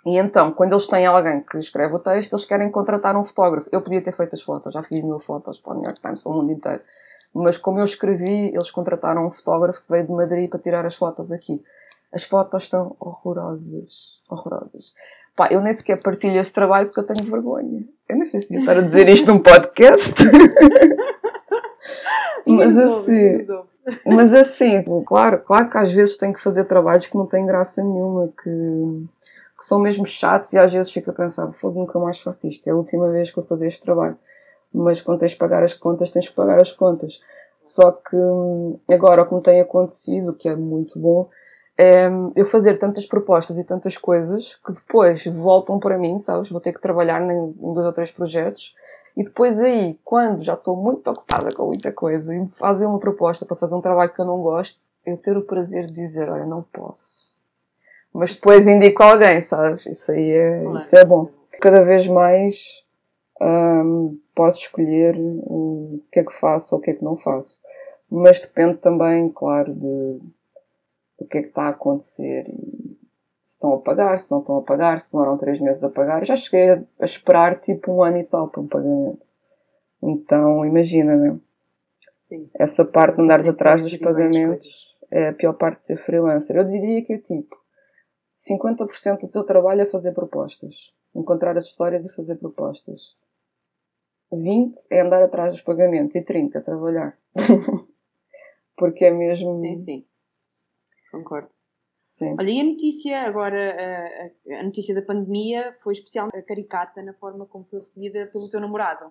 E 0.04 0.18
então, 0.18 0.52
quando 0.52 0.72
eles 0.72 0.86
têm 0.86 1.04
alguém 1.04 1.40
que 1.40 1.58
escreve 1.58 1.94
o 1.94 1.98
texto, 1.98 2.34
eles 2.34 2.44
querem 2.44 2.70
contratar 2.70 3.16
um 3.16 3.24
fotógrafo. 3.24 3.68
Eu 3.72 3.82
podia 3.82 4.00
ter 4.00 4.12
feito 4.12 4.34
as 4.34 4.42
fotos, 4.42 4.72
já 4.72 4.80
fiz 4.82 5.02
mil 5.02 5.18
fotos 5.18 5.58
para 5.58 5.72
o 5.72 5.74
New 5.74 5.84
York 5.84 6.00
Times, 6.00 6.22
para 6.22 6.30
o 6.30 6.34
mundo 6.36 6.52
inteiro. 6.52 6.80
Mas 7.34 7.56
como 7.56 7.78
eu 7.78 7.84
escrevi, 7.84 8.48
eles 8.54 8.70
contrataram 8.70 9.26
um 9.26 9.30
fotógrafo 9.30 9.82
que 9.82 9.90
veio 9.90 10.06
de 10.06 10.12
Madrid 10.12 10.48
para 10.48 10.58
tirar 10.58 10.86
as 10.86 10.94
fotos 10.94 11.30
aqui. 11.30 11.62
As 12.12 12.24
fotos 12.24 12.62
estão 12.62 12.96
horrorosas. 12.98 14.20
Horrorosas. 14.28 14.94
Pá, 15.34 15.48
eu 15.50 15.60
nem 15.60 15.72
sequer 15.72 16.00
partilho 16.00 16.38
esse 16.38 16.52
trabalho 16.52 16.86
porque 16.86 17.00
eu 17.00 17.04
tenho 17.04 17.30
vergonha. 17.30 17.84
Eu 18.08 18.16
nem 18.16 18.24
sei 18.24 18.40
se 18.40 18.48
devia 18.48 18.62
estar 18.62 18.78
a 18.78 18.80
dizer 18.80 19.08
isto 19.08 19.26
num 19.30 19.38
podcast. 19.38 20.14
mas 22.46 22.78
assim. 22.78 23.46
Mas 24.04 24.34
assim, 24.34 24.82
claro, 25.04 25.38
claro 25.38 25.70
que 25.70 25.78
às 25.78 25.92
vezes 25.92 26.16
tenho 26.16 26.32
que 26.32 26.42
fazer 26.42 26.64
trabalhos 26.64 27.06
que 27.06 27.16
não 27.16 27.24
têm 27.24 27.46
graça 27.46 27.84
nenhuma, 27.84 28.32
que, 28.42 28.50
que 29.56 29.64
são 29.64 29.78
mesmo 29.78 30.04
chatos 30.04 30.52
e 30.52 30.58
às 30.58 30.72
vezes 30.72 30.90
fico 30.90 31.10
a 31.10 31.14
pensar, 31.14 31.52
fogo, 31.52 31.78
nunca 31.78 31.96
mais 31.98 32.18
faço 32.20 32.48
isto. 32.48 32.66
É 32.66 32.72
a 32.72 32.76
última 32.76 33.08
vez 33.10 33.30
que 33.30 33.36
vou 33.36 33.44
fazer 33.44 33.68
este 33.68 33.82
trabalho 33.82 34.18
mas 34.72 35.00
quando 35.00 35.20
tens 35.20 35.32
de 35.32 35.38
pagar 35.38 35.62
as 35.62 35.74
contas, 35.74 36.10
tens 36.10 36.28
que 36.28 36.34
pagar 36.34 36.60
as 36.60 36.72
contas. 36.72 37.20
Só 37.58 37.90
que 37.92 38.16
hum, 38.16 38.78
agora 38.88 39.22
o 39.22 39.26
que 39.26 39.34
me 39.34 39.42
tem 39.42 39.60
acontecido, 39.60 40.34
que 40.34 40.48
é 40.48 40.54
muito 40.54 40.98
bom, 40.98 41.28
é 41.76 42.08
hum, 42.08 42.32
eu 42.36 42.44
fazer 42.44 42.78
tantas 42.78 43.06
propostas 43.06 43.58
e 43.58 43.64
tantas 43.64 43.96
coisas 43.96 44.56
que 44.56 44.72
depois 44.72 45.24
voltam 45.26 45.78
para 45.78 45.98
mim, 45.98 46.18
sabes? 46.18 46.50
Vou 46.50 46.60
ter 46.60 46.72
que 46.72 46.80
trabalhar 46.80 47.22
em 47.22 47.52
dois 47.52 47.86
ou 47.86 47.92
três 47.92 48.10
projetos 48.10 48.74
e 49.16 49.24
depois 49.24 49.60
aí, 49.62 49.98
quando 50.04 50.44
já 50.44 50.52
estou 50.52 50.76
muito 50.76 51.10
ocupada 51.10 51.50
com 51.50 51.66
muita 51.66 51.90
coisa 51.90 52.34
e 52.34 52.38
me 52.38 52.48
fazem 52.48 52.86
uma 52.86 52.98
proposta 52.98 53.46
para 53.46 53.56
fazer 53.56 53.74
um 53.74 53.80
trabalho 53.80 54.12
que 54.12 54.20
eu 54.20 54.26
não 54.26 54.42
gosto, 54.42 54.78
eu 55.06 55.16
ter 55.16 55.38
o 55.38 55.42
prazer 55.42 55.86
de 55.86 55.94
dizer, 55.94 56.28
olha, 56.28 56.44
não 56.44 56.62
posso. 56.62 57.42
Mas 58.12 58.34
depois 58.34 58.66
indico 58.66 59.02
alguém, 59.02 59.40
sabes? 59.40 59.86
Isso 59.86 60.12
aí 60.12 60.30
é, 60.30 60.64
isso 60.76 60.96
é 60.96 61.04
bom. 61.04 61.30
Cada 61.62 61.82
vez 61.82 62.06
mais 62.06 62.84
um, 63.40 64.18
posso 64.36 64.58
escolher 64.58 65.16
o 65.18 65.98
que 66.12 66.20
é 66.20 66.24
que 66.24 66.32
faço 66.32 66.74
ou 66.74 66.78
o 66.78 66.82
que 66.82 66.90
é 66.90 66.94
que 66.94 67.02
não 67.02 67.16
faço. 67.16 67.62
Mas 68.08 68.38
depende 68.38 68.76
também, 68.76 69.28
claro, 69.30 69.74
de 69.74 70.20
do 71.18 71.26
que 71.26 71.38
é 71.38 71.42
que 71.42 71.48
está 71.48 71.62
a 71.62 71.70
acontecer 71.70 72.46
e 72.46 72.96
se 73.42 73.54
estão 73.54 73.72
a 73.72 73.78
pagar, 73.78 74.18
se 74.20 74.30
não 74.30 74.40
estão 74.40 74.58
a 74.58 74.62
pagar, 74.62 75.00
se 75.00 75.10
demoram 75.10 75.38
três 75.38 75.58
meses 75.60 75.82
a 75.82 75.88
pagar. 75.88 76.24
Já 76.24 76.36
cheguei 76.36 76.70
a, 76.72 76.82
a 77.00 77.04
esperar 77.04 77.58
tipo 77.58 77.90
um 77.90 78.02
ano 78.02 78.18
e 78.18 78.24
tal 78.24 78.48
para 78.48 78.60
um 78.60 78.66
pagamento. 78.66 79.28
Então, 80.02 80.64
imagina, 80.64 81.16
né? 81.16 81.38
Sim. 82.22 82.50
Essa 82.54 82.84
parte 82.84 83.16
de 83.16 83.22
andares 83.22 83.48
atrás 83.48 83.82
dos 83.82 83.96
pagamentos 83.96 84.98
é 85.10 85.28
a 85.28 85.32
pior 85.32 85.54
parte 85.54 85.76
de 85.76 85.86
ser 85.86 85.96
freelancer. 85.96 86.56
Eu 86.56 86.64
diria 86.64 87.02
que 87.02 87.14
é 87.14 87.18
tipo 87.18 87.56
50% 88.36 89.20
do 89.20 89.28
teu 89.28 89.44
trabalho 89.44 89.80
é 89.80 89.86
fazer 89.86 90.12
propostas. 90.12 90.92
Encontrar 91.14 91.56
as 91.56 91.64
histórias 91.64 92.04
e 92.04 92.12
fazer 92.12 92.36
propostas. 92.36 93.16
20 94.32 94.76
é 94.90 95.00
andar 95.00 95.22
atrás 95.22 95.52
dos 95.52 95.62
pagamentos 95.62 96.16
e 96.16 96.22
30 96.22 96.58
é 96.58 96.60
trabalhar. 96.60 97.18
Porque 98.76 99.04
é 99.04 99.10
mesmo. 99.10 99.60
Sim, 99.60 99.82
sim. 99.82 100.06
Concordo. 101.10 101.48
Sim. 102.02 102.36
Olha, 102.38 102.50
e 102.50 102.60
a 102.60 102.64
notícia 102.64 103.22
agora, 103.22 103.76
a, 103.76 104.60
a 104.60 104.62
notícia 104.62 104.94
da 104.94 105.02
pandemia 105.02 105.74
foi 105.82 105.92
especial, 105.92 106.28
caricata 106.46 107.02
na 107.02 107.12
forma 107.14 107.46
como 107.46 107.64
foi 107.64 107.80
recebida 107.80 108.28
pelo 108.32 108.48
teu 108.48 108.60
namorado. 108.60 109.06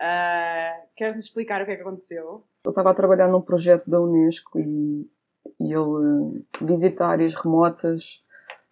Uh, 0.00 0.88
Queres-nos 0.96 1.26
explicar 1.26 1.60
o 1.60 1.66
que 1.66 1.72
é 1.72 1.76
que 1.76 1.82
aconteceu? 1.82 2.42
Eu 2.64 2.70
estava 2.70 2.90
a 2.90 2.94
trabalhar 2.94 3.28
num 3.28 3.42
projeto 3.42 3.90
da 3.90 4.00
Unesco 4.00 4.58
e, 4.58 5.06
e 5.60 5.72
ele 5.72 6.40
visita 6.62 7.04
áreas 7.04 7.34
remotas 7.34 8.24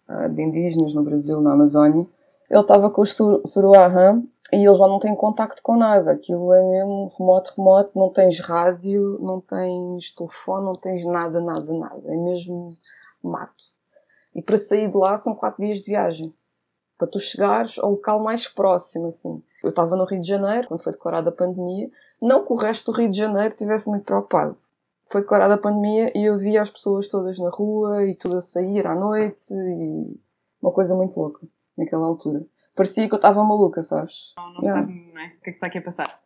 uh, 0.09 0.27
de 0.29 0.41
indígenas 0.41 0.95
no 0.95 1.03
Brasil, 1.03 1.39
na 1.39 1.53
Amazónia. 1.53 2.07
Ele 2.49 2.59
estava 2.59 2.89
com 2.89 3.03
os 3.03 3.15
sur 3.15 3.43
Suruahã 3.45 4.23
e 4.51 4.65
eles 4.65 4.79
lá 4.79 4.87
não 4.87 4.99
têm 4.99 5.15
contacto 5.15 5.61
com 5.61 5.77
nada. 5.77 6.11
Aquilo 6.11 6.51
é 6.53 6.63
mesmo 6.63 7.11
remoto, 7.17 7.53
remoto. 7.55 7.91
Não 7.97 8.09
tens 8.09 8.39
rádio, 8.39 9.19
não 9.21 9.39
tens 9.39 10.11
telefone, 10.13 10.65
não 10.65 10.73
tens 10.73 11.05
nada, 11.05 11.39
nada, 11.39 11.71
nada. 11.71 12.01
É 12.05 12.17
mesmo 12.17 12.67
mato. 13.23 13.65
E 14.33 14.41
para 14.41 14.57
sair 14.57 14.89
de 14.89 14.97
lá 14.97 15.17
são 15.17 15.35
quatro 15.35 15.63
dias 15.63 15.79
de 15.79 15.85
viagem. 15.91 16.33
Para 16.97 17.07
tu 17.07 17.19
chegares 17.19 17.77
ao 17.79 17.91
local 17.91 18.19
mais 18.19 18.47
próximo, 18.47 19.07
assim. 19.07 19.41
Eu 19.63 19.69
estava 19.69 19.95
no 19.95 20.05
Rio 20.05 20.21
de 20.21 20.27
Janeiro, 20.27 20.67
quando 20.67 20.81
foi 20.81 20.93
declarada 20.93 21.29
a 21.29 21.33
pandemia. 21.33 21.89
Não 22.21 22.45
que 22.45 22.51
o 22.51 22.55
resto 22.55 22.91
do 22.91 22.97
Rio 22.97 23.09
de 23.09 23.17
Janeiro 23.17 23.49
estivesse 23.49 23.87
muito 23.87 24.03
preocupado. 24.03 24.55
Foi 25.09 25.21
declarada 25.21 25.55
a 25.55 25.57
pandemia 25.57 26.11
e 26.15 26.25
eu 26.25 26.37
via 26.37 26.61
as 26.61 26.69
pessoas 26.69 27.07
todas 27.07 27.39
na 27.39 27.49
rua 27.49 28.05
e 28.05 28.15
tudo 28.15 28.37
a 28.37 28.41
sair 28.41 28.85
à 28.85 28.95
noite 28.95 29.53
e 29.53 30.19
uma 30.61 30.71
coisa 30.71 30.95
muito 30.95 31.19
louca 31.19 31.47
naquela 31.77 32.05
altura. 32.05 32.45
Parecia 32.79 33.09
que 33.09 33.13
eu 33.13 33.17
estava 33.17 33.43
maluca, 33.43 33.83
sabes? 33.83 34.33
Não, 34.37 34.53
não 34.53 34.61
yeah. 34.61 34.79
sabe, 34.79 35.11
não 35.13 35.21
é? 35.21 35.25
O 35.25 35.29
que 35.43 35.49
é 35.49 35.51
que 35.51 35.57
está 35.57 35.67
aqui 35.67 35.79
a 35.79 35.81
passar? 35.81 36.21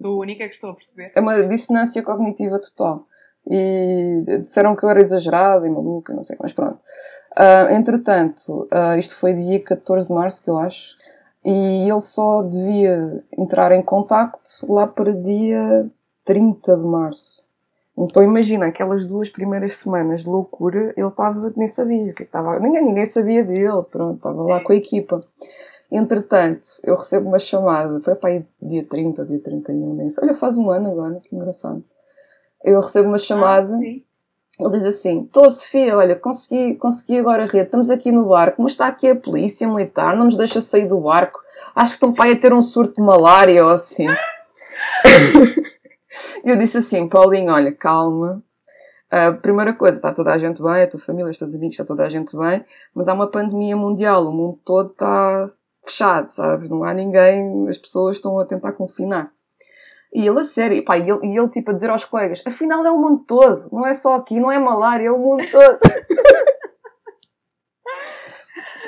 Sou 0.00 0.16
a 0.16 0.20
única 0.20 0.48
que 0.48 0.54
estou 0.54 0.70
a 0.70 0.74
perceber. 0.74 1.12
É 1.14 1.20
uma 1.20 1.42
dissonância 1.42 2.02
cognitiva 2.02 2.58
total. 2.58 3.06
E 3.46 4.24
disseram 4.40 4.74
que 4.74 4.84
eu 4.84 4.88
era 4.88 5.02
exagerada 5.02 5.66
e 5.66 5.70
maluca, 5.70 6.14
não 6.14 6.22
sei, 6.22 6.34
mas 6.40 6.54
pronto. 6.54 6.80
Uh, 7.36 7.74
entretanto, 7.74 8.66
uh, 8.72 8.98
isto 8.98 9.16
foi 9.16 9.34
dia 9.34 9.62
14 9.62 10.08
de 10.08 10.14
março, 10.14 10.42
que 10.42 10.48
eu 10.48 10.56
acho, 10.56 10.96
e 11.44 11.86
ele 11.86 12.00
só 12.00 12.40
devia 12.40 13.22
entrar 13.36 13.70
em 13.72 13.82
contacto 13.82 14.48
lá 14.66 14.86
para 14.86 15.12
dia 15.12 15.90
30 16.24 16.74
de 16.74 16.84
março. 16.86 17.46
Então 17.98 18.22
imagina, 18.22 18.64
aquelas 18.64 19.04
duas 19.04 19.28
primeiras 19.28 19.76
semanas 19.76 20.22
de 20.22 20.30
loucura, 20.30 20.94
ele 20.96 21.06
estava, 21.06 21.52
nem 21.54 21.68
sabia, 21.68 22.14
que 22.14 22.22
estava, 22.22 22.58
ninguém, 22.60 22.82
ninguém 22.82 23.04
sabia 23.04 23.44
dele, 23.44 23.82
pronto, 23.90 24.16
estava 24.16 24.42
lá 24.42 24.60
com 24.60 24.72
a 24.72 24.76
equipa. 24.76 25.20
Entretanto, 25.90 26.66
eu 26.84 26.94
recebo 26.94 27.28
uma 27.28 27.38
chamada, 27.38 28.00
foi 28.00 28.14
para 28.14 28.30
aí 28.30 28.46
dia 28.60 28.84
30, 28.84 29.24
dia 29.24 29.42
31, 29.42 29.94
nem 29.94 30.10
sei, 30.10 30.24
olha, 30.24 30.34
faz 30.34 30.58
um 30.58 30.70
ano 30.70 30.90
agora, 30.90 31.18
que 31.20 31.34
engraçado. 31.34 31.82
Eu 32.62 32.80
recebo 32.80 33.08
uma 33.08 33.16
chamada, 33.16 33.74
ah, 33.74 33.80
ele 33.80 34.70
diz 34.72 34.84
assim, 34.84 35.24
Tô 35.24 35.50
Sofia, 35.50 35.96
olha, 35.96 36.14
consegui, 36.14 36.74
consegui 36.74 37.18
agora 37.18 37.44
a 37.44 37.46
rede, 37.46 37.64
estamos 37.64 37.88
aqui 37.88 38.12
no 38.12 38.28
barco, 38.28 38.60
mas 38.62 38.72
está 38.72 38.86
aqui 38.86 39.08
a 39.08 39.16
polícia 39.16 39.66
militar, 39.66 40.14
não 40.14 40.26
nos 40.26 40.36
deixa 40.36 40.60
sair 40.60 40.86
do 40.86 41.00
barco, 41.00 41.40
acho 41.74 41.92
que 41.92 41.96
estão 41.96 42.12
pai 42.12 42.32
a 42.32 42.38
ter 42.38 42.52
um 42.52 42.60
surto 42.60 42.96
de 42.96 43.02
malária 43.02 43.64
ou 43.64 43.70
assim. 43.70 44.06
E 46.44 46.50
eu 46.50 46.56
disse 46.56 46.78
assim, 46.78 47.08
Paulinho, 47.08 47.52
olha, 47.52 47.72
calma. 47.72 48.42
A 49.10 49.32
primeira 49.32 49.72
coisa, 49.72 49.96
está 49.96 50.12
toda 50.12 50.34
a 50.34 50.38
gente 50.38 50.62
bem, 50.62 50.82
a 50.82 50.86
tua 50.86 51.00
família, 51.00 51.30
os 51.30 51.38
teus 51.38 51.54
amigos, 51.54 51.74
está 51.74 51.84
toda 51.84 52.04
a 52.04 52.10
gente 52.10 52.36
bem, 52.36 52.62
mas 52.94 53.08
há 53.08 53.14
uma 53.14 53.30
pandemia 53.30 53.74
mundial, 53.74 54.26
o 54.26 54.32
mundo 54.32 54.58
todo 54.62 54.90
está 54.90 55.46
fechado, 55.84 56.30
sabes? 56.30 56.68
Não 56.70 56.84
há 56.84 56.92
ninguém, 56.94 57.68
as 57.68 57.78
pessoas 57.78 58.16
estão 58.16 58.38
a 58.38 58.44
tentar 58.44 58.72
confinar. 58.72 59.32
E 60.12 60.26
ele 60.26 60.40
a 60.40 60.44
sério, 60.44 60.84
pá, 60.84 60.96
e, 60.96 61.02
ele, 61.02 61.18
e 61.22 61.38
ele 61.38 61.48
tipo 61.48 61.70
a 61.70 61.74
dizer 61.74 61.90
aos 61.90 62.04
colegas, 62.04 62.42
afinal 62.46 62.84
é 62.84 62.90
o 62.90 62.98
mundo 62.98 63.24
todo, 63.26 63.68
não 63.70 63.86
é 63.86 63.92
só 63.92 64.14
aqui, 64.14 64.40
não 64.40 64.50
é 64.50 64.58
malária, 64.58 65.08
é 65.08 65.10
o 65.10 65.18
mundo 65.18 65.44
todo. 65.50 65.78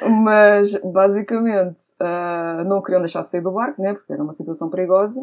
Mas, 0.03 0.74
basicamente, 0.82 1.82
uh, 2.01 2.64
não 2.64 2.80
queriam 2.80 3.03
deixar 3.03 3.20
de 3.20 3.28
sair 3.28 3.43
do 3.43 3.53
barco, 3.53 3.82
né? 3.82 3.93
Porque 3.93 4.11
era 4.11 4.22
uma 4.22 4.32
situação 4.32 4.70
perigosa. 4.70 5.20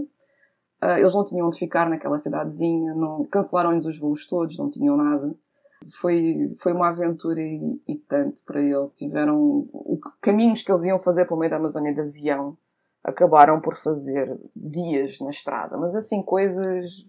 Uh, 0.84 0.98
eles 1.00 1.16
não 1.16 1.26
tinham 1.26 1.48
onde 1.48 1.58
ficar 1.58 1.90
naquela 1.90 2.20
cidadezinha, 2.20 2.94
não, 2.94 3.26
cancelaram-lhes 3.26 3.86
os 3.86 3.98
voos 3.98 4.28
todos, 4.28 4.56
não 4.58 4.70
tinham 4.70 4.96
nada. 4.96 5.34
Foi, 6.00 6.54
foi 6.58 6.74
uma 6.74 6.90
aventura 6.90 7.40
e, 7.40 7.82
e 7.88 7.96
tanto 7.96 8.44
para 8.44 8.62
ele. 8.62 8.90
Tiveram 8.96 9.38
o, 9.72 10.00
caminhos 10.22 10.62
que 10.62 10.72
eles 10.72 10.86
iam 10.86 11.00
fazer 11.00 11.26
pelo 11.26 11.40
meio 11.40 11.50
da 11.50 11.58
Amazónia 11.58 11.94
de 11.94 12.02
avião, 12.02 12.58
acabaram 13.04 13.62
por 13.62 13.76
fazer 13.76 14.32
dias 14.56 15.20
na 15.20 15.30
estrada, 15.30 15.78
mas 15.78 15.96
assim, 15.96 16.22
coisas 16.22 17.06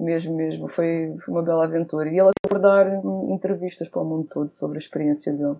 mesmo, 0.00 0.34
mesmo. 0.34 0.68
Foi, 0.68 1.14
foi 1.18 1.34
uma 1.34 1.42
bela 1.42 1.64
aventura. 1.64 2.08
E 2.08 2.18
ele 2.18 2.30
acabou 2.44 2.60
dar 2.60 2.86
entrevistas 3.30 3.88
para 3.88 4.02
o 4.02 4.04
mundo 4.04 4.28
todo 4.28 4.52
sobre 4.52 4.78
a 4.78 4.80
experiência 4.80 5.32
dele. 5.32 5.56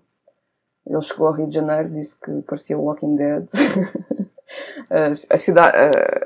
Ele 0.86 1.00
chegou 1.02 1.28
ao 1.28 1.34
Rio 1.34 1.46
de 1.46 1.54
Janeiro, 1.54 1.90
disse 1.90 2.18
que 2.18 2.42
parecia 2.42 2.78
Walking 2.78 3.16
Dead. 3.16 3.46
as, 4.90 5.26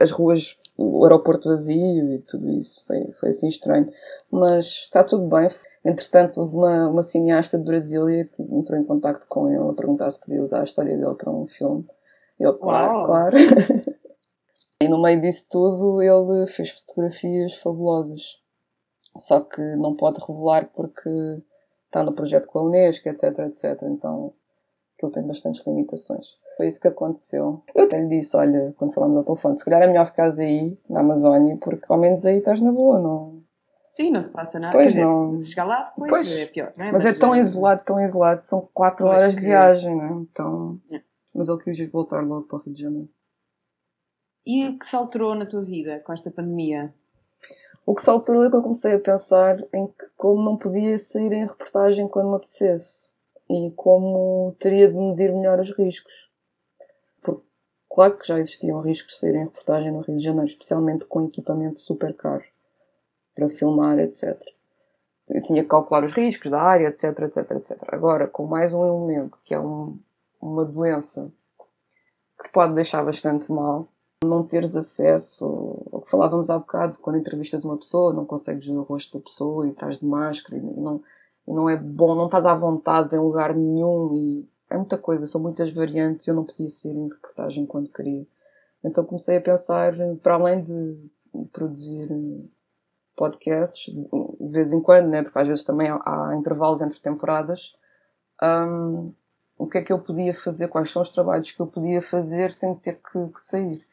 as 0.00 0.10
ruas, 0.10 0.58
o 0.76 1.04
aeroporto 1.04 1.48
vazio 1.48 2.12
e 2.12 2.18
tudo 2.18 2.50
isso. 2.50 2.84
Foi, 2.86 3.12
foi 3.18 3.28
assim 3.30 3.48
estranho. 3.48 3.88
Mas 4.30 4.66
está 4.66 5.04
tudo 5.04 5.26
bem. 5.26 5.48
Entretanto, 5.84 6.40
houve 6.40 6.56
uma, 6.56 6.88
uma 6.88 7.02
cineasta 7.02 7.58
de 7.58 7.64
Brasília 7.64 8.24
que 8.24 8.42
entrou 8.42 8.78
em 8.78 8.84
contato 8.84 9.26
com 9.28 9.48
ele 9.50 9.68
a 9.68 9.72
perguntar 9.72 10.10
se 10.10 10.18
podia 10.18 10.42
usar 10.42 10.60
a 10.60 10.64
história 10.64 10.96
dele 10.96 11.14
para 11.14 11.30
um 11.30 11.46
filme. 11.46 11.86
Ele, 12.38 12.52
claro, 12.54 12.92
Uau. 12.92 13.06
claro. 13.06 13.36
e 14.80 14.88
no 14.88 15.00
meio 15.00 15.20
disso 15.20 15.46
tudo, 15.50 16.02
ele 16.02 16.46
fez 16.46 16.70
fotografias 16.70 17.54
fabulosas. 17.54 18.40
Só 19.16 19.40
que 19.40 19.60
não 19.76 19.94
pode 19.94 20.20
revelar 20.26 20.70
porque 20.74 21.08
está 21.86 22.02
no 22.02 22.12
projeto 22.12 22.48
com 22.48 22.58
a 22.58 22.62
Unesco, 22.62 23.08
etc, 23.08 23.38
etc. 23.40 23.82
Então 23.84 24.32
que 25.04 25.18
ele 25.18 25.22
tem 25.22 25.26
bastantes 25.26 25.66
limitações. 25.66 26.36
Foi 26.56 26.66
isso 26.66 26.80
que 26.80 26.88
aconteceu. 26.88 27.62
Eu 27.74 27.84
até 27.84 27.98
lhe 27.98 28.08
disse, 28.08 28.36
olha, 28.36 28.74
quando 28.76 28.92
falamos 28.92 29.16
ao 29.16 29.24
telefone, 29.24 29.58
se 29.58 29.64
calhar 29.64 29.82
é 29.82 29.86
melhor 29.86 30.06
ficares 30.06 30.38
aí, 30.38 30.78
na 30.88 31.00
Amazónia, 31.00 31.56
porque 31.58 31.84
ao 31.88 31.98
menos 31.98 32.24
aí 32.24 32.38
estás 32.38 32.60
na 32.60 32.72
boa, 32.72 32.98
não... 32.98 33.42
Sim, 33.88 34.10
não 34.10 34.20
se 34.20 34.30
passa 34.30 34.58
nada. 34.58 34.72
Pois 34.72 34.92
Quer 34.92 35.04
não. 35.04 35.30
Dizer, 35.30 35.44
se 35.44 35.50
chegar 35.50 35.64
lá, 35.64 35.92
pois, 35.96 36.10
pois, 36.10 36.38
é 36.38 36.46
pior, 36.46 36.72
não 36.76 36.86
é? 36.86 36.92
Mas, 36.92 37.04
mas 37.04 37.14
é 37.14 37.18
tão 37.18 37.34
é... 37.34 37.38
isolado, 37.38 37.82
tão 37.84 38.00
isolado, 38.00 38.42
são 38.42 38.68
4 38.74 39.06
horas 39.06 39.34
que... 39.34 39.40
de 39.40 39.46
viagem, 39.46 39.96
não 39.96 40.04
é? 40.04 40.12
Então... 40.12 40.80
É. 40.90 41.00
Mas 41.32 41.48
ele 41.48 41.62
quis 41.62 41.90
voltar 41.90 42.20
logo 42.24 42.46
para 42.46 42.58
o 42.58 42.62
Rio 42.62 42.74
de 42.74 42.82
Janeiro. 42.82 43.08
E 44.46 44.68
o 44.68 44.78
que 44.78 44.86
se 44.86 44.94
alterou 44.94 45.34
na 45.34 45.46
tua 45.46 45.62
vida 45.62 46.00
com 46.00 46.12
esta 46.12 46.30
pandemia? 46.30 46.94
O 47.86 47.94
que 47.94 48.02
se 48.02 48.10
alterou 48.10 48.44
é 48.44 48.50
que 48.50 48.56
eu 48.56 48.62
comecei 48.62 48.94
a 48.94 48.98
pensar 48.98 49.58
em 49.72 49.92
como 50.16 50.42
não 50.42 50.56
podia 50.56 50.96
sair 50.98 51.32
em 51.32 51.46
reportagem 51.46 52.08
quando 52.08 52.30
me 52.30 52.36
apetecesse 52.36 53.13
e 53.48 53.70
como 53.76 54.54
teria 54.58 54.88
de 54.88 54.94
medir 54.94 55.32
melhor 55.32 55.60
os 55.60 55.70
riscos. 55.76 56.30
Porque, 57.22 57.42
claro 57.90 58.16
que 58.16 58.26
já 58.26 58.38
existiam 58.38 58.80
riscos 58.80 59.14
de 59.14 59.20
sair 59.20 59.34
em 59.34 59.44
reportagem 59.44 59.92
no 59.92 60.00
Rio 60.00 60.16
de 60.16 60.24
Janeiro, 60.24 60.48
especialmente 60.48 61.04
com 61.04 61.24
equipamento 61.24 61.80
super 61.80 62.14
caro 62.14 62.44
para 63.34 63.50
filmar, 63.50 63.98
etc. 63.98 64.40
Eu 65.28 65.42
tinha 65.42 65.62
que 65.62 65.68
calcular 65.68 66.04
os 66.04 66.12
riscos 66.12 66.50
da 66.50 66.60
área, 66.60 66.88
etc, 66.88 67.18
etc, 67.20 67.50
etc. 67.52 67.82
Agora, 67.88 68.26
com 68.26 68.46
mais 68.46 68.72
um 68.74 68.84
elemento 68.86 69.40
que 69.44 69.54
é 69.54 69.60
um, 69.60 69.98
uma 70.40 70.64
doença 70.64 71.32
que 72.38 72.44
te 72.44 72.52
pode 72.52 72.74
deixar 72.74 73.04
bastante 73.04 73.50
mal, 73.50 73.88
não 74.24 74.42
teres 74.42 74.74
acesso 74.76 75.44
ao 75.92 76.00
que 76.00 76.10
falávamos 76.10 76.50
há 76.50 76.58
bocado, 76.58 76.98
quando 77.00 77.18
entrevistas 77.18 77.64
uma 77.64 77.76
pessoa, 77.76 78.12
não 78.12 78.24
consegues 78.24 78.66
ver 78.66 78.76
o 78.76 78.82
rosto 78.82 79.18
da 79.18 79.24
pessoa 79.24 79.66
e 79.66 79.70
estás 79.70 79.98
de 79.98 80.06
máscara 80.06 80.56
e 80.56 80.60
não, 80.60 81.02
e 81.46 81.52
não 81.52 81.68
é 81.68 81.76
bom, 81.76 82.14
não 82.14 82.26
estás 82.26 82.46
à 82.46 82.54
vontade 82.54 83.14
em 83.14 83.18
lugar 83.18 83.54
nenhum. 83.54 84.14
E 84.14 84.48
é 84.70 84.76
muita 84.76 84.98
coisa, 84.98 85.26
são 85.26 85.40
muitas 85.40 85.70
variantes, 85.70 86.26
eu 86.26 86.34
não 86.34 86.44
podia 86.44 86.70
sair 86.70 86.96
em 86.96 87.08
reportagem 87.08 87.66
quando 87.66 87.88
queria. 87.88 88.26
Então 88.82 89.04
comecei 89.04 89.36
a 89.36 89.40
pensar, 89.40 89.94
para 90.22 90.34
além 90.34 90.62
de 90.62 91.10
produzir 91.52 92.08
podcasts, 93.16 93.92
de 93.94 94.48
vez 94.48 94.72
em 94.72 94.80
quando, 94.80 95.08
né, 95.08 95.22
porque 95.22 95.38
às 95.38 95.46
vezes 95.46 95.62
também 95.62 95.88
há, 95.88 96.34
intervalos 96.36 96.82
entre 96.82 96.98
temporadas, 97.00 97.74
um, 98.42 99.12
o 99.58 99.66
que 99.66 99.78
é 99.78 99.82
que 99.82 99.92
eu 99.92 100.00
podia 100.00 100.34
fazer, 100.34 100.68
quais 100.68 100.90
são 100.90 101.00
os 101.00 101.10
trabalhos 101.10 101.52
que 101.52 101.60
eu 101.60 101.66
podia 101.66 102.02
fazer 102.02 102.52
sem 102.52 102.74
ter 102.74 103.00
que, 103.00 103.28
que 103.28 103.40
sair. 103.40 103.86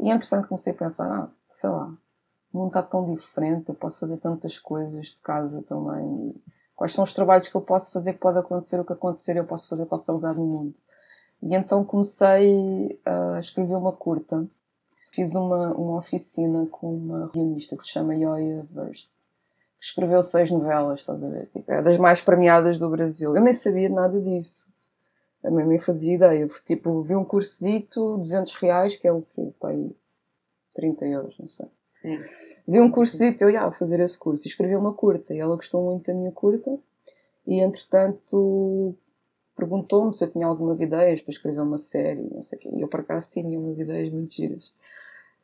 E 0.00 0.10
é 0.10 0.14
interessante 0.14 0.48
comecei 0.48 0.72
a 0.72 0.76
pensar, 0.76 1.08
ah, 1.08 1.28
sei 1.52 1.70
lá, 1.70 1.94
o 2.52 2.58
mundo 2.58 2.68
está 2.68 2.82
tão 2.82 3.14
diferente, 3.14 3.68
eu 3.68 3.74
posso 3.74 4.00
fazer 4.00 4.16
tantas 4.16 4.58
coisas 4.58 5.06
de 5.08 5.18
casa 5.18 5.62
também 5.62 6.34
Quais 6.76 6.92
são 6.92 7.04
os 7.04 7.12
trabalhos 7.12 7.48
que 7.48 7.54
eu 7.54 7.60
posso 7.60 7.92
fazer 7.92 8.14
que 8.14 8.18
pode 8.18 8.38
acontecer 8.38 8.80
o 8.80 8.84
que 8.84 8.92
acontecer 8.92 9.36
eu 9.36 9.44
posso 9.44 9.68
fazer 9.68 9.84
em 9.84 9.86
qualquer 9.86 10.12
lugar 10.12 10.34
no 10.34 10.44
mundo. 10.44 10.74
E 11.42 11.54
então 11.54 11.84
comecei 11.84 12.98
a 13.04 13.38
escrever 13.38 13.76
uma 13.76 13.92
curta. 13.92 14.46
Fiz 15.12 15.34
uma, 15.34 15.72
uma 15.74 15.98
oficina 15.98 16.66
com 16.66 16.92
uma 16.92 17.28
guionista 17.28 17.76
que 17.76 17.84
se 17.84 17.90
chama 17.90 18.16
Yoya 18.16 18.66
Verst, 18.72 19.12
que 19.78 19.84
escreveu 19.84 20.22
seis 20.22 20.50
novelas, 20.50 21.00
estás 21.00 21.22
a 21.22 21.28
ver? 21.28 21.48
Tipo, 21.52 21.70
é 21.70 21.80
das 21.80 21.96
mais 21.98 22.20
premiadas 22.20 22.78
do 22.78 22.90
Brasil. 22.90 23.36
Eu 23.36 23.42
nem 23.42 23.54
sabia 23.54 23.88
nada 23.88 24.20
disso. 24.20 24.68
Eu 25.42 25.52
nem 25.52 25.78
fazia 25.78 26.14
ideia. 26.14 26.48
Tipo, 26.64 27.02
vi 27.02 27.14
um 27.14 27.24
cursito, 27.24 28.16
200 28.16 28.54
reais, 28.54 28.96
que 28.96 29.06
é 29.06 29.12
o 29.12 29.20
quê? 29.20 29.52
Pai, 29.60 29.94
30 30.74 31.06
euros, 31.06 31.38
não 31.38 31.46
sei. 31.46 31.68
Vi 32.66 32.80
um 32.80 32.90
curso 32.90 33.22
e 33.22 33.36
eu 33.40 33.50
ia 33.50 33.70
fazer 33.72 34.00
esse 34.00 34.18
curso 34.18 34.46
e 34.46 34.48
escrevi 34.48 34.76
uma 34.76 34.92
curta 34.92 35.34
e 35.34 35.38
ela 35.38 35.56
gostou 35.56 35.82
muito 35.84 36.06
da 36.06 36.14
minha 36.14 36.32
curta 36.32 36.76
e 37.46 37.60
entretanto 37.60 38.94
perguntou-me 39.56 40.12
se 40.12 40.24
eu 40.24 40.30
tinha 40.30 40.46
algumas 40.46 40.80
ideias 40.80 41.22
para 41.22 41.32
escrever 41.32 41.60
uma 41.60 41.78
série, 41.78 42.28
não 42.32 42.42
sei 42.42 42.58
o 42.58 42.60
quê. 42.62 42.70
E 42.74 42.80
eu, 42.80 42.88
por 42.88 43.00
acaso, 43.00 43.30
tinha 43.30 43.58
umas 43.58 43.78
ideias 43.78 44.12
muito 44.12 44.34
giras. 44.34 44.74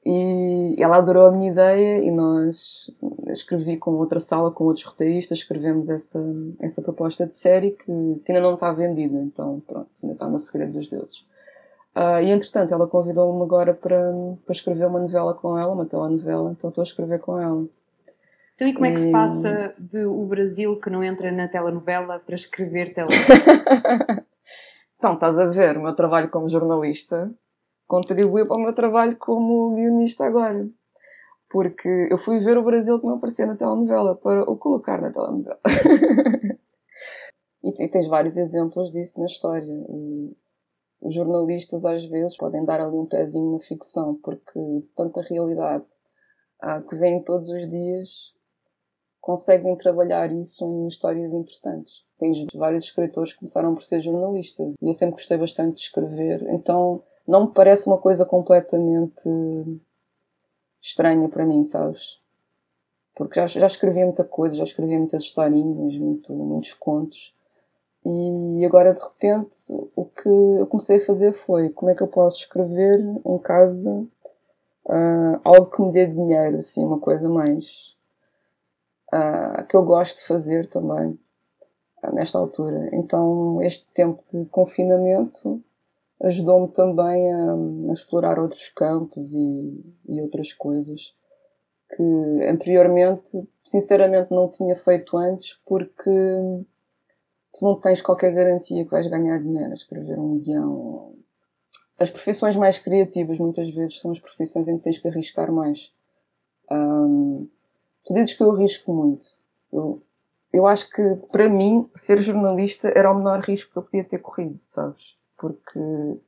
E 0.04 0.76
ela 0.78 0.96
adorou 0.96 1.26
a 1.26 1.30
minha 1.30 1.50
ideia 1.50 2.02
e 2.02 2.10
nós 2.10 2.90
escrevi 3.28 3.76
com 3.76 3.92
outra 3.92 4.18
sala, 4.18 4.50
com 4.50 4.64
outros 4.64 4.86
roteiristas, 4.86 5.38
escrevemos 5.38 5.90
essa, 5.90 6.24
essa 6.58 6.80
proposta 6.80 7.26
de 7.26 7.34
série 7.34 7.72
que, 7.72 7.84
que 8.24 8.32
ainda 8.32 8.40
não 8.40 8.54
está 8.54 8.72
vendida, 8.72 9.18
então 9.18 9.62
pronto, 9.66 9.90
ainda 10.02 10.14
está 10.14 10.26
no 10.26 10.38
segredo 10.38 10.72
dos 10.72 10.88
deuses. 10.88 11.24
Uh, 11.96 12.22
e 12.22 12.30
entretanto 12.30 12.72
ela 12.72 12.86
convidou-me 12.86 13.42
agora 13.42 13.74
para, 13.74 14.12
para 14.44 14.52
escrever 14.52 14.86
uma 14.86 15.00
novela 15.00 15.34
com 15.34 15.58
ela, 15.58 15.72
uma 15.72 15.86
telenovela, 15.86 16.52
então 16.52 16.68
estou 16.68 16.82
a 16.82 16.84
escrever 16.84 17.18
com 17.18 17.38
ela. 17.38 17.66
Então 18.54 18.68
e 18.68 18.74
como 18.74 18.86
é 18.86 18.92
que 18.92 19.00
se 19.00 19.10
passa 19.10 19.74
de 19.78 20.04
o 20.04 20.24
Brasil 20.26 20.78
que 20.78 20.90
não 20.90 21.02
entra 21.02 21.32
na 21.32 21.48
telenovela 21.48 22.20
para 22.20 22.34
escrever 22.34 22.92
telenovelas? 22.92 23.82
então, 24.98 25.14
estás 25.14 25.38
a 25.38 25.46
ver, 25.46 25.78
o 25.78 25.82
meu 25.82 25.96
trabalho 25.96 26.28
como 26.28 26.48
jornalista 26.48 27.32
contribuiu 27.86 28.46
para 28.46 28.56
o 28.56 28.60
meu 28.60 28.72
trabalho 28.72 29.16
como 29.16 29.74
guionista 29.74 30.26
agora. 30.26 30.68
Porque 31.48 32.06
eu 32.08 32.18
fui 32.18 32.38
ver 32.38 32.56
o 32.56 32.62
Brasil 32.62 33.00
que 33.00 33.06
não 33.06 33.14
aparecia 33.14 33.46
na 33.46 33.56
telenovela 33.56 34.14
para 34.14 34.42
o 34.42 34.56
colocar 34.56 35.00
na 35.00 35.10
telenovela. 35.10 35.58
e, 37.64 37.84
e, 37.84 37.88
tens 37.88 38.06
vários 38.06 38.36
exemplos 38.36 38.92
disso 38.92 39.18
na 39.18 39.26
história. 39.26 39.74
E 39.88 40.36
os 41.00 41.14
jornalistas 41.14 41.84
às 41.84 42.04
vezes 42.04 42.36
podem 42.36 42.64
dar 42.64 42.80
ali 42.80 42.96
um 42.96 43.06
pezinho 43.06 43.52
na 43.52 43.60
ficção, 43.60 44.14
porque 44.22 44.58
de 44.80 44.90
tanta 44.92 45.22
realidade 45.22 45.86
ah, 46.60 46.80
que 46.82 46.94
vem 46.96 47.22
todos 47.22 47.48
os 47.48 47.68
dias 47.68 48.34
conseguem 49.20 49.76
trabalhar 49.76 50.32
isso 50.32 50.64
em 50.64 50.88
histórias 50.88 51.32
interessantes. 51.32 52.04
Tens 52.18 52.46
vários 52.54 52.84
escritores 52.84 53.32
que 53.32 53.38
começaram 53.38 53.74
por 53.74 53.82
ser 53.82 54.00
jornalistas 54.00 54.74
e 54.80 54.86
eu 54.86 54.92
sempre 54.92 55.14
gostei 55.14 55.38
bastante 55.38 55.76
de 55.76 55.82
escrever, 55.82 56.42
então 56.50 57.02
não 57.26 57.46
me 57.46 57.52
parece 57.52 57.86
uma 57.86 57.98
coisa 57.98 58.24
completamente 58.24 59.28
estranha 60.80 61.28
para 61.28 61.46
mim, 61.46 61.62
sabes? 61.62 62.18
Porque 63.14 63.38
já, 63.38 63.46
já 63.46 63.66
escrevi 63.66 64.04
muita 64.04 64.24
coisa, 64.24 64.56
já 64.56 64.64
escrevi 64.64 64.96
muitas 64.96 65.22
historinhas, 65.22 65.96
muito, 65.96 66.32
muitos 66.32 66.72
contos. 66.72 67.34
E 68.04 68.64
agora 68.64 68.94
de 68.94 69.00
repente 69.00 69.56
o 69.94 70.04
que 70.04 70.28
eu 70.28 70.66
comecei 70.66 70.96
a 70.96 71.04
fazer 71.04 71.32
foi 71.32 71.68
como 71.70 71.90
é 71.90 71.94
que 71.94 72.02
eu 72.02 72.08
posso 72.08 72.38
escrever 72.38 72.98
em 73.26 73.38
casa 73.38 73.90
uh, 74.86 75.40
algo 75.44 75.70
que 75.70 75.82
me 75.82 75.92
dê 75.92 76.06
dinheiro, 76.06 76.56
assim, 76.56 76.84
uma 76.84 76.98
coisa 76.98 77.28
mais 77.28 77.94
uh, 79.12 79.66
que 79.66 79.76
eu 79.76 79.82
gosto 79.82 80.16
de 80.16 80.26
fazer 80.26 80.66
também 80.66 81.18
uh, 82.02 82.14
nesta 82.14 82.38
altura. 82.38 82.88
Então 82.92 83.60
este 83.60 83.86
tempo 83.92 84.22
de 84.32 84.46
confinamento 84.46 85.62
ajudou-me 86.22 86.68
também 86.68 87.32
a, 87.32 87.52
a, 87.90 87.92
explorar 87.92 88.38
outros 88.38 88.68
campos 88.70 89.32
e, 89.32 89.94
e, 90.08 90.20
outras 90.20 90.52
coisas 90.52 91.14
que 91.96 92.44
anteriormente, 92.48 93.42
sinceramente, 93.64 94.30
não 94.30 94.48
tinha 94.48 94.76
feito 94.76 95.16
antes 95.16 95.58
porque 95.66 96.10
tu 97.52 97.64
não 97.64 97.78
tens 97.78 98.00
qualquer 98.00 98.32
garantia 98.32 98.84
que 98.84 98.90
vais 98.90 99.06
ganhar 99.06 99.38
dinheiro 99.38 99.70
a 99.70 99.74
escrever 99.74 100.18
um 100.18 100.38
guião. 100.38 101.14
As 101.98 102.10
profissões 102.10 102.56
mais 102.56 102.78
criativas, 102.78 103.38
muitas 103.38 103.68
vezes, 103.70 104.00
são 104.00 104.10
as 104.10 104.18
profissões 104.18 104.68
em 104.68 104.78
que 104.78 104.84
tens 104.84 104.98
que 104.98 105.08
arriscar 105.08 105.52
mais. 105.52 105.92
Um, 106.70 107.48
tu 108.04 108.14
dizes 108.14 108.34
que 108.34 108.42
eu 108.42 108.50
arrisco 108.50 108.92
muito. 108.92 109.26
Eu, 109.72 110.02
eu 110.52 110.66
acho 110.66 110.88
que, 110.90 111.16
para 111.30 111.48
mim, 111.48 111.90
ser 111.94 112.18
jornalista 112.20 112.88
era 112.94 113.10
o 113.12 113.16
menor 113.16 113.40
risco 113.40 113.72
que 113.72 113.78
eu 113.78 113.82
podia 113.82 114.04
ter 114.04 114.18
corrido, 114.18 114.58
sabes? 114.64 115.20
porque 115.40 116.20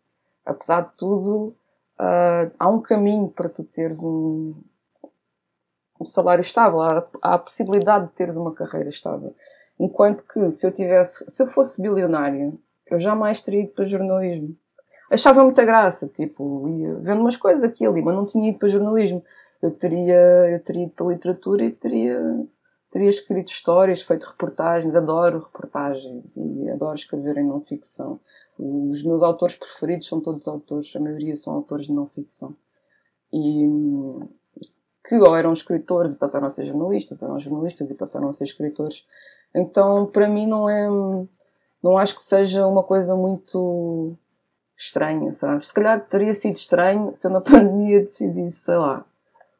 apesar 0.46 0.80
de 0.80 0.92
tudo 0.96 1.54
uh, 2.00 2.50
há 2.58 2.68
um 2.68 2.80
caminho 2.80 3.28
para 3.28 3.50
tu 3.50 3.62
teres 3.62 4.02
um, 4.02 4.54
um 6.00 6.04
salário 6.04 6.40
estável, 6.40 6.80
há, 6.80 7.06
há, 7.20 7.34
a 7.34 7.38
possibilidade 7.38 8.06
de 8.06 8.12
teres 8.12 8.36
uma 8.36 8.54
carreira 8.54 8.88
estável. 8.88 9.36
Enquanto 9.78 10.24
que 10.24 10.50
se 10.50 10.66
eu 10.66 10.72
tivesse, 10.72 11.24
se 11.28 11.42
eu 11.42 11.46
fosse 11.46 11.80
bilionária, 11.80 12.52
eu 12.90 12.98
jamais 12.98 13.40
teria 13.40 13.62
ido 13.62 13.72
para 13.72 13.84
jornalismo. 13.84 14.56
Achava 15.10 15.44
muita 15.44 15.64
graça, 15.64 16.08
tipo, 16.08 16.68
ia 16.68 16.94
vendo 16.94 17.20
umas 17.20 17.36
coisas 17.36 17.62
aqui 17.62 17.86
ali, 17.86 18.00
mas 18.00 18.14
não 18.14 18.24
tinha 18.24 18.48
ido 18.48 18.58
para 18.58 18.68
jornalismo. 18.68 19.22
Eu 19.60 19.70
teria, 19.70 20.14
eu 20.50 20.60
teria 20.60 20.84
ido 20.84 20.92
para 20.92 21.06
literatura 21.06 21.64
e 21.64 21.70
teria, 21.70 22.46
teria 22.90 23.08
escrito 23.08 23.48
histórias, 23.48 24.02
feito 24.02 24.24
reportagens, 24.24 24.96
adoro 24.96 25.38
reportagens 25.38 26.36
e 26.36 26.70
adoro 26.70 26.94
escrever 26.94 27.38
em 27.38 27.46
não 27.46 27.60
ficção. 27.60 28.18
Os 28.58 29.02
meus 29.02 29.22
autores 29.22 29.56
preferidos 29.56 30.06
são 30.06 30.20
todos 30.20 30.48
autores, 30.48 30.94
a 30.94 31.00
maioria 31.00 31.36
são 31.36 31.54
autores 31.54 31.86
de 31.86 31.92
não 31.92 32.06
ficção. 32.06 32.54
E 33.32 33.66
que 35.06 35.16
ou 35.16 35.36
eram 35.36 35.52
escritores 35.52 36.12
e 36.12 36.16
passaram 36.16 36.46
a 36.46 36.50
ser 36.50 36.64
jornalistas, 36.64 37.22
eram 37.22 37.38
jornalistas 37.38 37.90
e 37.90 37.94
passaram 37.94 38.28
a 38.28 38.32
ser 38.32 38.44
escritores. 38.44 39.06
Então, 39.54 40.06
para 40.06 40.28
mim, 40.28 40.46
não 40.46 40.68
é. 40.68 40.88
Não 41.82 41.98
acho 41.98 42.16
que 42.16 42.22
seja 42.22 42.66
uma 42.66 42.82
coisa 42.82 43.14
muito 43.16 44.16
estranha, 44.76 45.32
sabes? 45.32 45.68
Se 45.68 45.74
calhar 45.74 46.00
teria 46.06 46.34
sido 46.34 46.56
estranho 46.56 47.14
se 47.14 47.26
eu 47.26 47.30
na 47.30 47.40
pandemia 47.42 48.00
decidisse, 48.00 48.64
sei 48.64 48.76
lá, 48.76 49.04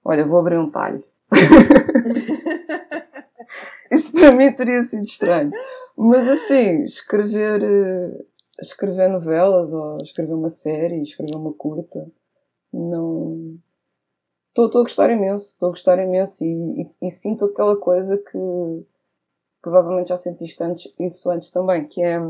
olha, 0.05 0.24
vou 0.24 0.38
abrir 0.38 0.59
um 0.59 0.70
talho. 0.70 1.03
Isso 3.90 4.12
para 4.12 4.32
mim 4.32 4.53
teria 4.53 4.82
sido 4.82 5.03
estranho. 5.03 5.51
Mas 5.97 6.26
assim, 6.28 6.82
escrever 6.82 7.62
eh, 7.62 8.24
escrever 8.61 9.09
novelas 9.09 9.72
ou 9.72 9.99
escrever 10.03 10.34
uma 10.34 10.49
série, 10.49 11.03
escrever 11.03 11.36
uma 11.36 11.53
curta. 11.53 12.07
Não. 12.72 13.59
Estou 14.49 14.80
a 14.80 14.84
gostar 14.84 15.11
imenso, 15.11 15.47
estou 15.47 15.68
a 15.68 15.72
gostar 15.72 16.03
imenso 16.03 16.45
e, 16.45 16.82
e, 16.82 17.07
e, 17.07 17.11
sinto 17.11 17.47
aquela 17.47 17.76
coisa 17.76 18.18
que 18.18 18.86
provavelmente 19.62 20.08
já 20.08 20.18
sentiste 20.18 20.62
antes, 20.62 20.92
isso 20.98 21.30
antes 21.30 21.50
também, 21.50 21.86
que 21.86 22.02
é 22.02 22.20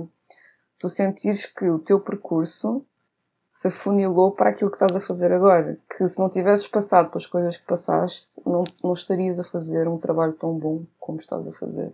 tu 0.78 0.88
sentires 0.88 1.46
que 1.46 1.68
o 1.68 1.78
teu 1.78 1.98
percurso 1.98 2.84
se 3.48 3.68
afunilou 3.68 4.32
para 4.32 4.50
aquilo 4.50 4.70
que 4.70 4.76
estás 4.76 4.94
a 4.94 5.00
fazer 5.00 5.32
agora. 5.32 5.78
Que 5.88 6.06
se 6.06 6.18
não 6.18 6.28
tivesses 6.28 6.66
passado 6.66 7.10
pelas 7.10 7.26
coisas 7.26 7.56
que 7.56 7.66
passaste, 7.66 8.40
não, 8.46 8.64
não 8.82 8.92
estarias 8.92 9.38
a 9.40 9.44
fazer 9.44 9.88
um 9.88 9.98
trabalho 9.98 10.32
tão 10.32 10.54
bom 10.54 10.84
como 10.98 11.18
estás 11.18 11.48
a 11.48 11.52
fazer 11.52 11.92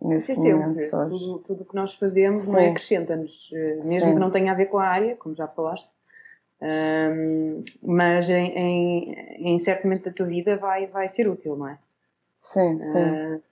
nesse 0.00 0.34
Sim, 0.34 0.54
momento, 0.54 0.80
sabes? 0.82 1.18
Tudo, 1.18 1.38
tudo 1.40 1.64
que 1.64 1.74
nós 1.74 1.94
fazemos 1.94 2.40
Sim. 2.40 2.52
não 2.52 2.60
é 2.60 2.68
acrescenta-nos, 2.68 3.50
eh, 3.52 3.76
mesmo 3.76 4.08
Sim. 4.08 4.14
que 4.14 4.20
não 4.20 4.30
tenha 4.30 4.52
a 4.52 4.54
ver 4.54 4.66
com 4.66 4.78
a 4.78 4.86
área, 4.86 5.16
como 5.16 5.34
já 5.34 5.48
falaste. 5.48 5.90
Um, 6.60 7.64
mas 7.82 8.28
em, 8.28 8.48
em, 8.48 9.52
em, 9.52 9.58
certo 9.58 9.84
momento 9.84 10.04
da 10.04 10.12
tua 10.12 10.26
vida 10.26 10.56
vai, 10.56 10.86
vai 10.88 11.08
ser 11.08 11.28
útil, 11.28 11.56
não 11.56 11.68
é? 11.68 11.78
Sim, 12.38 12.78
sim. 12.78 13.02
Uh, 13.02 13.42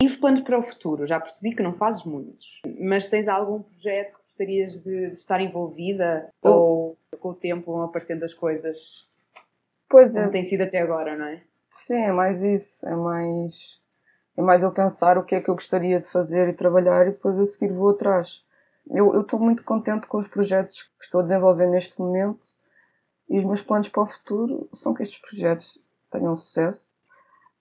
e 0.00 0.06
os 0.06 0.14
planos 0.14 0.42
para 0.42 0.56
o 0.56 0.62
futuro? 0.62 1.04
Já 1.04 1.18
percebi 1.18 1.56
que 1.56 1.62
não 1.62 1.74
fazes 1.74 2.04
muitos, 2.04 2.62
mas 2.80 3.08
tens 3.08 3.26
algum 3.26 3.62
projeto 3.62 4.16
que 4.16 4.22
gostarias 4.22 4.78
de, 4.78 5.08
de 5.08 5.12
estar 5.14 5.40
envolvida? 5.40 6.32
Oh. 6.40 6.48
Ou 6.48 6.98
com 7.18 7.30
o 7.30 7.34
tempo 7.34 7.72
vão 7.72 7.82
aparecendo 7.82 8.22
as 8.22 8.32
coisas 8.32 9.08
pois 9.88 10.14
como 10.14 10.26
é. 10.26 10.28
tem 10.28 10.44
sido 10.44 10.62
até 10.62 10.78
agora, 10.78 11.16
não 11.16 11.26
é? 11.26 11.42
Sim, 11.68 12.00
é 12.00 12.12
mais 12.12 12.44
isso. 12.44 12.88
É 12.88 12.94
mais 12.94 13.80
é 14.36 14.40
mais 14.40 14.62
eu 14.62 14.70
pensar 14.70 15.18
o 15.18 15.24
que 15.24 15.34
é 15.34 15.40
que 15.40 15.50
eu 15.50 15.54
gostaria 15.54 15.98
de 15.98 16.08
fazer 16.08 16.48
e 16.48 16.52
trabalhar 16.52 17.08
e 17.08 17.10
depois 17.10 17.40
a 17.40 17.44
seguir 17.44 17.72
vou 17.72 17.90
atrás. 17.90 18.44
Eu 18.88 19.20
estou 19.20 19.40
muito 19.40 19.64
contente 19.64 20.06
com 20.06 20.18
os 20.18 20.28
projetos 20.28 20.84
que 20.84 21.04
estou 21.04 21.22
a 21.22 21.24
desenvolver 21.24 21.66
neste 21.66 21.98
momento 21.98 22.46
e 23.28 23.36
os 23.36 23.44
meus 23.44 23.62
planos 23.62 23.88
para 23.88 24.04
o 24.04 24.06
futuro 24.06 24.68
são 24.72 24.94
que 24.94 25.02
estes 25.02 25.18
projetos 25.18 25.82
tenham 26.08 26.32
sucesso 26.36 27.01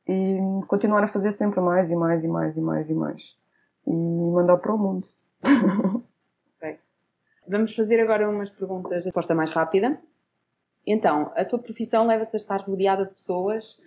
e 0.08 0.38
continuar 0.68 1.04
a 1.04 1.08
fazer 1.08 1.32
sempre 1.32 1.60
mais 1.60 1.91
e 1.91 1.95
mais 1.95 2.24
e 2.24 2.28
mais 2.28 2.58
e 2.58 2.62
mais 2.62 2.89
e 2.89 2.93
mais 2.93 3.38
e 3.86 3.91
mandar 4.32 4.58
para 4.58 4.74
o 4.74 4.78
mundo. 4.78 5.08
okay. 6.58 6.80
Vamos 7.47 7.76
fazer 7.76 7.99
agora 7.99 8.30
umas 8.30 8.49
perguntas 8.49 9.04
de 9.04 9.10
resposta 9.10 9.34
mais 9.34 9.49
rápida. 9.49 9.99
Então, 10.86 11.32
a 11.36 11.45
tua 11.45 11.60
profissão 11.60 12.06
leva-te 12.08 12.36
a 12.36 12.38
estar 12.38 12.62
rodeada 12.62 13.06
de 13.06 13.14
pessoas, 13.14 13.80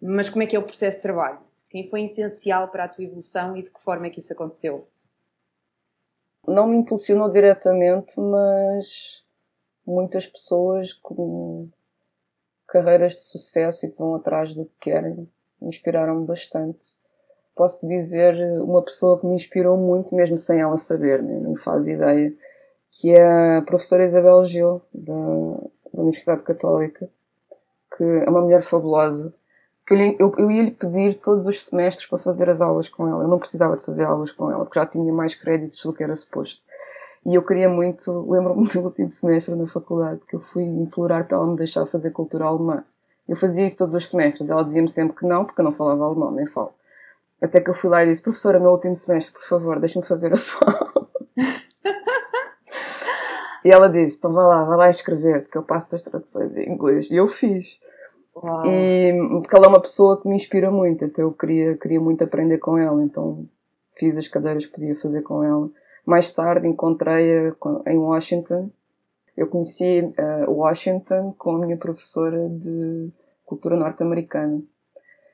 mas 0.00 0.28
como 0.28 0.42
é 0.42 0.46
que 0.46 0.54
é 0.54 0.58
o 0.58 0.64
processo 0.64 0.98
de 0.98 1.02
trabalho? 1.02 1.40
Quem 1.68 1.88
foi 1.88 2.04
essencial 2.04 2.68
para 2.68 2.84
a 2.84 2.88
tua 2.88 3.04
evolução 3.04 3.56
e 3.56 3.62
de 3.62 3.70
que 3.70 3.82
forma 3.82 4.06
é 4.06 4.10
que 4.10 4.20
isso 4.20 4.32
aconteceu? 4.32 4.88
Não 6.46 6.66
me 6.66 6.76
impulsionou 6.76 7.30
diretamente, 7.30 8.18
mas 8.20 9.24
muitas 9.84 10.26
pessoas 10.26 10.92
com 10.92 11.68
carreiras 12.66 13.14
de 13.14 13.22
sucesso 13.22 13.86
e 13.86 13.90
que 13.90 13.98
vão 13.98 14.14
atrás 14.14 14.54
do 14.54 14.64
que 14.66 14.90
querem 14.90 15.28
inspiraram-me 15.62 16.26
bastante. 16.26 16.98
Posso 17.54 17.84
dizer 17.86 18.34
uma 18.62 18.82
pessoa 18.82 19.18
que 19.18 19.26
me 19.26 19.34
inspirou 19.34 19.76
muito, 19.76 20.14
mesmo 20.14 20.38
sem 20.38 20.60
ela 20.60 20.76
saber, 20.76 21.22
né? 21.22 21.40
nem 21.42 21.56
faz 21.56 21.88
ideia, 21.88 22.32
que 22.90 23.10
é 23.10 23.56
a 23.56 23.62
professora 23.62 24.04
Isabel 24.04 24.44
Gil, 24.44 24.80
da, 24.94 25.14
da 25.92 26.02
Universidade 26.02 26.44
Católica, 26.44 27.08
que 27.96 28.04
é 28.04 28.30
uma 28.30 28.40
mulher 28.40 28.62
fabulosa, 28.62 29.34
que 29.86 29.94
eu, 29.94 30.16
eu, 30.18 30.32
eu 30.38 30.50
ia-lhe 30.50 30.70
pedir 30.70 31.14
todos 31.14 31.46
os 31.46 31.64
semestres 31.64 32.06
para 32.06 32.18
fazer 32.18 32.48
as 32.48 32.60
aulas 32.60 32.88
com 32.88 33.08
ela. 33.08 33.24
Eu 33.24 33.28
não 33.28 33.38
precisava 33.38 33.74
de 33.74 33.82
fazer 33.82 34.04
aulas 34.04 34.30
com 34.30 34.50
ela, 34.50 34.64
porque 34.64 34.78
já 34.78 34.86
tinha 34.86 35.12
mais 35.12 35.34
créditos 35.34 35.82
do 35.82 35.92
que 35.92 36.02
era 36.02 36.14
suposto. 36.14 36.62
E 37.26 37.34
eu 37.34 37.42
queria 37.42 37.68
muito, 37.68 38.30
lembro-me 38.30 38.68
do 38.68 38.80
último 38.80 39.10
semestre 39.10 39.54
na 39.54 39.66
faculdade, 39.66 40.20
que 40.28 40.36
eu 40.36 40.40
fui 40.40 40.62
implorar 40.62 41.26
para 41.26 41.38
ela 41.38 41.46
me 41.46 41.56
deixar 41.56 41.84
fazer 41.86 42.10
cultura 42.10 42.44
alemã. 42.44 42.84
Eu 43.28 43.36
fazia 43.36 43.66
isso 43.66 43.78
todos 43.78 43.94
os 43.94 44.08
semestres, 44.08 44.48
ela 44.48 44.64
dizia-me 44.64 44.88
sempre 44.88 45.16
que 45.16 45.26
não, 45.26 45.44
porque 45.44 45.60
eu 45.60 45.64
não 45.64 45.72
falava 45.72 46.04
alemão, 46.04 46.30
nem 46.30 46.46
falo. 46.46 46.72
Até 47.40 47.60
que 47.60 47.70
eu 47.70 47.74
fui 47.74 47.90
lá 47.90 48.04
e 48.04 48.08
disse, 48.08 48.22
professora, 48.22 48.58
meu 48.58 48.70
último 48.70 48.96
semestre, 48.96 49.34
por 49.34 49.42
favor, 49.42 49.78
deixe-me 49.78 50.04
fazer 50.04 50.32
a 50.32 50.36
sua 50.36 50.92
e 53.64 53.70
ela 53.70 53.88
disse, 53.88 54.18
então 54.18 54.32
vá 54.32 54.46
lá, 54.46 54.64
vá 54.64 54.76
lá 54.76 54.90
escrever-te, 54.90 55.48
que 55.48 55.58
eu 55.58 55.62
passo 55.62 55.90
das 55.90 56.02
traduções 56.02 56.56
em 56.56 56.72
inglês. 56.72 57.10
E 57.10 57.16
eu 57.16 57.28
fiz. 57.28 57.78
Uau. 58.34 58.62
E, 58.64 59.12
porque 59.40 59.54
ela 59.54 59.66
é 59.66 59.68
uma 59.68 59.80
pessoa 59.80 60.20
que 60.20 60.28
me 60.28 60.34
inspira 60.34 60.70
muito, 60.70 61.04
então 61.04 61.26
eu 61.26 61.32
queria, 61.32 61.76
queria 61.76 62.00
muito 62.00 62.24
aprender 62.24 62.58
com 62.58 62.78
ela, 62.78 63.02
então 63.02 63.46
fiz 63.96 64.16
as 64.16 64.28
cadeiras 64.28 64.66
que 64.66 64.72
podia 64.72 64.94
fazer 64.94 65.22
com 65.22 65.42
ela. 65.42 65.68
Mais 66.06 66.30
tarde 66.30 66.66
encontrei-a 66.66 67.54
em 67.86 67.98
Washington. 67.98 68.70
Eu 69.38 69.46
conheci 69.46 70.00
uh, 70.00 70.50
Washington 70.50 71.34
com 71.38 71.56
a 71.56 71.58
minha 71.58 71.76
professora 71.76 72.48
de 72.48 73.10
cultura 73.44 73.76
norte-americana. 73.76 74.60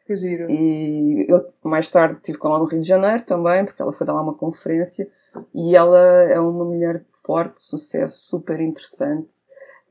Que 0.07 0.15
giro. 0.15 0.51
E 0.51 1.27
eu 1.29 1.47
mais 1.63 1.89
tarde 1.89 2.17
estive 2.17 2.37
com 2.37 2.49
ela 2.49 2.59
no 2.59 2.67
Rio 2.67 2.81
de 2.81 2.87
Janeiro 2.87 3.25
também, 3.25 3.65
porque 3.65 3.81
ela 3.81 3.93
foi 3.93 4.07
dar 4.07 4.13
lá 4.13 4.23
uma 4.23 4.35
conferência. 4.35 5.09
E 5.55 5.75
ela 5.75 5.99
é 5.99 6.39
uma 6.39 6.65
mulher 6.65 6.99
de 6.99 7.07
forte 7.11 7.63
sucesso, 7.63 8.27
super 8.27 8.61
interessante 8.61 9.35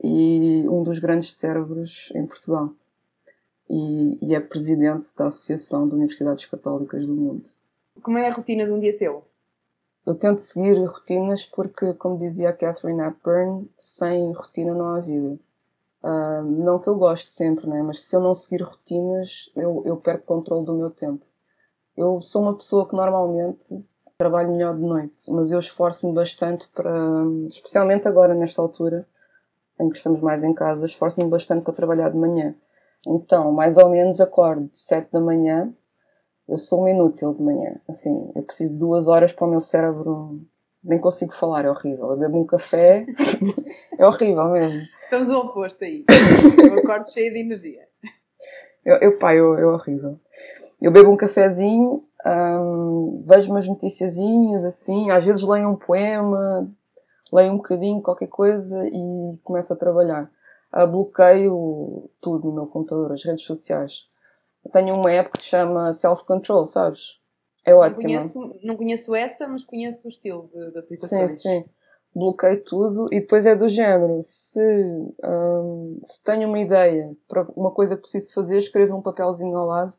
e 0.02 0.64
um 0.68 0.82
dos 0.82 0.98
grandes 0.98 1.34
cérebros 1.34 2.12
em 2.14 2.24
Portugal 2.26 2.72
e, 3.68 4.18
e 4.22 4.34
é 4.34 4.40
presidente 4.40 5.14
da 5.16 5.26
Associação 5.26 5.88
de 5.88 5.94
Universidades 5.94 6.44
Católicas 6.46 7.06
do 7.06 7.14
Mundo. 7.14 7.48
Como 8.02 8.18
é 8.18 8.28
a 8.28 8.32
rotina 8.32 8.64
de 8.64 8.70
um 8.70 8.80
dia 8.80 8.96
teu? 8.96 9.24
Eu 10.06 10.14
tento 10.14 10.40
seguir 10.40 10.84
rotinas 10.84 11.46
porque, 11.46 11.94
como 11.94 12.18
dizia 12.18 12.50
a 12.50 12.52
Catherine 12.52 13.02
Hepburn, 13.02 13.70
sem 13.76 14.32
rotina 14.32 14.74
não 14.74 14.94
há 14.94 15.00
vida. 15.00 15.38
Uh, 16.02 16.42
não 16.42 16.78
que 16.78 16.88
eu 16.88 16.96
goste 16.96 17.30
sempre, 17.30 17.66
né? 17.66 17.82
mas 17.82 18.00
se 18.00 18.14
eu 18.14 18.20
não 18.20 18.34
seguir 18.34 18.62
rotinas, 18.62 19.50
eu, 19.56 19.82
eu 19.86 19.96
perco 19.96 20.26
controle 20.26 20.66
do 20.66 20.74
meu 20.74 20.90
tempo. 20.90 21.24
Eu 21.96 22.20
sou 22.20 22.42
uma 22.42 22.54
pessoa 22.54 22.86
que 22.86 22.94
normalmente 22.94 23.82
trabalho 24.16 24.52
melhor 24.52 24.76
de 24.76 24.82
noite, 24.82 25.30
mas 25.30 25.50
eu 25.50 25.58
esforço-me 25.58 26.12
bastante 26.12 26.68
para, 26.68 26.92
especialmente 27.48 28.06
agora 28.06 28.34
nesta 28.34 28.62
altura, 28.62 29.06
em 29.80 29.90
que 29.90 29.96
estamos 29.96 30.20
mais 30.20 30.44
em 30.44 30.54
casa, 30.54 30.86
esforço-me 30.86 31.28
bastante 31.28 31.64
para 31.64 31.72
trabalhar 31.72 32.10
de 32.10 32.16
manhã. 32.16 32.54
Então, 33.06 33.52
mais 33.52 33.76
ou 33.76 33.88
menos 33.90 34.20
acordo 34.20 34.70
sete 34.72 35.10
da 35.12 35.20
manhã. 35.20 35.72
Eu 36.48 36.56
sou 36.56 36.84
um 36.84 36.88
inútil 36.88 37.34
de 37.34 37.42
manhã. 37.42 37.76
Assim, 37.88 38.30
eu 38.34 38.42
preciso 38.42 38.72
de 38.72 38.78
duas 38.78 39.08
horas 39.08 39.32
para 39.32 39.46
o 39.46 39.50
meu 39.50 39.60
cérebro. 39.60 40.40
Nem 40.82 40.98
consigo 40.98 41.32
falar, 41.32 41.64
é 41.64 41.70
horrível. 41.70 42.06
Eu 42.06 42.16
bebo 42.16 42.38
um 42.38 42.44
café, 42.44 43.06
é 43.98 44.06
horrível 44.06 44.50
mesmo. 44.50 44.82
Estamos 45.02 45.28
o 45.30 45.38
oposto 45.38 45.82
aí. 45.84 46.04
Eu 46.62 46.78
acordo 46.78 47.10
cheio 47.10 47.32
de 47.32 47.38
energia. 47.38 47.88
Eu, 48.84 48.96
eu 48.96 49.18
pá, 49.18 49.34
eu, 49.34 49.56
é 49.56 49.66
horrível. 49.66 50.20
Eu 50.80 50.92
bebo 50.92 51.10
um 51.10 51.16
cafezinho, 51.16 52.02
hum, 52.26 53.24
vejo 53.26 53.50
umas 53.50 53.66
noticiazinhas 53.66 54.64
assim, 54.64 55.10
às 55.10 55.24
vezes 55.24 55.42
leio 55.42 55.70
um 55.70 55.76
poema, 55.76 56.70
leio 57.32 57.52
um 57.52 57.56
bocadinho, 57.56 58.02
qualquer 58.02 58.26
coisa 58.26 58.86
e 58.86 59.38
começo 59.42 59.72
a 59.72 59.76
trabalhar 59.76 60.30
uh, 60.74 60.86
bloqueio 60.86 62.10
tudo 62.20 62.48
no 62.48 62.54
meu 62.54 62.66
computador, 62.66 63.12
as 63.12 63.24
redes 63.24 63.44
sociais. 63.44 64.23
Eu 64.64 64.70
tenho 64.70 64.94
uma 64.94 65.10
app 65.10 65.30
que 65.30 65.38
se 65.38 65.46
chama 65.46 65.92
Self 65.92 66.24
Control, 66.24 66.66
sabes? 66.66 67.20
É 67.64 67.74
ótimo. 67.74 68.12
Não 68.12 68.18
conheço, 68.18 68.60
não 68.62 68.76
conheço 68.76 69.14
essa, 69.14 69.46
mas 69.46 69.64
conheço 69.64 70.06
o 70.06 70.10
estilo 70.10 70.50
de, 70.52 70.72
de 70.72 70.78
aplicações. 70.78 71.30
Sim, 71.30 71.62
sim. 71.62 71.64
Bloqueio 72.14 72.62
tudo 72.62 73.06
e 73.10 73.20
depois 73.20 73.44
é 73.44 73.56
do 73.56 73.66
género. 73.66 74.20
Se, 74.22 74.60
um, 75.24 75.98
se 76.02 76.22
tenho 76.22 76.48
uma 76.48 76.60
ideia 76.60 77.12
para 77.26 77.42
uma 77.56 77.72
coisa 77.72 77.96
que 77.96 78.02
preciso 78.02 78.32
fazer, 78.32 78.58
escrevo 78.58 78.92
num 78.92 79.02
papelzinho 79.02 79.56
ao 79.56 79.66
lado 79.66 79.92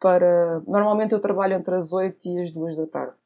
para. 0.00 0.60
Normalmente 0.66 1.12
eu 1.12 1.20
trabalho 1.20 1.54
entre 1.54 1.74
as 1.74 1.92
8 1.92 2.26
e 2.26 2.40
as 2.40 2.50
2 2.50 2.76
da 2.76 2.86
tarde. 2.86 3.16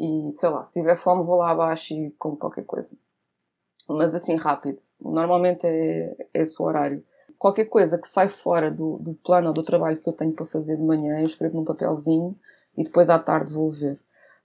E 0.00 0.32
sei 0.32 0.48
lá, 0.48 0.64
se 0.64 0.72
tiver 0.72 0.96
fome, 0.96 1.24
vou 1.24 1.36
lá 1.36 1.50
abaixo 1.50 1.94
e 1.94 2.10
como 2.18 2.36
qualquer 2.36 2.64
coisa 2.64 2.96
mas 3.94 4.14
assim 4.14 4.36
rápido. 4.36 4.78
Normalmente 5.00 5.66
é, 5.66 6.16
é 6.34 6.42
esse 6.42 6.60
o 6.60 6.64
horário. 6.64 7.04
Qualquer 7.40 7.64
coisa 7.64 7.96
que 7.96 8.06
sai 8.06 8.28
fora 8.28 8.70
do, 8.70 8.98
do 8.98 9.14
plano 9.14 9.48
ou 9.48 9.54
do 9.54 9.62
trabalho 9.62 9.96
que 9.96 10.06
eu 10.06 10.12
tenho 10.12 10.34
para 10.34 10.44
fazer 10.44 10.76
de 10.76 10.82
manhã, 10.82 11.20
eu 11.20 11.26
escrevo 11.26 11.56
num 11.56 11.64
papelzinho 11.64 12.36
e 12.76 12.84
depois 12.84 13.08
à 13.08 13.18
tarde 13.18 13.54
vou 13.54 13.72
ver. 13.72 13.98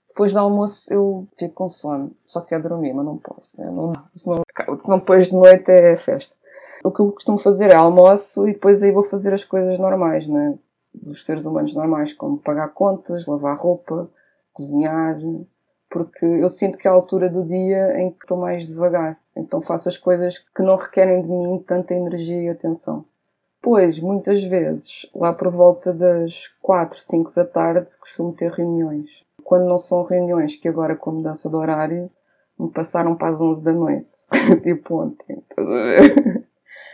Depois 0.08 0.32
do 0.32 0.38
almoço 0.38 0.90
eu 0.90 1.28
fico 1.38 1.52
com 1.52 1.68
sono, 1.68 2.10
só 2.24 2.40
quero 2.40 2.62
dormir, 2.62 2.94
mas 2.94 3.04
não 3.04 3.18
posso, 3.18 3.60
né? 3.60 3.70
não, 3.70 3.92
senão, 4.14 4.42
senão 4.78 4.98
depois 4.98 5.26
de 5.26 5.34
noite 5.34 5.70
é 5.70 5.94
festa. 5.94 6.34
O 6.82 6.90
que 6.90 7.00
eu 7.02 7.12
costumo 7.12 7.36
fazer 7.36 7.70
é 7.70 7.74
almoço 7.74 8.48
e 8.48 8.54
depois 8.54 8.82
aí 8.82 8.90
vou 8.90 9.04
fazer 9.04 9.34
as 9.34 9.44
coisas 9.44 9.78
normais, 9.78 10.26
né? 10.26 10.58
dos 10.94 11.26
seres 11.26 11.44
humanos 11.44 11.74
normais, 11.74 12.14
como 12.14 12.38
pagar 12.38 12.68
contas, 12.68 13.26
lavar 13.26 13.58
roupa, 13.58 14.08
cozinhar, 14.54 15.18
porque 15.90 16.24
eu 16.24 16.48
sinto 16.48 16.78
que 16.78 16.88
é 16.88 16.90
a 16.90 16.94
altura 16.94 17.28
do 17.28 17.44
dia 17.44 18.00
em 18.00 18.10
que 18.10 18.24
estou 18.24 18.38
mais 18.38 18.66
devagar. 18.66 19.20
Então 19.36 19.60
faço 19.60 19.88
as 19.88 19.98
coisas 19.98 20.38
que 20.38 20.62
não 20.62 20.76
requerem 20.76 21.20
de 21.20 21.28
mim 21.28 21.62
tanta 21.66 21.94
energia 21.94 22.42
e 22.42 22.48
atenção. 22.48 23.04
Pois, 23.60 23.98
muitas 23.98 24.42
vezes, 24.44 25.10
lá 25.14 25.32
por 25.32 25.50
volta 25.50 25.92
das 25.92 26.48
4, 26.62 26.98
5 26.98 27.34
da 27.34 27.44
tarde, 27.44 27.98
costumo 27.98 28.32
ter 28.32 28.50
reuniões. 28.50 29.24
Quando 29.42 29.66
não 29.66 29.78
são 29.78 30.02
reuniões 30.02 30.56
que 30.56 30.68
agora, 30.68 30.96
com 30.96 31.10
a 31.10 31.14
mudança 31.14 31.48
de 31.50 31.56
horário, 31.56 32.10
me 32.58 32.70
passaram 32.70 33.14
para 33.14 33.30
as 33.30 33.40
11 33.40 33.64
da 33.64 33.72
noite. 33.72 34.26
tipo 34.62 35.02
ontem, 35.02 35.38
estás 35.38 35.68
a 35.68 35.72
ver? 35.72 36.46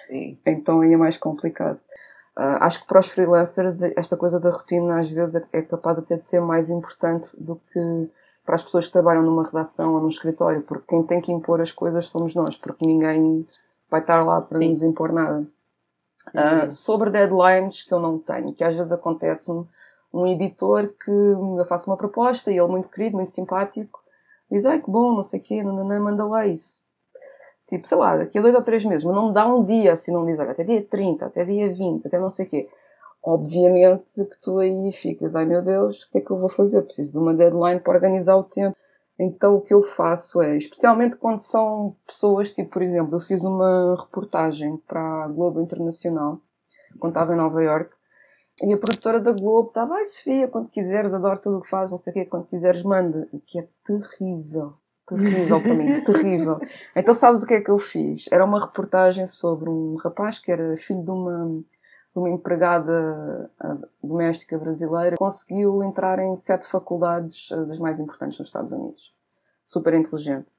Sim. 0.06 0.38
Então 0.46 0.80
aí 0.80 0.92
é 0.92 0.96
mais 0.96 1.16
complicado. 1.16 1.78
Uh, 2.36 2.56
acho 2.60 2.80
que 2.80 2.86
para 2.86 3.00
os 3.00 3.08
freelancers 3.08 3.82
esta 3.82 4.16
coisa 4.16 4.40
da 4.40 4.48
rotina 4.48 5.00
às 5.00 5.10
vezes 5.10 5.34
é, 5.34 5.58
é 5.58 5.62
capaz 5.62 5.98
até 5.98 6.16
de 6.16 6.24
ser 6.24 6.40
mais 6.40 6.70
importante 6.70 7.28
do 7.36 7.56
que 7.56 8.10
para 8.44 8.56
as 8.56 8.62
pessoas 8.62 8.86
que 8.86 8.92
trabalham 8.92 9.22
numa 9.22 9.44
redação 9.44 9.94
ou 9.94 10.00
num 10.00 10.08
escritório, 10.08 10.62
porque 10.62 10.86
quem 10.88 11.02
tem 11.02 11.20
que 11.20 11.32
impor 11.32 11.60
as 11.60 11.70
coisas 11.70 12.06
somos 12.06 12.34
nós, 12.34 12.56
porque 12.56 12.86
ninguém 12.86 13.46
vai 13.90 14.00
estar 14.00 14.24
lá 14.24 14.40
para 14.40 14.58
Sim. 14.58 14.68
nos 14.68 14.82
impor 14.82 15.12
nada. 15.12 15.46
Uh, 16.28 16.70
sobre 16.70 17.10
deadlines 17.10 17.82
que 17.82 17.92
eu 17.92 18.00
não 18.00 18.18
tenho, 18.18 18.52
que 18.52 18.62
às 18.62 18.76
vezes 18.76 18.92
acontece-me 18.92 19.66
um 20.12 20.26
editor 20.26 20.88
que 20.88 21.10
eu 21.10 21.64
faço 21.66 21.90
uma 21.90 21.96
proposta 21.96 22.50
e 22.50 22.58
ele 22.58 22.68
muito 22.68 22.88
querido, 22.88 23.16
muito 23.16 23.32
simpático, 23.32 24.02
diz, 24.50 24.66
ai 24.66 24.80
que 24.80 24.90
bom, 24.90 25.14
não 25.14 25.22
sei 25.22 25.40
o 25.40 25.42
quê, 25.42 25.62
não, 25.62 25.72
não, 25.72 26.00
manda 26.00 26.24
lá 26.26 26.46
isso. 26.46 26.84
Tipo, 27.66 27.86
sei 27.86 27.96
lá, 27.96 28.18
daqui 28.18 28.38
a 28.38 28.42
dois 28.42 28.54
ou 28.54 28.62
três 28.62 28.84
meses, 28.84 29.04
mas 29.04 29.14
não 29.14 29.28
me 29.28 29.34
dá 29.34 29.46
um 29.46 29.64
dia 29.64 29.92
assim, 29.92 30.12
não 30.12 30.24
diz, 30.24 30.38
olha, 30.38 30.50
até 30.50 30.62
dia 30.62 30.82
30, 30.82 31.26
até 31.26 31.44
dia 31.44 31.72
20, 31.72 32.06
até 32.06 32.18
não 32.18 32.28
sei 32.28 32.46
o 32.46 32.48
quê 32.48 32.68
obviamente 33.22 34.24
que 34.24 34.40
tu 34.40 34.58
aí 34.58 34.90
ficas, 34.92 35.36
ai 35.36 35.44
meu 35.46 35.62
Deus, 35.62 36.02
o 36.02 36.10
que 36.10 36.18
é 36.18 36.20
que 36.20 36.30
eu 36.30 36.36
vou 36.36 36.48
fazer? 36.48 36.82
Preciso 36.82 37.12
de 37.12 37.18
uma 37.18 37.34
deadline 37.34 37.80
para 37.80 37.94
organizar 37.94 38.36
o 38.36 38.44
tempo. 38.44 38.76
Então 39.18 39.56
o 39.56 39.60
que 39.60 39.72
eu 39.72 39.82
faço 39.82 40.42
é, 40.42 40.56
especialmente 40.56 41.16
quando 41.16 41.40
são 41.40 41.94
pessoas, 42.06 42.50
tipo, 42.50 42.70
por 42.70 42.82
exemplo, 42.82 43.16
eu 43.16 43.20
fiz 43.20 43.44
uma 43.44 43.94
reportagem 43.94 44.76
para 44.88 45.24
a 45.24 45.28
Globo 45.28 45.60
Internacional, 45.60 46.40
quando 46.98 47.12
estava 47.12 47.32
em 47.34 47.36
Nova 47.36 47.62
York, 47.62 47.94
e 48.60 48.72
a 48.72 48.78
produtora 48.78 49.20
da 49.20 49.32
Globo 49.32 49.68
estava, 49.68 49.94
ai 49.94 50.04
Sofia, 50.04 50.48
quando 50.48 50.68
quiseres, 50.68 51.14
adoro 51.14 51.40
tudo 51.40 51.58
o 51.58 51.62
que 51.62 51.68
fazes, 51.68 51.90
não 51.90 51.98
sei 51.98 52.10
o 52.10 52.14
quê, 52.14 52.24
quando 52.26 52.46
quiseres, 52.46 52.82
manda. 52.82 53.28
O 53.32 53.40
que 53.40 53.58
é 53.58 53.68
terrível. 53.84 54.74
Terrível 55.06 55.62
para 55.62 55.74
mim, 55.74 56.00
terrível. 56.04 56.60
Então 56.94 57.14
sabes 57.14 57.42
o 57.42 57.46
que 57.46 57.54
é 57.54 57.60
que 57.60 57.70
eu 57.70 57.78
fiz? 57.78 58.26
Era 58.30 58.44
uma 58.44 58.60
reportagem 58.60 59.26
sobre 59.26 59.68
um 59.68 59.96
rapaz 59.96 60.38
que 60.38 60.52
era 60.52 60.76
filho 60.76 61.02
de 61.02 61.10
uma 61.10 61.62
de 62.12 62.18
uma 62.18 62.28
empregada 62.28 63.50
doméstica 64.02 64.58
brasileira, 64.58 65.16
conseguiu 65.16 65.82
entrar 65.82 66.18
em 66.18 66.36
sete 66.36 66.66
faculdades 66.66 67.50
eh, 67.50 67.64
das 67.64 67.78
mais 67.78 67.98
importantes 67.98 68.38
nos 68.38 68.48
Estados 68.48 68.72
Unidos. 68.72 69.14
Super 69.64 69.94
inteligente. 69.94 70.54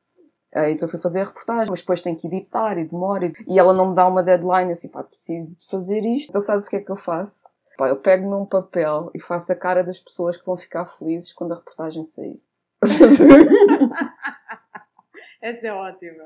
Eh, 0.51 0.71
então 0.71 0.87
eu 0.87 0.89
fui 0.89 0.99
fazer 0.99 1.21
a 1.21 1.25
reportagem, 1.25 1.69
mas 1.69 1.81
depois 1.81 2.01
tenho 2.01 2.17
que 2.17 2.27
editar 2.27 2.77
e 2.77 2.85
demora. 2.85 3.31
E 3.47 3.59
ela 3.59 3.73
não 3.73 3.89
me 3.89 3.95
dá 3.95 4.07
uma 4.07 4.23
deadline, 4.23 4.71
assim, 4.71 4.89
pá, 4.89 5.03
preciso 5.03 5.55
de 5.55 5.67
fazer 5.67 6.03
isto. 6.05 6.29
Então 6.29 6.41
sabes 6.41 6.65
o 6.65 6.69
que 6.69 6.77
é 6.77 6.81
que 6.81 6.91
eu 6.91 6.97
faço? 6.97 7.47
Pá, 7.77 7.89
eu 7.89 7.97
pego 7.97 8.27
num 8.27 8.45
papel 8.45 9.11
e 9.13 9.19
faço 9.19 9.51
a 9.51 9.55
cara 9.55 9.83
das 9.83 9.99
pessoas 9.99 10.37
que 10.37 10.45
vão 10.45 10.57
ficar 10.57 10.87
felizes 10.87 11.33
quando 11.33 11.53
a 11.53 11.55
reportagem 11.55 12.03
sair. 12.03 12.41
Essa 15.41 15.67
é 15.67 15.73
ótima. 15.73 16.23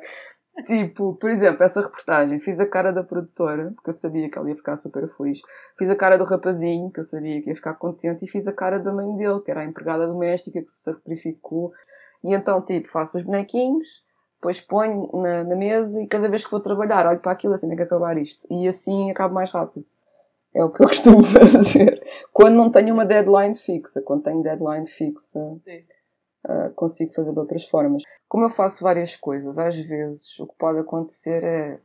Tipo, 0.66 1.14
por 1.16 1.30
exemplo, 1.30 1.64
essa 1.64 1.82
reportagem, 1.82 2.40
fiz 2.40 2.60
a 2.60 2.66
cara 2.66 2.92
da 2.92 3.04
produtora, 3.04 3.72
porque 3.76 3.90
eu 3.90 3.94
sabia 3.94 4.30
que 4.30 4.38
ela 4.38 4.50
ia 4.50 4.56
ficar 4.56 4.76
super 4.76 5.08
feliz. 5.08 5.42
Fiz 5.78 5.90
a 5.90 5.96
cara 5.96 6.18
do 6.18 6.24
rapazinho, 6.24 6.92
que 6.92 7.00
eu 7.00 7.04
sabia 7.04 7.42
que 7.42 7.50
ia 7.50 7.56
ficar 7.56 7.76
contente, 7.76 8.26
e 8.26 8.28
fiz 8.28 8.48
a 8.48 8.54
cara 8.54 8.80
da 8.80 8.92
mãe 8.92 9.16
dele, 9.16 9.40
que 9.42 9.52
era 9.52 9.62
a 9.62 9.66
empregada 9.66 10.08
doméstica 10.08 10.62
que 10.62 10.72
se 10.72 10.84
sacrificou. 10.84 11.72
E 12.24 12.34
então, 12.34 12.62
tipo, 12.62 12.90
faço 12.90 13.18
os 13.18 13.24
bonequinhos, 13.24 14.04
depois 14.38 14.62
ponho 14.62 15.10
na, 15.14 15.44
na 15.44 15.56
mesa 15.56 16.02
e 16.02 16.08
cada 16.08 16.30
vez 16.30 16.46
que 16.46 16.52
vou 16.52 16.60
trabalhar, 16.60 17.08
olho 17.08 17.20
para 17.20 17.32
aquilo 17.32 17.54
assim, 17.54 17.68
tem 17.68 17.78
que 17.78 17.84
acabar 17.84 18.18
isto. 18.18 18.48
E 18.50 18.68
assim 18.68 19.12
acabo 19.12 19.34
mais 19.34 19.50
rápido. 19.52 19.86
É 20.54 20.64
o 20.64 20.72
que 20.72 20.84
eu 20.84 20.88
costumo 20.90 21.24
fazer. 21.24 22.02
Quando 22.32 22.56
não 22.56 22.72
tenho 22.72 22.94
uma 22.94 23.06
deadline 23.06 23.56
fixa. 23.56 24.02
Quando 24.02 24.24
tenho 24.24 24.42
deadline 24.42 24.88
fixa, 24.88 25.40
uh, 26.46 26.72
consigo 26.74 27.14
fazer 27.14 27.32
de 27.32 27.40
outras 27.40 27.66
formas. 27.66 28.04
Como 28.28 28.46
eu 28.46 28.50
faço 28.50 28.84
várias 28.84 29.16
coisas, 29.16 29.58
às 29.58 29.76
vezes 29.76 30.40
o 30.40 30.48
que 30.48 30.56
pode 30.58 30.80
acontecer 30.80 31.44
é 31.44 31.80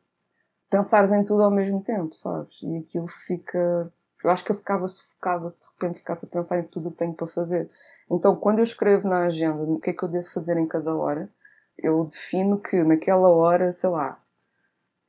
pensares 0.68 1.12
em 1.12 1.22
tudo 1.22 1.42
ao 1.42 1.50
mesmo 1.50 1.82
tempo, 1.82 2.14
sabes? 2.14 2.62
E 2.62 2.76
aquilo 2.78 3.06
fica. 3.06 3.92
Eu 4.24 4.30
acho 4.30 4.44
que 4.44 4.50
eu 4.50 4.56
ficava 4.56 4.88
sufocada 4.88 5.48
se 5.50 5.60
de 5.60 5.66
repente 5.66 5.98
ficasse 5.98 6.24
a 6.24 6.28
pensar 6.28 6.58
em 6.58 6.62
tudo 6.62 6.88
o 6.88 6.90
que 6.92 6.98
tenho 6.98 7.12
para 7.12 7.26
fazer. 7.26 7.68
Então, 8.10 8.34
quando 8.36 8.58
eu 8.58 8.64
escrevo 8.64 9.08
na 9.08 9.20
agenda 9.20 9.62
o 9.62 9.78
que 9.78 9.90
é 9.90 9.92
que 9.92 10.02
eu 10.02 10.08
devo 10.08 10.26
fazer 10.28 10.56
em 10.56 10.66
cada 10.66 10.94
hora, 10.94 11.28
eu 11.76 12.04
defino 12.04 12.58
que 12.58 12.82
naquela 12.84 13.28
hora, 13.28 13.72
sei 13.72 13.90
lá, 13.90 14.18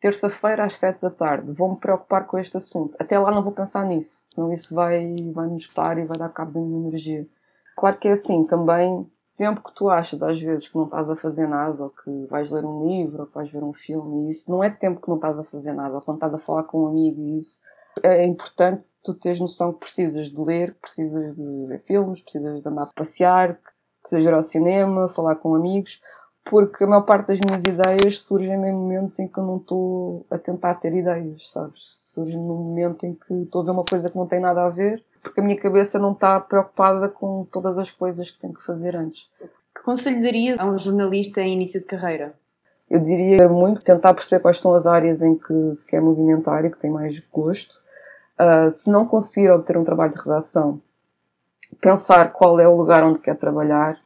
terça-feira 0.01 0.65
às 0.65 0.75
sete 0.75 1.01
da 1.01 1.09
tarde, 1.09 1.51
vou-me 1.51 1.77
preocupar 1.77 2.25
com 2.25 2.37
este 2.37 2.57
assunto. 2.57 2.97
Até 2.99 3.17
lá 3.17 3.31
não 3.31 3.43
vou 3.43 3.53
pensar 3.53 3.85
nisso, 3.85 4.25
senão 4.33 4.51
isso 4.51 4.75
vai, 4.75 5.15
vai 5.31 5.47
me 5.47 5.57
esgotar 5.57 5.97
e 5.97 6.05
vai 6.05 6.17
dar 6.17 6.29
cabo 6.29 6.51
da 6.51 6.59
minha 6.59 6.87
energia. 6.87 7.25
Claro 7.77 7.97
que 7.97 8.07
é 8.07 8.11
assim, 8.11 8.43
também 8.43 9.09
tempo 9.35 9.63
que 9.63 9.73
tu 9.73 9.89
achas 9.89 10.21
às 10.21 10.39
vezes 10.39 10.67
que 10.67 10.75
não 10.75 10.85
estás 10.85 11.09
a 11.09 11.15
fazer 11.15 11.47
nada, 11.47 11.83
ou 11.83 11.89
que 11.89 12.25
vais 12.29 12.51
ler 12.51 12.65
um 12.65 12.87
livro, 12.87 13.21
ou 13.21 13.27
que 13.27 13.33
vais 13.33 13.49
ver 13.49 13.63
um 13.63 13.73
filme, 13.73 14.25
e 14.25 14.29
isso 14.29 14.51
não 14.51 14.63
é 14.63 14.69
tempo 14.69 15.01
que 15.01 15.09
não 15.09 15.15
estás 15.15 15.39
a 15.39 15.43
fazer 15.43 15.73
nada, 15.73 15.95
ou 15.95 16.01
quando 16.01 16.17
estás 16.17 16.33
a 16.33 16.39
falar 16.39 16.63
com 16.63 16.83
um 16.83 16.87
amigo 16.87 17.21
e 17.21 17.39
isso. 17.39 17.59
É 18.01 18.25
importante 18.25 18.87
tu 19.03 19.13
teres 19.13 19.39
noção 19.39 19.71
que 19.71 19.81
precisas 19.81 20.31
de 20.31 20.41
ler, 20.41 20.73
que 20.73 20.81
precisas 20.81 21.35
de 21.35 21.65
ver 21.67 21.79
filmes, 21.81 22.21
precisas 22.21 22.61
de 22.61 22.67
andar 22.67 22.83
a 22.83 22.93
passear, 22.95 23.55
que 23.55 23.71
precisas 24.01 24.25
ir 24.25 24.33
ao 24.33 24.41
cinema, 24.41 25.07
falar 25.07 25.35
com 25.35 25.53
amigos, 25.53 26.01
porque 26.43 26.83
a 26.83 26.87
maior 26.87 27.03
parte 27.03 27.27
das 27.27 27.39
minhas 27.39 27.63
ideias 27.63 28.21
surgem 28.21 28.55
em 28.55 28.73
momentos 28.73 29.19
em 29.19 29.27
que 29.27 29.37
eu 29.37 29.45
não 29.45 29.57
estou 29.57 30.25
a 30.29 30.37
tentar 30.37 30.75
ter 30.75 30.93
ideias, 30.93 31.51
sabes? 31.51 32.11
Surgem 32.13 32.39
num 32.39 32.57
momento 32.57 33.05
em 33.05 33.13
que 33.13 33.33
estou 33.33 33.61
a 33.61 33.65
ver 33.65 33.71
uma 33.71 33.85
coisa 33.85 34.09
que 34.09 34.17
não 34.17 34.27
tem 34.27 34.39
nada 34.39 34.63
a 34.63 34.69
ver, 34.69 35.03
porque 35.23 35.39
a 35.39 35.43
minha 35.43 35.59
cabeça 35.59 35.97
não 35.97 36.11
está 36.11 36.39
preocupada 36.39 37.07
com 37.07 37.47
todas 37.49 37.79
as 37.79 37.89
coisas 37.89 38.29
que 38.29 38.37
tenho 38.37 38.53
que 38.53 38.63
fazer 38.63 38.95
antes. 38.95 39.29
Que 39.73 39.81
conselho 39.81 40.21
darias 40.21 40.59
a 40.59 40.65
um 40.65 40.77
jornalista 40.77 41.41
em 41.41 41.53
início 41.53 41.79
de 41.79 41.85
carreira? 41.85 42.33
Eu 42.89 42.99
diria 42.99 43.47
muito 43.47 43.83
tentar 43.83 44.13
perceber 44.13 44.41
quais 44.41 44.59
são 44.59 44.73
as 44.73 44.85
áreas 44.85 45.21
em 45.21 45.35
que 45.35 45.73
se 45.73 45.87
quer 45.87 46.01
movimentar 46.01 46.65
e 46.65 46.69
que 46.69 46.77
tem 46.77 46.91
mais 46.91 47.19
gosto. 47.31 47.81
Uh, 48.39 48.69
se 48.69 48.91
não 48.91 49.07
conseguir 49.07 49.49
obter 49.49 49.77
um 49.77 49.83
trabalho 49.83 50.11
de 50.11 50.19
redação, 50.19 50.81
pensar 51.81 52.31
qual 52.33 52.59
é 52.59 52.67
o 52.67 52.75
lugar 52.75 53.03
onde 53.03 53.19
quer 53.19 53.35
trabalhar 53.35 53.99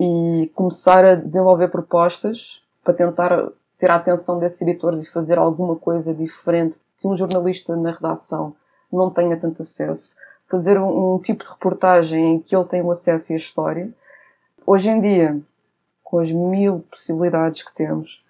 e 0.00 0.50
começar 0.54 1.04
a 1.04 1.14
desenvolver 1.14 1.68
propostas 1.68 2.62
para 2.82 2.94
tentar 2.94 3.52
ter 3.78 3.90
a 3.90 3.96
atenção 3.96 4.38
desses 4.38 4.60
editores 4.62 5.02
e 5.02 5.10
fazer 5.10 5.38
alguma 5.38 5.76
coisa 5.76 6.14
diferente 6.14 6.80
que 6.98 7.06
um 7.06 7.14
jornalista 7.14 7.76
na 7.76 7.90
redação 7.90 8.54
não 8.92 9.10
tenha 9.10 9.38
tanto 9.38 9.62
acesso. 9.62 10.16
Fazer 10.48 10.78
um, 10.78 11.14
um 11.14 11.18
tipo 11.18 11.44
de 11.44 11.50
reportagem 11.50 12.34
em 12.34 12.40
que 12.40 12.54
ele 12.54 12.64
tem 12.64 12.82
o 12.82 12.90
acesso 12.90 13.32
e 13.32 13.34
a 13.34 13.36
história. 13.36 13.92
Hoje 14.64 14.90
em 14.90 15.00
dia, 15.00 15.40
com 16.02 16.18
as 16.18 16.30
mil 16.30 16.80
possibilidades 16.90 17.62
que 17.62 17.74
temos, 17.74 18.24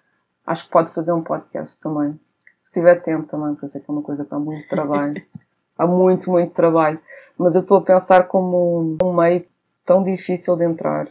acho 0.45 0.65
que 0.65 0.71
pode 0.71 0.91
fazer 0.91 1.11
um 1.11 1.23
podcast 1.23 1.79
também. 1.79 2.19
Se 2.61 2.73
tiver 2.73 2.95
tempo 3.01 3.27
também, 3.27 3.49
porque 3.49 3.65
eu 3.65 3.69
sei 3.69 3.81
que 3.81 3.89
é 3.89 3.93
uma 3.93 4.01
coisa 4.01 4.23
que 4.23 4.31
dá 4.31 4.39
muito 4.39 4.67
trabalho. 4.67 5.21
há 5.77 5.85
muito, 5.85 6.31
muito 6.31 6.53
trabalho. 6.53 6.99
Mas 7.37 7.55
eu 7.55 7.61
estou 7.61 7.77
a 7.77 7.81
pensar 7.81 8.27
como 8.27 8.97
um 9.01 9.13
meio 9.13 9.45
tão 9.85 10.03
difícil 10.03 10.55
de 10.55 10.65
entrar 10.65 11.07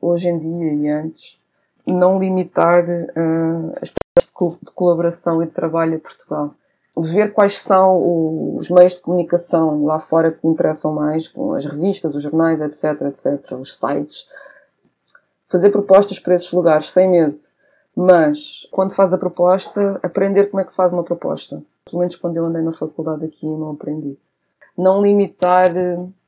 hoje 0.00 0.28
em 0.28 0.38
dia 0.38 0.72
e 0.72 0.88
antes, 0.88 1.38
não 1.86 2.18
limitar 2.18 2.84
uh, 2.84 3.74
as 3.82 3.92
de 4.62 4.72
colaboração 4.72 5.42
e 5.42 5.46
de 5.46 5.52
trabalho 5.52 5.96
a 5.96 6.00
Portugal. 6.00 6.54
Ver 6.98 7.32
quais 7.32 7.58
são 7.58 8.56
os 8.56 8.70
meios 8.70 8.94
de 8.94 9.00
comunicação 9.00 9.84
lá 9.84 9.98
fora 9.98 10.32
que 10.32 10.46
me 10.46 10.52
interessam 10.52 10.94
mais, 10.94 11.28
com 11.28 11.52
as 11.52 11.66
revistas, 11.66 12.14
os 12.14 12.22
jornais, 12.22 12.60
etc, 12.60 13.02
etc, 13.02 13.52
os 13.52 13.78
sites. 13.78 14.26
Fazer 15.46 15.70
propostas 15.70 16.18
para 16.18 16.34
esses 16.34 16.50
lugares, 16.52 16.90
sem 16.90 17.08
medo. 17.08 17.38
Mas, 17.94 18.66
quando 18.70 18.94
faz 18.94 19.12
a 19.12 19.18
proposta, 19.18 19.98
aprender 20.02 20.46
como 20.46 20.60
é 20.60 20.64
que 20.64 20.70
se 20.70 20.76
faz 20.76 20.92
uma 20.92 21.02
proposta. 21.02 21.62
Pelo 21.84 22.00
menos 22.00 22.16
quando 22.16 22.36
eu 22.36 22.44
andei 22.44 22.62
na 22.62 22.72
faculdade 22.72 23.24
aqui, 23.24 23.46
não 23.46 23.70
aprendi. 23.70 24.18
Não 24.76 25.00
limitar 25.00 25.72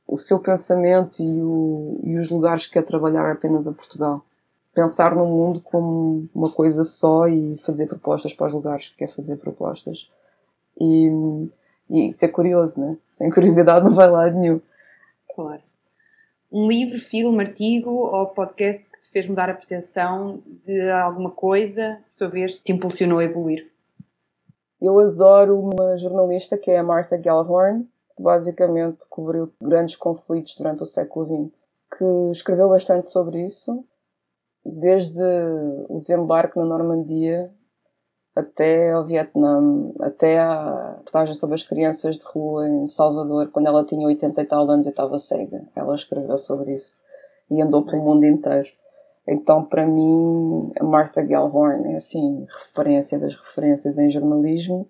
o 0.06 0.16
seu 0.16 0.38
pensamento 0.38 1.22
e, 1.22 1.42
o, 1.42 2.00
e 2.04 2.16
os 2.16 2.30
lugares 2.30 2.66
que 2.66 2.72
quer 2.72 2.84
trabalhar 2.84 3.30
apenas 3.30 3.66
a 3.66 3.72
Portugal. 3.72 4.22
Pensar 4.72 5.14
no 5.14 5.26
mundo 5.26 5.60
como 5.60 6.26
uma 6.34 6.50
coisa 6.50 6.84
só 6.84 7.28
e 7.28 7.58
fazer 7.58 7.86
propostas 7.86 8.32
para 8.32 8.46
os 8.46 8.54
lugares 8.54 8.88
que 8.88 8.96
quer 8.96 9.10
fazer 9.10 9.36
propostas. 9.36 10.08
E, 10.80 11.10
e 11.90 12.12
ser 12.12 12.28
curioso, 12.28 12.80
né? 12.80 12.96
Sem 13.08 13.30
curiosidade 13.30 13.84
não 13.84 13.94
vai 13.94 14.10
lá 14.10 14.30
nenhum. 14.30 14.60
Claro. 15.34 15.62
Um 16.50 16.66
livro, 16.66 16.98
filme, 16.98 17.40
artigo 17.40 17.90
ou 17.90 18.26
podcast 18.28 18.82
que 18.90 19.00
te 19.00 19.10
fez 19.10 19.26
mudar 19.26 19.50
a 19.50 19.54
percepção 19.54 20.42
de 20.64 20.90
alguma 20.90 21.30
coisa, 21.30 21.98
por 22.04 22.12
sua 22.12 22.28
vez, 22.28 22.60
te 22.60 22.72
impulsionou 22.72 23.18
a 23.18 23.24
evoluir? 23.24 23.70
Eu 24.80 24.98
adoro 24.98 25.60
uma 25.60 25.98
jornalista 25.98 26.56
que 26.56 26.70
é 26.70 26.78
a 26.78 26.82
Martha 26.82 27.20
Gellhorn, 27.20 27.86
que 28.16 28.22
basicamente 28.22 29.06
cobriu 29.10 29.52
grandes 29.60 29.96
conflitos 29.96 30.54
durante 30.56 30.82
o 30.82 30.86
século 30.86 31.50
XX, 31.50 31.66
que 31.98 32.30
escreveu 32.32 32.68
bastante 32.68 33.08
sobre 33.08 33.44
isso, 33.44 33.84
desde 34.64 35.22
o 35.88 35.98
desembarque 36.00 36.58
na 36.58 36.64
Normandia 36.64 37.50
até 38.38 38.92
ao 38.92 39.04
Vietnã, 39.04 39.92
até 40.00 40.38
a 40.38 40.94
reportagem 40.98 41.34
sobre 41.34 41.54
as 41.54 41.62
crianças 41.62 42.18
de 42.18 42.24
rua 42.24 42.68
em 42.68 42.86
Salvador, 42.86 43.50
quando 43.50 43.66
ela 43.66 43.84
tinha 43.84 44.06
80 44.06 44.40
e 44.40 44.44
tal 44.44 44.70
anos 44.70 44.86
e 44.86 44.90
estava 44.90 45.18
cega. 45.18 45.64
Ela 45.74 45.94
escreveu 45.94 46.38
sobre 46.38 46.74
isso 46.74 46.96
e 47.50 47.60
andou 47.60 47.84
pelo 47.84 48.02
mundo 48.02 48.24
inteiro. 48.24 48.68
Então, 49.26 49.64
para 49.64 49.86
mim, 49.86 50.72
a 50.80 50.84
Martha 50.84 51.26
Gellhorn 51.26 51.92
é 51.92 51.96
assim, 51.96 52.46
referência 52.48 53.18
das 53.18 53.34
referências 53.34 53.98
em 53.98 54.08
jornalismo 54.08 54.88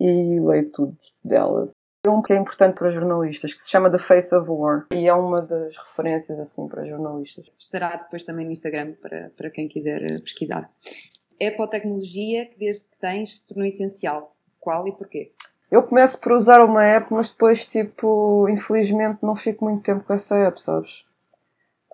e 0.00 0.40
leio 0.40 0.70
tudo 0.72 0.96
dela 1.24 1.70
um 2.08 2.22
que 2.22 2.32
é 2.32 2.36
importante 2.36 2.74
para 2.74 2.90
jornalistas, 2.90 3.52
que 3.54 3.62
se 3.62 3.70
chama 3.70 3.90
The 3.90 3.98
Face 3.98 4.34
of 4.34 4.48
War, 4.48 4.86
e 4.92 5.06
é 5.06 5.14
uma 5.14 5.42
das 5.42 5.76
referências 5.76 6.38
assim 6.38 6.68
para 6.68 6.84
jornalistas. 6.84 7.50
Estará 7.58 7.96
depois 7.96 8.24
também 8.24 8.46
no 8.46 8.52
Instagram 8.52 8.94
para, 9.00 9.30
para 9.36 9.50
quem 9.50 9.68
quiser 9.68 10.02
eh, 10.02 10.20
pesquisar. 10.22 10.64
É 11.38 11.48
a 11.48 11.66
tecnologia 11.66 12.46
que 12.46 12.58
desde 12.58 12.84
que 12.84 12.98
tens 12.98 13.38
se 13.38 13.46
tornou 13.46 13.66
essencial. 13.66 14.34
Qual 14.60 14.86
e 14.88 14.92
porquê? 14.92 15.30
Eu 15.70 15.82
começo 15.82 16.20
por 16.20 16.32
usar 16.32 16.64
uma 16.64 16.84
app, 16.84 17.12
mas 17.12 17.28
depois, 17.28 17.66
tipo, 17.66 18.48
infelizmente 18.48 19.18
não 19.22 19.34
fico 19.34 19.64
muito 19.64 19.82
tempo 19.82 20.04
com 20.04 20.14
essa 20.14 20.36
app, 20.38 20.60
sabes? 20.60 21.04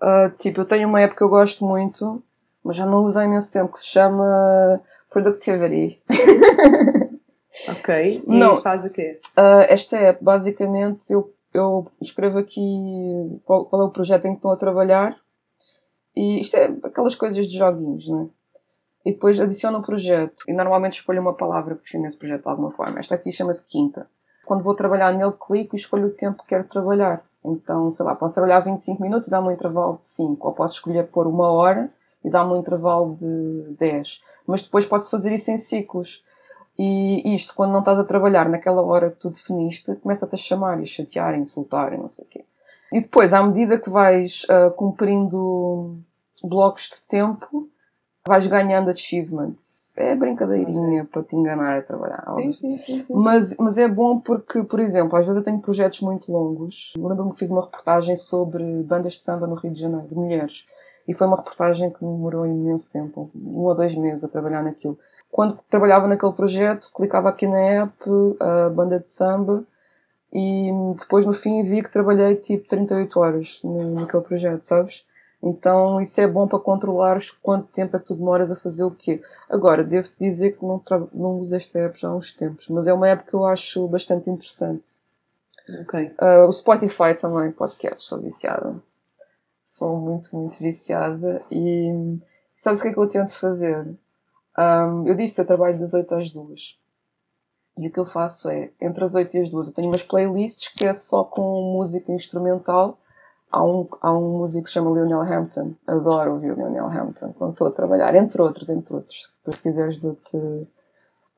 Uh, 0.03 0.31
tipo, 0.39 0.61
eu 0.61 0.65
tenho 0.65 0.89
uma 0.89 1.01
app 1.01 1.15
que 1.15 1.23
eu 1.23 1.29
gosto 1.29 1.65
muito, 1.65 2.23
mas 2.63 2.77
já 2.77 2.85
não 2.85 3.05
uso 3.05 3.19
há 3.19 3.25
imenso 3.25 3.51
tempo, 3.51 3.73
que 3.73 3.79
se 3.79 3.87
chama 3.87 4.81
Productivity. 5.11 6.03
Ok. 7.69 8.23
E 8.27 8.39
não, 8.39 8.61
faz 8.61 8.85
o 8.85 8.91
quê? 8.91 9.21
Uh, 9.39 9.65
esta 9.69 9.97
é, 9.97 10.13
basicamente, 10.13 11.13
eu, 11.13 11.33
eu 11.53 11.87
escrevo 12.01 12.39
aqui 12.39 12.61
qual, 13.45 13.67
qual, 13.67 13.83
é 13.83 13.85
o 13.85 13.91
projeto 13.91 14.25
em 14.27 14.31
que 14.31 14.37
estão 14.37 14.51
a 14.51 14.57
trabalhar 14.57 15.17
e 16.17 16.41
isto 16.41 16.57
é 16.57 16.65
aquelas 16.83 17.15
coisas 17.15 17.47
de 17.47 17.57
joguinhos, 17.57 18.09
né? 18.09 18.29
E 19.05 19.13
depois 19.13 19.39
adiciono 19.41 19.79
o 19.79 19.83
projeto 19.83 20.45
e 20.47 20.53
normalmente 20.53 20.95
escolho 20.95 21.21
uma 21.21 21.35
palavra 21.35 21.75
que 21.75 21.83
define 21.83 22.07
esse 22.07 22.17
projeto 22.17 22.43
de 22.43 22.49
alguma 22.49 22.71
forma. 22.71 22.99
Esta 22.99 23.17
aqui 23.17 23.33
chama-se 23.33 23.67
quinta. 23.67 24.09
Quando 24.45 24.63
vou 24.63 24.75
trabalhar 24.75 25.13
nele, 25.13 25.33
clico 25.33 25.75
e 25.75 25.79
escolho 25.79 26.07
o 26.07 26.11
tempo 26.11 26.43
que 26.43 26.49
quero 26.49 26.65
trabalhar. 26.65 27.25
Então, 27.45 27.91
sei 27.91 28.07
lá, 28.07 28.15
posso 28.15 28.35
trabalhar 28.35 28.61
25 28.61 29.03
minutos 29.03 29.29
e 29.29 29.31
dar-me 29.31 29.49
um 29.49 29.51
intervalo 29.51 29.99
de 29.99 30.07
5. 30.07 30.47
Ou 30.47 30.55
posso 30.55 30.75
escolher 30.75 31.09
pôr 31.09 31.27
uma 31.27 31.51
hora 31.51 31.91
e 32.25 32.31
dar-me 32.31 32.53
um 32.53 32.57
intervalo 32.57 33.17
de 33.17 33.75
10. 33.79 34.23
Mas 34.47 34.63
depois 34.63 34.87
posso 34.87 35.11
fazer 35.11 35.33
isso 35.33 35.51
em 35.51 35.59
ciclos. 35.59 36.25
E 36.79 37.35
isto, 37.35 37.55
quando 37.55 37.73
não 37.73 37.81
estás 37.81 37.99
a 37.99 38.05
trabalhar 38.05 38.49
naquela 38.49 38.83
hora 38.83 39.11
que 39.11 39.19
tu 39.19 39.31
definiste, 39.31 39.95
começa-te 39.97 40.35
a 40.35 40.39
chamar 40.39 40.79
e 40.79 40.83
a 40.83 40.87
chatear, 40.87 41.35
a 41.35 41.39
insultar 41.39 41.93
e 41.93 41.99
não 41.99 42.09
sei 42.09 42.25
o 42.25 42.29
quê. 42.29 42.45
E 42.93 43.01
depois, 43.01 43.33
à 43.33 43.43
medida 43.43 43.79
que 43.79 43.91
vais 43.91 44.45
uh, 44.45 44.71
cumprindo 44.73 45.99
blocos 46.43 46.89
de 46.89 47.03
tempo, 47.07 47.69
vais 48.27 48.47
ganhando 48.47 48.91
achievements. 48.91 49.93
É 49.97 50.15
brincadeirinha 50.15 51.05
para 51.05 51.23
te 51.23 51.37
enganar 51.37 51.79
a 51.79 51.83
trabalhar. 51.83 52.25
Sim, 52.37 52.53
sim, 52.53 52.77
sim, 52.77 53.07
mas, 53.11 53.57
mas 53.59 53.77
é 53.77 53.89
bom 53.89 54.19
porque, 54.19 54.63
por 54.63 54.81
exemplo, 54.81 55.19
às 55.19 55.27
vezes 55.27 55.39
eu 55.39 55.45
tenho 55.45 55.61
projetos 55.61 56.01
muito 56.01 56.33
longos. 56.33 56.93
Lembro-me 56.97 57.33
que 57.33 57.39
fiz 57.39 57.51
uma 57.51 57.63
reportagem 57.63 58.17
sobre 58.17 58.65
bandas 58.83 59.15
de 59.15 59.23
samba 59.23 59.47
no 59.47 59.55
Rio 59.55 59.73
de 59.73 59.81
Janeiro, 59.81 60.07
de 60.07 60.15
mulheres. 60.15 60.67
E 61.07 61.13
foi 61.13 61.27
uma 61.27 61.37
reportagem 61.37 61.91
que 61.91 61.99
demorou 61.99 62.47
imenso 62.47 62.91
tempo, 62.91 63.29
um 63.35 63.61
ou 63.61 63.75
dois 63.75 63.95
meses 63.95 64.23
a 64.23 64.29
trabalhar 64.29 64.63
naquilo. 64.63 64.97
Quando 65.31 65.57
trabalhava 65.69 66.07
naquele 66.07 66.33
projeto, 66.33 66.91
clicava 66.95 67.29
aqui 67.29 67.47
na 67.47 67.59
app, 67.59 67.93
a 68.39 68.69
banda 68.69 69.01
de 69.01 69.09
samba, 69.09 69.65
e 70.33 70.71
depois 70.97 71.27
no 71.27 71.33
fim 71.33 71.63
vi 71.65 71.83
que 71.83 71.91
trabalhei 71.91 72.37
tipo 72.37 72.69
38 72.69 73.19
horas 73.19 73.61
naquele 73.65 74.23
projeto, 74.23 74.63
sabes? 74.63 75.05
Então 75.43 76.01
isso 76.01 76.21
é 76.21 76.27
bom 76.27 76.47
para 76.47 76.61
controlares 76.61 77.31
quanto 77.31 77.67
tempo 77.73 77.97
é 77.97 77.99
que 77.99 78.07
tu 78.07 78.15
demoras 78.15 78.53
a 78.53 78.57
fazer 78.57 78.85
o 78.85 78.91
quê. 78.93 79.21
Agora, 79.51 79.83
devo 79.83 80.09
dizer 80.19 80.53
que 80.53 80.65
não, 80.65 80.81
não 81.13 81.41
uso 81.41 81.57
esta 81.57 81.81
app 81.81 81.99
já 81.99 82.09
há 82.09 82.15
uns 82.15 82.33
tempos, 82.33 82.69
mas 82.69 82.87
é 82.87 82.93
uma 82.93 83.09
app 83.09 83.25
que 83.25 83.35
eu 83.35 83.45
acho 83.45 83.89
bastante 83.89 84.31
interessante. 84.31 85.03
Ok. 85.81 86.15
Uh, 86.21 86.47
o 86.47 86.53
Spotify 86.53 87.15
também, 87.19 87.51
podcast, 87.51 88.07
sou 88.07 88.21
viciada. 88.21 88.77
Sou 89.65 89.97
muito, 89.97 90.37
muito 90.37 90.59
viciada 90.59 91.43
e 91.51 92.19
sabes 92.55 92.81
o 92.81 92.83
que 92.83 92.89
é 92.91 92.93
que 92.93 92.99
eu 92.99 93.09
tento 93.09 93.35
fazer? 93.35 93.79
Um, 94.59 95.07
eu 95.07 95.15
disse 95.15 95.35
que 95.35 95.41
eu 95.41 95.47
trabalho 95.47 95.79
das 95.79 95.95
8 95.95 96.15
às 96.15 96.31
2. 96.31 96.79
E 97.79 97.89
o 97.89 97.91
que 97.91 97.99
eu 97.99 98.05
faço 98.05 98.49
é, 98.51 98.71
entre 98.81 99.03
as 99.03 99.15
8 99.15 99.37
e 99.37 99.41
as 99.41 99.49
2, 99.49 99.69
eu 99.69 99.73
tenho 99.73 99.89
umas 99.89 100.03
playlists 100.03 100.69
que 100.69 100.85
é 100.85 100.93
só 100.93 101.25
com 101.25 101.73
música 101.77 102.13
instrumental 102.13 102.99
Há 103.53 103.63
um, 103.63 103.87
há 104.01 104.17
um 104.17 104.39
músico 104.39 104.65
que 104.65 104.71
se 104.71 104.75
chama 104.75 104.91
Lionel 104.91 105.21
Hampton. 105.21 105.75
Adoro 105.87 106.33
ouvir 106.33 106.53
o 106.53 106.55
Lionel 106.55 106.87
Hampton 106.87 107.35
quando 107.35 107.53
estou 107.53 107.69
a 107.69 107.71
trabalhar. 107.71 108.15
Entre 108.15 108.41
outros, 108.41 108.69
entre 108.71 108.95
outros. 108.95 109.33
Se 109.51 109.61
quiseres 109.61 109.99
dou-te... 109.99 110.37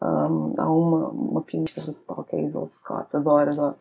Um, 0.01 0.53
há 0.59 0.71
uma, 0.71 1.09
uma 1.09 1.43
pianista 1.43 1.83
tal 2.07 2.23
que 2.25 2.37
é 2.37 2.45
Hazel 2.45 2.67
Scott. 2.67 3.17
Adoro, 3.17 3.51
adoro. 3.51 3.77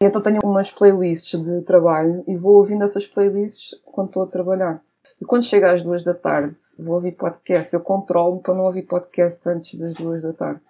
E 0.00 0.06
então 0.06 0.22
tenho 0.22 0.40
umas 0.42 0.70
playlists 0.70 1.40
de 1.42 1.60
trabalho 1.62 2.24
e 2.26 2.36
vou 2.36 2.56
ouvindo 2.56 2.84
essas 2.84 3.06
playlists 3.06 3.78
quando 3.84 4.08
estou 4.08 4.22
a 4.22 4.28
trabalhar. 4.28 4.82
E 5.20 5.24
quando 5.24 5.44
chega 5.44 5.70
às 5.70 5.82
duas 5.82 6.02
da 6.02 6.14
tarde, 6.14 6.56
vou 6.78 6.94
ouvir 6.94 7.12
podcast. 7.12 7.72
Eu 7.74 7.80
controlo 7.80 8.40
para 8.40 8.54
não 8.54 8.64
ouvir 8.64 8.82
podcast 8.82 9.48
antes 9.48 9.78
das 9.78 9.94
duas 9.94 10.22
da 10.22 10.32
tarde. 10.32 10.62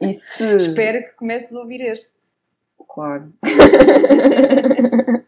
E 0.00 0.12
se... 0.14 0.56
Espero 0.56 1.04
que 1.04 1.12
comeces 1.16 1.54
a 1.54 1.60
ouvir 1.60 1.80
este. 1.82 2.10
Claro. 2.88 3.32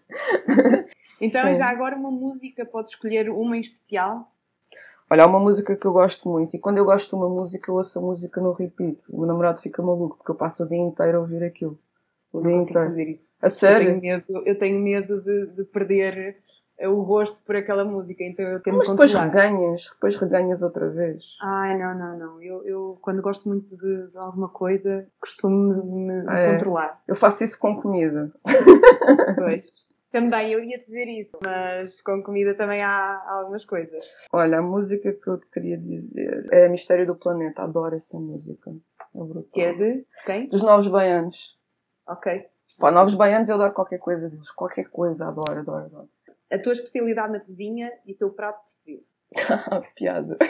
então, 1.20 1.48
Sim. 1.48 1.54
já 1.54 1.68
agora 1.68 1.96
uma 1.96 2.10
música, 2.10 2.64
pode 2.64 2.90
escolher 2.90 3.30
uma 3.30 3.56
em 3.56 3.60
especial? 3.60 4.30
Olha, 5.10 5.24
há 5.24 5.26
uma 5.26 5.40
música 5.40 5.76
que 5.76 5.86
eu 5.86 5.92
gosto 5.92 6.28
muito 6.28 6.56
e 6.56 6.58
quando 6.58 6.78
eu 6.78 6.84
gosto 6.84 7.10
de 7.10 7.16
uma 7.16 7.28
música, 7.28 7.70
eu 7.70 7.74
ouço 7.74 7.98
a 7.98 8.02
música 8.02 8.40
no 8.40 8.52
repeat. 8.52 9.04
O 9.10 9.18
meu 9.18 9.26
namorado 9.26 9.60
fica 9.60 9.82
maluco 9.82 10.16
porque 10.16 10.30
eu 10.30 10.34
passo 10.34 10.64
o 10.64 10.68
dia 10.68 10.78
inteiro 10.78 11.18
a 11.18 11.20
ouvir 11.20 11.44
aquilo. 11.44 11.78
O 12.32 12.40
dia 12.40 12.52
inteiro. 12.52 12.88
fazer 12.88 13.10
isso. 13.10 13.34
A 13.42 13.50
sério? 13.50 13.90
Eu 13.90 14.00
tenho 14.00 14.00
medo, 14.00 14.42
eu 14.46 14.58
tenho 14.58 14.80
medo 14.80 15.20
de, 15.20 15.46
de 15.48 15.64
perder 15.64 16.38
o 16.88 17.04
gosto 17.04 17.42
por 17.42 17.54
aquela 17.54 17.84
música, 17.84 18.24
então 18.24 18.44
eu 18.44 18.60
tenho 18.60 18.76
Mas 18.76 18.88
depois 18.88 19.12
reganhas, 19.12 19.90
depois 19.92 20.16
reganhas 20.16 20.62
outra 20.62 20.88
vez. 20.88 21.36
Ai, 21.40 21.78
não, 21.78 21.96
não, 21.96 22.18
não. 22.18 22.42
Eu, 22.42 22.64
eu 22.64 22.98
quando 23.00 23.22
gosto 23.22 23.48
muito 23.48 23.76
de, 23.76 24.10
de 24.10 24.18
alguma 24.18 24.48
coisa, 24.48 25.06
costumo 25.20 25.84
me, 25.84 26.22
me 26.22 26.24
ah, 26.26 26.38
é. 26.38 26.52
controlar. 26.52 27.00
Eu 27.06 27.14
faço 27.14 27.44
isso 27.44 27.58
com 27.58 27.76
comida. 27.76 28.32
Pois. 29.36 29.86
Também 30.12 30.52
eu 30.52 30.62
ia 30.62 30.78
dizer 30.78 31.08
isso, 31.08 31.38
mas 31.42 31.98
com 32.02 32.22
comida 32.22 32.54
também 32.54 32.82
há 32.82 33.24
algumas 33.26 33.64
coisas. 33.64 34.26
Olha, 34.30 34.58
a 34.58 34.62
música 34.62 35.10
que 35.10 35.26
eu 35.26 35.38
te 35.38 35.46
queria 35.48 35.78
dizer 35.78 36.46
é 36.52 36.68
Mistério 36.68 37.06
do 37.06 37.16
Planeta, 37.16 37.62
adoro 37.62 37.96
essa 37.96 38.20
música. 38.20 38.70
É 39.14 39.18
brutal. 39.18 39.50
Que 39.50 39.62
é 39.62 39.72
de 39.72 40.06
quem? 40.26 40.48
Dos 40.50 40.62
Novos 40.62 40.86
Baianos. 40.86 41.58
Ok. 42.06 42.46
Pá, 42.78 42.90
Novos 42.90 43.14
Baianos 43.14 43.48
eu 43.48 43.54
adoro 43.54 43.72
qualquer 43.72 43.96
coisa 43.98 44.28
deles, 44.28 44.50
qualquer 44.50 44.86
coisa, 44.88 45.28
adoro, 45.28 45.60
adoro, 45.60 45.86
adoro. 45.86 46.10
A 46.50 46.58
tua 46.58 46.74
especialidade 46.74 47.32
na 47.32 47.40
cozinha 47.40 47.90
e 48.04 48.12
o 48.12 48.16
teu 48.16 48.30
prato 48.30 48.60
preferido? 48.84 49.06
Piada. 49.96 50.36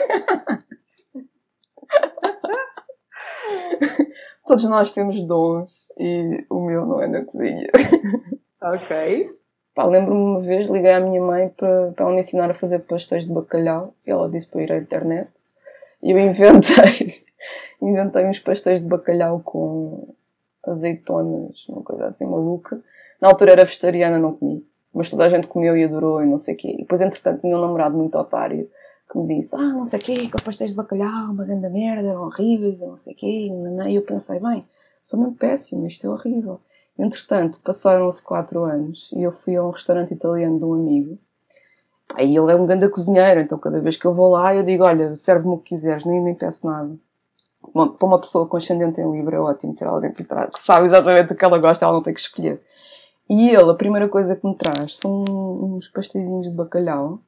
Todos 4.45 4.65
nós 4.65 4.91
temos 4.91 5.21
dons 5.23 5.87
e 5.97 6.45
o 6.49 6.59
meu 6.59 6.85
não 6.85 7.01
é 7.01 7.07
na 7.07 7.23
cozinha. 7.23 7.69
Ok. 8.61 9.42
Pá, 9.73 9.85
lembro-me 9.85 10.21
uma 10.21 10.41
vez, 10.41 10.67
liguei 10.67 10.91
à 10.91 10.99
minha 10.99 11.21
mãe 11.21 11.49
para, 11.49 11.91
para 11.93 12.05
ela 12.05 12.13
me 12.13 12.19
ensinar 12.19 12.49
a 12.49 12.53
fazer 12.53 12.79
pastéis 12.79 13.25
de 13.25 13.31
bacalhau 13.31 13.95
e 14.05 14.11
ela 14.11 14.29
disse 14.29 14.47
para 14.47 14.61
ir 14.61 14.71
à 14.71 14.77
internet. 14.77 15.29
E 16.01 16.11
eu 16.11 16.19
inventei, 16.19 17.23
inventei 17.81 18.25
uns 18.25 18.39
pastéis 18.39 18.81
de 18.81 18.87
bacalhau 18.87 19.39
com 19.39 20.13
azeitonas, 20.63 21.67
uma 21.67 21.81
coisa 21.81 22.05
assim 22.05 22.25
maluca. 22.25 22.79
Na 23.19 23.29
altura 23.29 23.53
era 23.53 23.65
vegetariana, 23.65 24.19
não 24.19 24.33
comi. 24.33 24.65
Mas 24.93 25.09
toda 25.09 25.25
a 25.25 25.29
gente 25.29 25.47
comeu 25.47 25.75
e 25.75 25.83
adorou 25.83 26.21
e 26.21 26.25
não 26.27 26.37
sei 26.37 26.53
o 26.53 26.57
quê. 26.57 26.71
E 26.73 26.77
depois, 26.83 27.01
entretanto, 27.01 27.41
tinha 27.41 27.57
um 27.57 27.61
namorado 27.61 27.97
muito 27.97 28.15
otário 28.15 28.69
que 29.11 29.17
me 29.17 29.35
disse: 29.35 29.55
Ah, 29.55 29.73
não 29.73 29.85
sei 29.85 29.99
o 29.99 30.03
quê, 30.03 30.11
aqueles 30.11 30.43
pastéis 30.43 30.71
de 30.71 30.77
bacalhau, 30.77 31.31
uma 31.31 31.45
grande 31.45 31.67
merda, 31.69 32.09
eram 32.09 32.25
horríveis 32.25 32.81
e 32.81 32.85
não 32.85 32.95
sei 32.95 33.13
o 33.13 33.17
quê. 33.17 33.49
E 33.87 33.95
eu 33.95 34.03
pensei: 34.03 34.39
bem, 34.39 34.63
sou 35.01 35.19
mesmo 35.19 35.35
péssimo, 35.35 35.87
isto 35.87 36.05
é 36.05 36.09
horrível. 36.11 36.61
Entretanto, 36.97 37.59
passaram-se 37.61 38.21
quatro 38.21 38.63
anos 38.63 39.09
e 39.13 39.23
eu 39.23 39.31
fui 39.31 39.55
a 39.55 39.63
um 39.63 39.71
restaurante 39.71 40.13
italiano 40.13 40.59
de 40.59 40.65
um 40.65 40.73
amigo. 40.73 41.17
Aí 42.15 42.35
ele 42.35 42.51
é 42.51 42.55
um 42.55 42.65
grande 42.65 42.87
cozinheiro, 42.89 43.41
então 43.41 43.57
cada 43.57 43.79
vez 43.79 43.97
que 43.97 44.05
eu 44.05 44.13
vou 44.13 44.29
lá 44.29 44.53
eu 44.53 44.63
digo: 44.63 44.83
Olha, 44.83 45.15
serve-me 45.15 45.55
o 45.55 45.57
que 45.57 45.69
quiseres, 45.69 46.05
nem, 46.05 46.21
nem 46.21 46.35
peço 46.35 46.67
nada. 46.67 46.95
Uma, 47.73 47.91
para 47.91 48.05
uma 48.05 48.19
pessoa 48.19 48.45
com 48.45 48.57
ascendente 48.57 49.01
em 49.01 49.11
livro 49.11 49.35
é 49.35 49.39
ótimo 49.39 49.73
ter 49.73 49.87
alguém 49.87 50.11
que, 50.11 50.23
que 50.23 50.59
sabe 50.59 50.85
exatamente 50.85 51.33
o 51.33 51.35
que 51.35 51.45
ela 51.45 51.57
gosta, 51.57 51.85
ela 51.85 51.93
não 51.93 52.03
tem 52.03 52.13
que 52.13 52.19
escolher. 52.19 52.61
E 53.29 53.49
ele, 53.49 53.71
a 53.71 53.73
primeira 53.73 54.07
coisa 54.07 54.35
que 54.35 54.45
me 54.45 54.55
traz 54.55 54.97
são 54.97 55.23
uns 55.27 55.87
pasteizinhos 55.87 56.49
de 56.49 56.53
bacalhau 56.53 57.19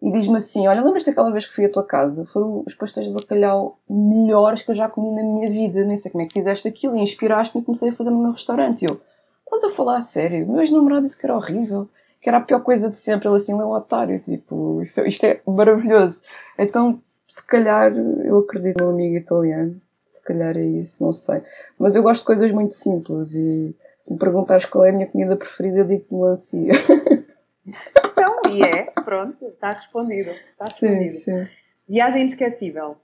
e 0.00 0.10
diz-me 0.10 0.36
assim: 0.36 0.66
Olha, 0.68 0.82
lembras 0.82 1.04
daquela 1.04 1.30
vez 1.32 1.46
que 1.46 1.54
fui 1.54 1.64
à 1.64 1.68
tua 1.68 1.84
casa? 1.84 2.26
Foram 2.26 2.62
os 2.66 2.74
pastéis 2.74 3.06
de 3.06 3.12
bacalhau 3.12 3.78
melhores 3.88 4.62
que 4.62 4.70
eu 4.70 4.74
já 4.74 4.88
comi 4.88 5.14
na 5.14 5.22
minha 5.22 5.50
vida. 5.50 5.84
Nem 5.84 5.96
sei 5.96 6.10
como 6.10 6.22
é 6.22 6.26
que 6.26 6.34
fizeste 6.34 6.68
aquilo. 6.68 6.96
E 6.96 7.00
inspiraste-me 7.00 7.62
e 7.62 7.64
comecei 7.64 7.90
a 7.90 7.94
fazer 7.94 8.10
no 8.10 8.20
meu 8.20 8.32
restaurante. 8.32 8.82
E 8.82 8.86
eu: 8.90 9.00
Estás 9.44 9.64
a 9.64 9.70
falar 9.74 9.96
a 9.96 10.00
sério? 10.00 10.46
Meu 10.46 10.60
ex-namorado 10.60 11.06
disse 11.06 11.18
que 11.18 11.24
era 11.24 11.34
horrível, 11.34 11.88
que 12.20 12.28
era 12.28 12.38
a 12.38 12.42
pior 12.42 12.60
coisa 12.60 12.90
de 12.90 12.98
sempre. 12.98 13.28
Ele 13.28 13.36
assim: 13.36 13.52
Ele 13.52 13.62
é 13.62 13.64
um 13.64 13.72
otário. 13.72 14.20
Tipo, 14.20 14.82
isto, 14.82 15.00
isto 15.06 15.24
é 15.24 15.40
maravilhoso. 15.46 16.20
Então, 16.58 17.00
se 17.26 17.44
calhar, 17.46 17.92
eu 17.96 18.38
acredito 18.38 18.84
no 18.84 18.90
amigo 18.90 19.16
italiano. 19.16 19.80
Se 20.06 20.22
calhar 20.22 20.56
é 20.56 20.64
isso, 20.64 21.02
não 21.02 21.12
sei. 21.12 21.42
Mas 21.78 21.96
eu 21.96 22.02
gosto 22.02 22.20
de 22.20 22.26
coisas 22.26 22.52
muito 22.52 22.74
simples 22.74 23.34
e 23.34 23.74
se 23.98 24.12
me 24.12 24.18
perguntares 24.18 24.64
qual 24.64 24.84
é 24.84 24.90
a 24.90 24.92
minha 24.92 25.06
comida 25.06 25.34
preferida, 25.34 25.84
digo 25.84 26.04
melancia. 26.12 26.72
E 28.52 28.62
é, 28.62 28.84
pronto, 29.02 29.46
está 29.46 29.72
respondido. 29.72 30.30
Está 30.30 30.64
respondido. 30.64 31.14
Sim, 31.14 31.20
sim. 31.20 31.48
Viagem 31.88 32.22
inesquecível. 32.22 32.96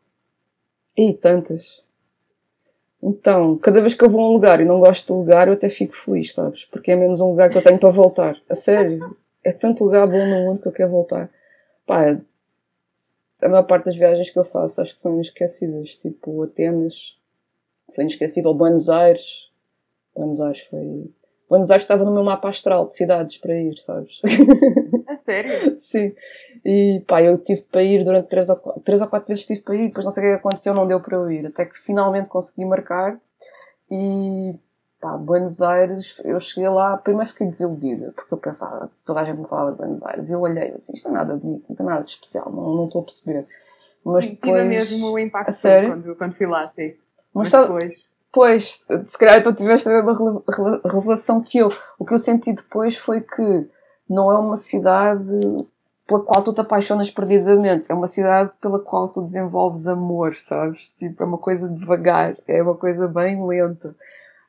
E 0.96 1.12
tantas. 1.14 1.84
Então, 3.02 3.58
cada 3.58 3.80
vez 3.80 3.94
que 3.94 4.04
eu 4.04 4.10
vou 4.10 4.20
a 4.20 4.28
um 4.28 4.32
lugar 4.32 4.60
e 4.60 4.64
não 4.64 4.78
gosto 4.78 5.12
do 5.12 5.18
lugar, 5.18 5.48
eu 5.48 5.54
até 5.54 5.68
fico 5.68 5.94
feliz, 5.94 6.32
sabes? 6.32 6.64
Porque 6.64 6.92
é 6.92 6.96
menos 6.96 7.20
um 7.20 7.30
lugar 7.30 7.50
que 7.50 7.58
eu 7.58 7.62
tenho 7.62 7.78
para 7.78 7.90
voltar. 7.90 8.36
A 8.48 8.54
sério. 8.54 9.16
É 9.44 9.52
tanto 9.52 9.82
lugar 9.82 10.06
bom 10.08 10.24
no 10.24 10.46
mundo 10.46 10.62
que 10.62 10.68
eu 10.68 10.72
quero 10.72 10.90
voltar. 10.90 11.28
Pá, 11.84 12.16
a 13.42 13.48
maior 13.48 13.64
parte 13.64 13.86
das 13.86 13.96
viagens 13.96 14.30
que 14.30 14.38
eu 14.38 14.44
faço 14.44 14.80
acho 14.80 14.94
que 14.94 15.02
são 15.02 15.14
inesquecíveis. 15.14 15.96
Tipo, 15.96 16.44
Atenas, 16.44 17.18
foi 17.94 18.04
inesquecível. 18.04 18.54
Buenos 18.54 18.88
Aires, 18.88 19.50
Buenos 20.14 20.40
Aires 20.40 20.60
foi. 20.60 21.10
Buenos 21.48 21.70
Aires 21.70 21.82
estava 21.82 22.04
no 22.04 22.12
meu 22.12 22.22
mapa 22.22 22.48
astral 22.48 22.86
de 22.86 22.96
cidades 22.96 23.36
para 23.36 23.54
ir, 23.54 23.76
sabes? 23.78 24.20
A 25.22 25.24
sério? 25.24 25.78
Sim. 25.78 26.14
E 26.64 27.02
pá, 27.06 27.22
eu 27.22 27.38
tive 27.38 27.62
para 27.62 27.82
ir 27.82 28.04
durante 28.04 28.28
3 28.28 28.50
ou 28.50 28.56
4, 28.56 28.82
3 28.82 29.00
ou 29.02 29.08
4 29.08 29.28
vezes 29.28 29.46
tive 29.46 29.60
para 29.60 29.74
ir, 29.76 29.88
depois 29.88 30.04
não 30.04 30.12
sei 30.12 30.22
o 30.22 30.26
que 30.26 30.38
aconteceu, 30.40 30.74
não 30.74 30.86
deu 30.86 31.00
para 31.00 31.16
eu 31.16 31.30
ir. 31.30 31.46
Até 31.46 31.64
que 31.64 31.78
finalmente 31.78 32.28
consegui 32.28 32.64
marcar 32.64 33.18
e 33.90 34.54
pá, 35.00 35.16
Buenos 35.16 35.62
Aires, 35.62 36.20
eu 36.24 36.38
cheguei 36.38 36.68
lá, 36.68 36.96
primeiro 36.96 37.30
fiquei 37.30 37.46
desiludida, 37.46 38.12
porque 38.14 38.32
eu 38.34 38.38
pensava, 38.38 38.90
toda 39.04 39.20
a 39.20 39.24
gente 39.24 39.38
me 39.38 39.46
falava 39.46 39.72
de 39.72 39.76
Buenos 39.76 40.02
Aires, 40.04 40.30
e 40.30 40.32
eu 40.32 40.40
olhei 40.40 40.70
assim, 40.70 40.92
isto 40.94 41.08
não 41.08 41.16
é 41.16 41.18
nada 41.18 41.36
bonito, 41.36 41.64
não 41.68 41.76
tem 41.76 41.86
nada 41.86 42.04
de 42.04 42.10
especial, 42.10 42.50
não, 42.50 42.74
não 42.74 42.86
estou 42.86 43.02
a 43.02 43.04
perceber. 43.04 43.46
Mas 44.04 44.26
depois... 44.26 44.62
Tive 44.62 44.68
mesmo 44.68 45.10
o 45.10 45.18
impacto 45.18 45.52
quando, 45.60 46.16
quando 46.16 46.34
fui 46.34 46.46
lá, 46.46 46.68
sim. 46.68 46.94
Mas, 47.34 47.52
Mas 47.52 47.68
depois... 47.68 48.12
Pois, 48.32 48.86
se 49.04 49.18
calhar 49.18 49.38
então 49.38 49.54
tiveste 49.54 49.86
a 49.90 49.92
mesma 49.92 50.42
revelação 50.90 51.42
que 51.42 51.58
eu. 51.58 51.70
O 51.98 52.04
que 52.04 52.14
eu 52.14 52.18
senti 52.18 52.54
depois 52.54 52.96
foi 52.96 53.20
que 53.20 53.68
não 54.08 54.30
é 54.30 54.38
uma 54.38 54.56
cidade 54.56 55.38
pela 56.06 56.20
qual 56.20 56.42
tu 56.42 56.52
te 56.52 56.60
apaixonas 56.60 57.10
perdidamente, 57.10 57.90
é 57.90 57.94
uma 57.94 58.06
cidade 58.06 58.50
pela 58.60 58.78
qual 58.78 59.08
tu 59.08 59.22
desenvolves 59.22 59.86
amor, 59.86 60.34
sabes? 60.34 60.90
Tipo, 60.90 61.22
é 61.22 61.26
uma 61.26 61.38
coisa 61.38 61.68
devagar, 61.68 62.36
é 62.46 62.62
uma 62.62 62.74
coisa 62.74 63.06
bem 63.08 63.44
lenta. 63.46 63.94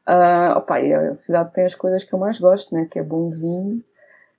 Uh, 0.08 0.58
opa, 0.58 0.82
e 0.82 0.94
a 0.94 1.16
cidade 1.16 1.54
tem 1.54 1.66
as 1.66 1.76
coisas 1.76 2.04
que 2.04 2.14
eu 2.14 2.20
mais 2.20 2.40
gosto, 2.40 2.74
né? 2.74 2.86
Que 2.90 3.00
é 3.00 3.04
bom 3.04 3.30
vinho 3.30 3.82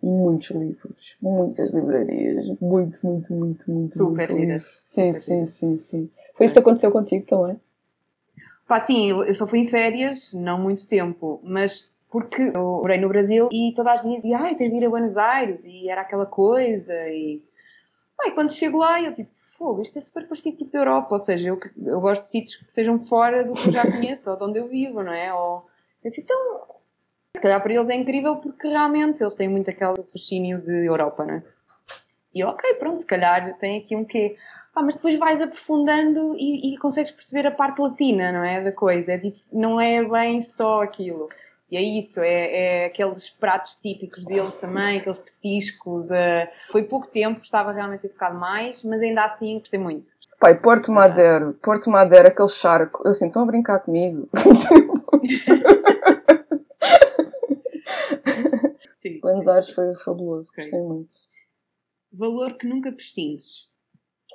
e 0.03 0.07
muitos 0.07 0.51
livros, 0.51 1.17
muitas 1.23 1.73
livrarias, 1.73 2.47
muito, 2.61 3.01
muito, 3.03 3.33
muito, 3.33 3.71
muito. 3.71 3.97
Super 3.97 4.31
muito 4.31 4.63
Sim, 4.63 5.13
Super 5.13 5.15
sim, 5.15 5.45
sim, 5.47 5.77
sim. 5.79 6.11
Foi 6.35 6.45
isso 6.45 6.55
que 6.55 6.59
aconteceu 6.59 6.91
contigo 6.91 7.25
também? 7.25 7.59
Pá, 8.69 8.81
sim, 8.81 9.11
eu 9.11 9.35
só 9.35 9.47
fui 9.47 9.61
em 9.61 9.67
férias, 9.67 10.33
não 10.35 10.59
muito 10.59 10.87
tempo, 10.87 11.41
mas 11.43 11.91
porque 12.15 12.53
eu 12.55 12.79
morei 12.81 12.97
no 12.97 13.09
Brasil 13.09 13.49
e 13.51 13.75
toda 13.75 13.91
a 13.91 13.97
gente 13.97 14.21
dizia, 14.21 14.39
ai, 14.39 14.55
tens 14.55 14.71
de 14.71 14.77
ir 14.77 14.87
a 14.87 14.89
Buenos 14.89 15.17
Aires, 15.17 15.65
e 15.65 15.91
era 15.91 16.03
aquela 16.03 16.25
coisa, 16.25 16.95
e... 17.09 17.43
Ai, 18.23 18.31
quando 18.31 18.53
chego 18.53 18.79
lá, 18.79 19.03
eu 19.03 19.13
tipo, 19.13 19.35
fogo, 19.35 19.83
isto 19.83 19.99
é 19.99 20.01
super 20.01 20.29
parecido 20.29 20.59
tipo 20.59 20.77
Europa, 20.77 21.09
ou 21.11 21.19
seja, 21.19 21.49
eu, 21.49 21.59
eu 21.85 22.01
gosto 22.01 22.23
de 22.23 22.29
sítios 22.29 22.57
que 22.59 22.73
sejam 22.73 23.03
fora 23.03 23.43
do 23.43 23.55
que 23.55 23.67
eu 23.67 23.73
já 23.73 23.83
conheço, 23.91 24.31
ou 24.31 24.37
de 24.37 24.45
onde 24.45 24.61
eu 24.61 24.69
vivo, 24.69 25.03
não 25.03 25.13
é? 25.13 25.35
Ou, 25.35 25.67
assim, 26.07 26.21
então, 26.21 26.63
se 27.37 27.43
calhar 27.43 27.61
para 27.61 27.75
eles 27.75 27.89
é 27.89 27.95
incrível 27.95 28.37
porque 28.37 28.69
realmente 28.69 29.21
eles 29.21 29.35
têm 29.35 29.49
muito 29.49 29.69
aquele 29.69 30.01
fascínio 30.05 30.61
de 30.61 30.87
Europa, 30.87 31.25
não 31.25 31.35
é? 31.35 31.43
E 32.33 32.41
eu, 32.41 32.49
ok, 32.49 32.75
pronto, 32.75 33.01
se 33.01 33.07
calhar 33.07 33.59
tem 33.59 33.81
aqui 33.81 33.97
um 33.97 34.05
quê. 34.05 34.37
Ah, 34.73 34.85
mas 34.85 34.95
depois 34.95 35.17
vais 35.17 35.41
aprofundando 35.41 36.37
e, 36.37 36.75
e, 36.75 36.79
consegues 36.79 37.11
perceber 37.11 37.47
a 37.49 37.51
parte 37.51 37.81
latina, 37.81 38.31
não 38.31 38.45
é? 38.45 38.61
Da 38.61 38.73
coisa. 38.73 39.15
É, 39.15 39.23
não 39.53 39.81
é 39.81 40.05
bem 40.05 40.43
só 40.43 40.83
aquilo. 40.83 41.29
E 41.75 41.77
é 41.77 41.83
isso, 41.83 42.21
é, 42.21 42.85
é, 42.85 42.87
aqueles 42.87 43.29
pratos 43.29 43.75
típicos 43.83 44.25
deles 44.25 44.57
também, 44.59 45.01
aqueles 45.01 45.19
petiscos. 45.19 46.09
Uh, 46.09 46.47
foi 46.71 46.85
pouco 46.85 47.09
tempo, 47.09 47.41
estava 47.43 47.73
realmente 47.73 48.07
a 48.07 48.09
ficado 48.09 48.39
mais, 48.39 48.85
mas 48.85 49.03
ainda 49.03 49.25
assim 49.25 49.59
gostei 49.59 49.81
muito. 49.81 50.13
Pai, 50.39 50.57
Porto 50.57 50.93
Madeiro, 50.93 51.55
Porto 51.55 51.91
Madeiro, 51.91 52.29
aquele 52.29 52.47
charco. 52.47 53.03
Eu 53.05 53.11
assim, 53.11 53.27
estão 53.27 53.43
a 53.43 53.47
brincar 53.47 53.81
comigo. 53.81 54.29
Sim. 58.93 59.19
Buenos 59.19 59.49
Aires 59.49 59.71
foi 59.71 59.97
fabuloso, 59.97 60.51
okay. 60.51 60.63
gostei 60.63 60.81
muito. 60.81 61.17
Valor 62.13 62.57
que 62.57 62.69
nunca 62.69 62.93
prescindes? 62.93 63.69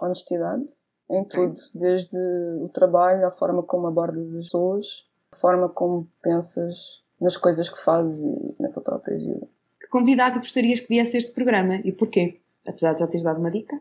Honestidade, 0.02 0.66
em 1.10 1.24
tudo. 1.24 1.56
Desde 1.74 2.18
o 2.18 2.68
trabalho, 2.68 3.26
a 3.26 3.32
forma 3.32 3.64
como 3.64 3.88
abordas 3.88 4.28
as 4.36 4.44
pessoas, 4.44 5.06
a 5.32 5.38
forma 5.38 5.70
como 5.70 6.06
pensas 6.22 6.99
nas 7.20 7.38
coisas 7.38 7.70
que 7.70 7.80
fazes 7.80 8.24
e 8.24 8.56
na 8.62 8.70
tua 8.70 8.84
própria 8.84 9.18
vida. 9.18 9.48
Que 9.80 9.88
convidado 9.88 10.40
gostarias 10.40 10.80
que 10.80 10.88
viesse 10.88 11.18
este 11.18 11.32
programa 11.32 11.76
e 11.84 11.92
porquê? 11.92 12.40
Apesar 12.68 12.94
de 12.94 13.00
já 13.02 13.08
teres 13.08 13.24
dado 13.24 13.40
uma 13.40 13.52
dica? 13.52 13.80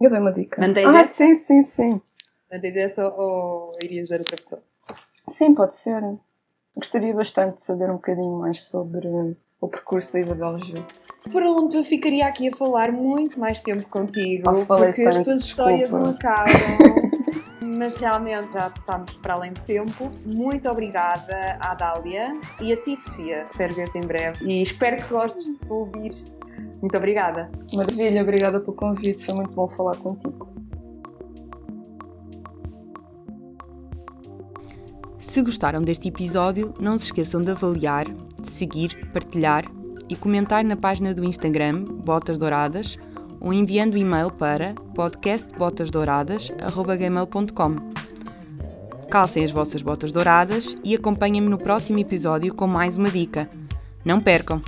Eu 0.00 0.10
dei 0.10 0.18
uma 0.18 0.32
dica. 0.32 0.60
Mandei 0.60 0.84
ah, 0.84 1.04
sim, 1.04 1.34
sim, 1.34 1.62
sim. 1.62 2.00
Mandei 2.50 2.72
dessa 2.72 3.06
ou 3.06 3.72
irias 3.82 4.08
dizer 4.08 4.20
outra 4.20 4.36
pessoa? 4.36 4.62
Sim, 5.28 5.54
pode 5.54 5.74
ser. 5.76 6.02
Gostaria 6.74 7.14
bastante 7.14 7.56
de 7.56 7.62
saber 7.62 7.90
um 7.90 7.94
bocadinho 7.94 8.38
mais 8.38 8.62
sobre 8.62 9.08
o 9.60 9.68
percurso 9.68 10.12
da 10.12 10.20
Isabel 10.20 10.58
Gil. 10.58 10.84
Pronto, 11.30 11.76
eu 11.76 11.84
ficaria 11.84 12.26
aqui 12.26 12.48
a 12.48 12.56
falar 12.56 12.90
muito 12.90 13.38
mais 13.38 13.60
tempo 13.60 13.86
contigo, 13.86 14.44
oh, 14.48 14.64
porque 14.64 15.02
tanto, 15.02 15.18
as 15.18 15.24
tuas 15.24 15.42
desculpa. 15.44 15.72
histórias 15.72 15.92
não 15.92 16.10
acabam. 16.10 16.99
Mas 17.76 17.96
realmente 17.96 18.52
já 18.52 18.70
passámos 18.70 19.14
para 19.16 19.34
além 19.34 19.52
do 19.52 19.60
tempo. 19.62 20.10
Muito 20.24 20.68
obrigada 20.68 21.58
à 21.60 21.74
Dália 21.74 22.38
e 22.60 22.72
a 22.72 22.76
ti, 22.76 22.96
Sofia. 22.96 23.46
Espero 23.50 23.74
ver-te 23.74 23.98
em 23.98 24.02
breve 24.02 24.44
e 24.44 24.62
espero 24.62 24.96
que 24.96 25.08
gostes 25.08 25.46
de 25.46 25.72
ouvir. 25.72 26.14
Muito 26.80 26.96
obrigada. 26.96 27.50
Maravilha, 27.74 28.22
obrigada 28.22 28.60
pelo 28.60 28.74
convite. 28.74 29.24
Foi 29.24 29.34
muito 29.34 29.54
bom 29.54 29.68
falar 29.68 29.96
contigo. 29.96 30.48
Se 35.18 35.42
gostaram 35.42 35.82
deste 35.82 36.08
episódio, 36.08 36.72
não 36.80 36.96
se 36.96 37.04
esqueçam 37.04 37.42
de 37.42 37.50
avaliar, 37.50 38.06
de 38.08 38.50
seguir, 38.50 39.10
partilhar 39.12 39.64
e 40.08 40.16
comentar 40.16 40.64
na 40.64 40.76
página 40.76 41.14
do 41.14 41.24
Instagram 41.24 41.84
Botas 41.84 42.36
Douradas 42.36 42.98
ou 43.40 43.52
enviando 43.52 43.96
e-mail 43.96 44.30
para 44.30 44.74
podcastbotasdouradas.gmail.com 44.94 47.76
Calcem 49.10 49.44
as 49.44 49.50
vossas 49.50 49.82
botas 49.82 50.12
douradas 50.12 50.76
e 50.84 50.94
acompanhem-me 50.94 51.48
no 51.48 51.58
próximo 51.58 51.98
episódio 51.98 52.54
com 52.54 52.68
mais 52.68 52.96
uma 52.96 53.10
dica. 53.10 53.50
Não 54.04 54.20
percam! 54.20 54.62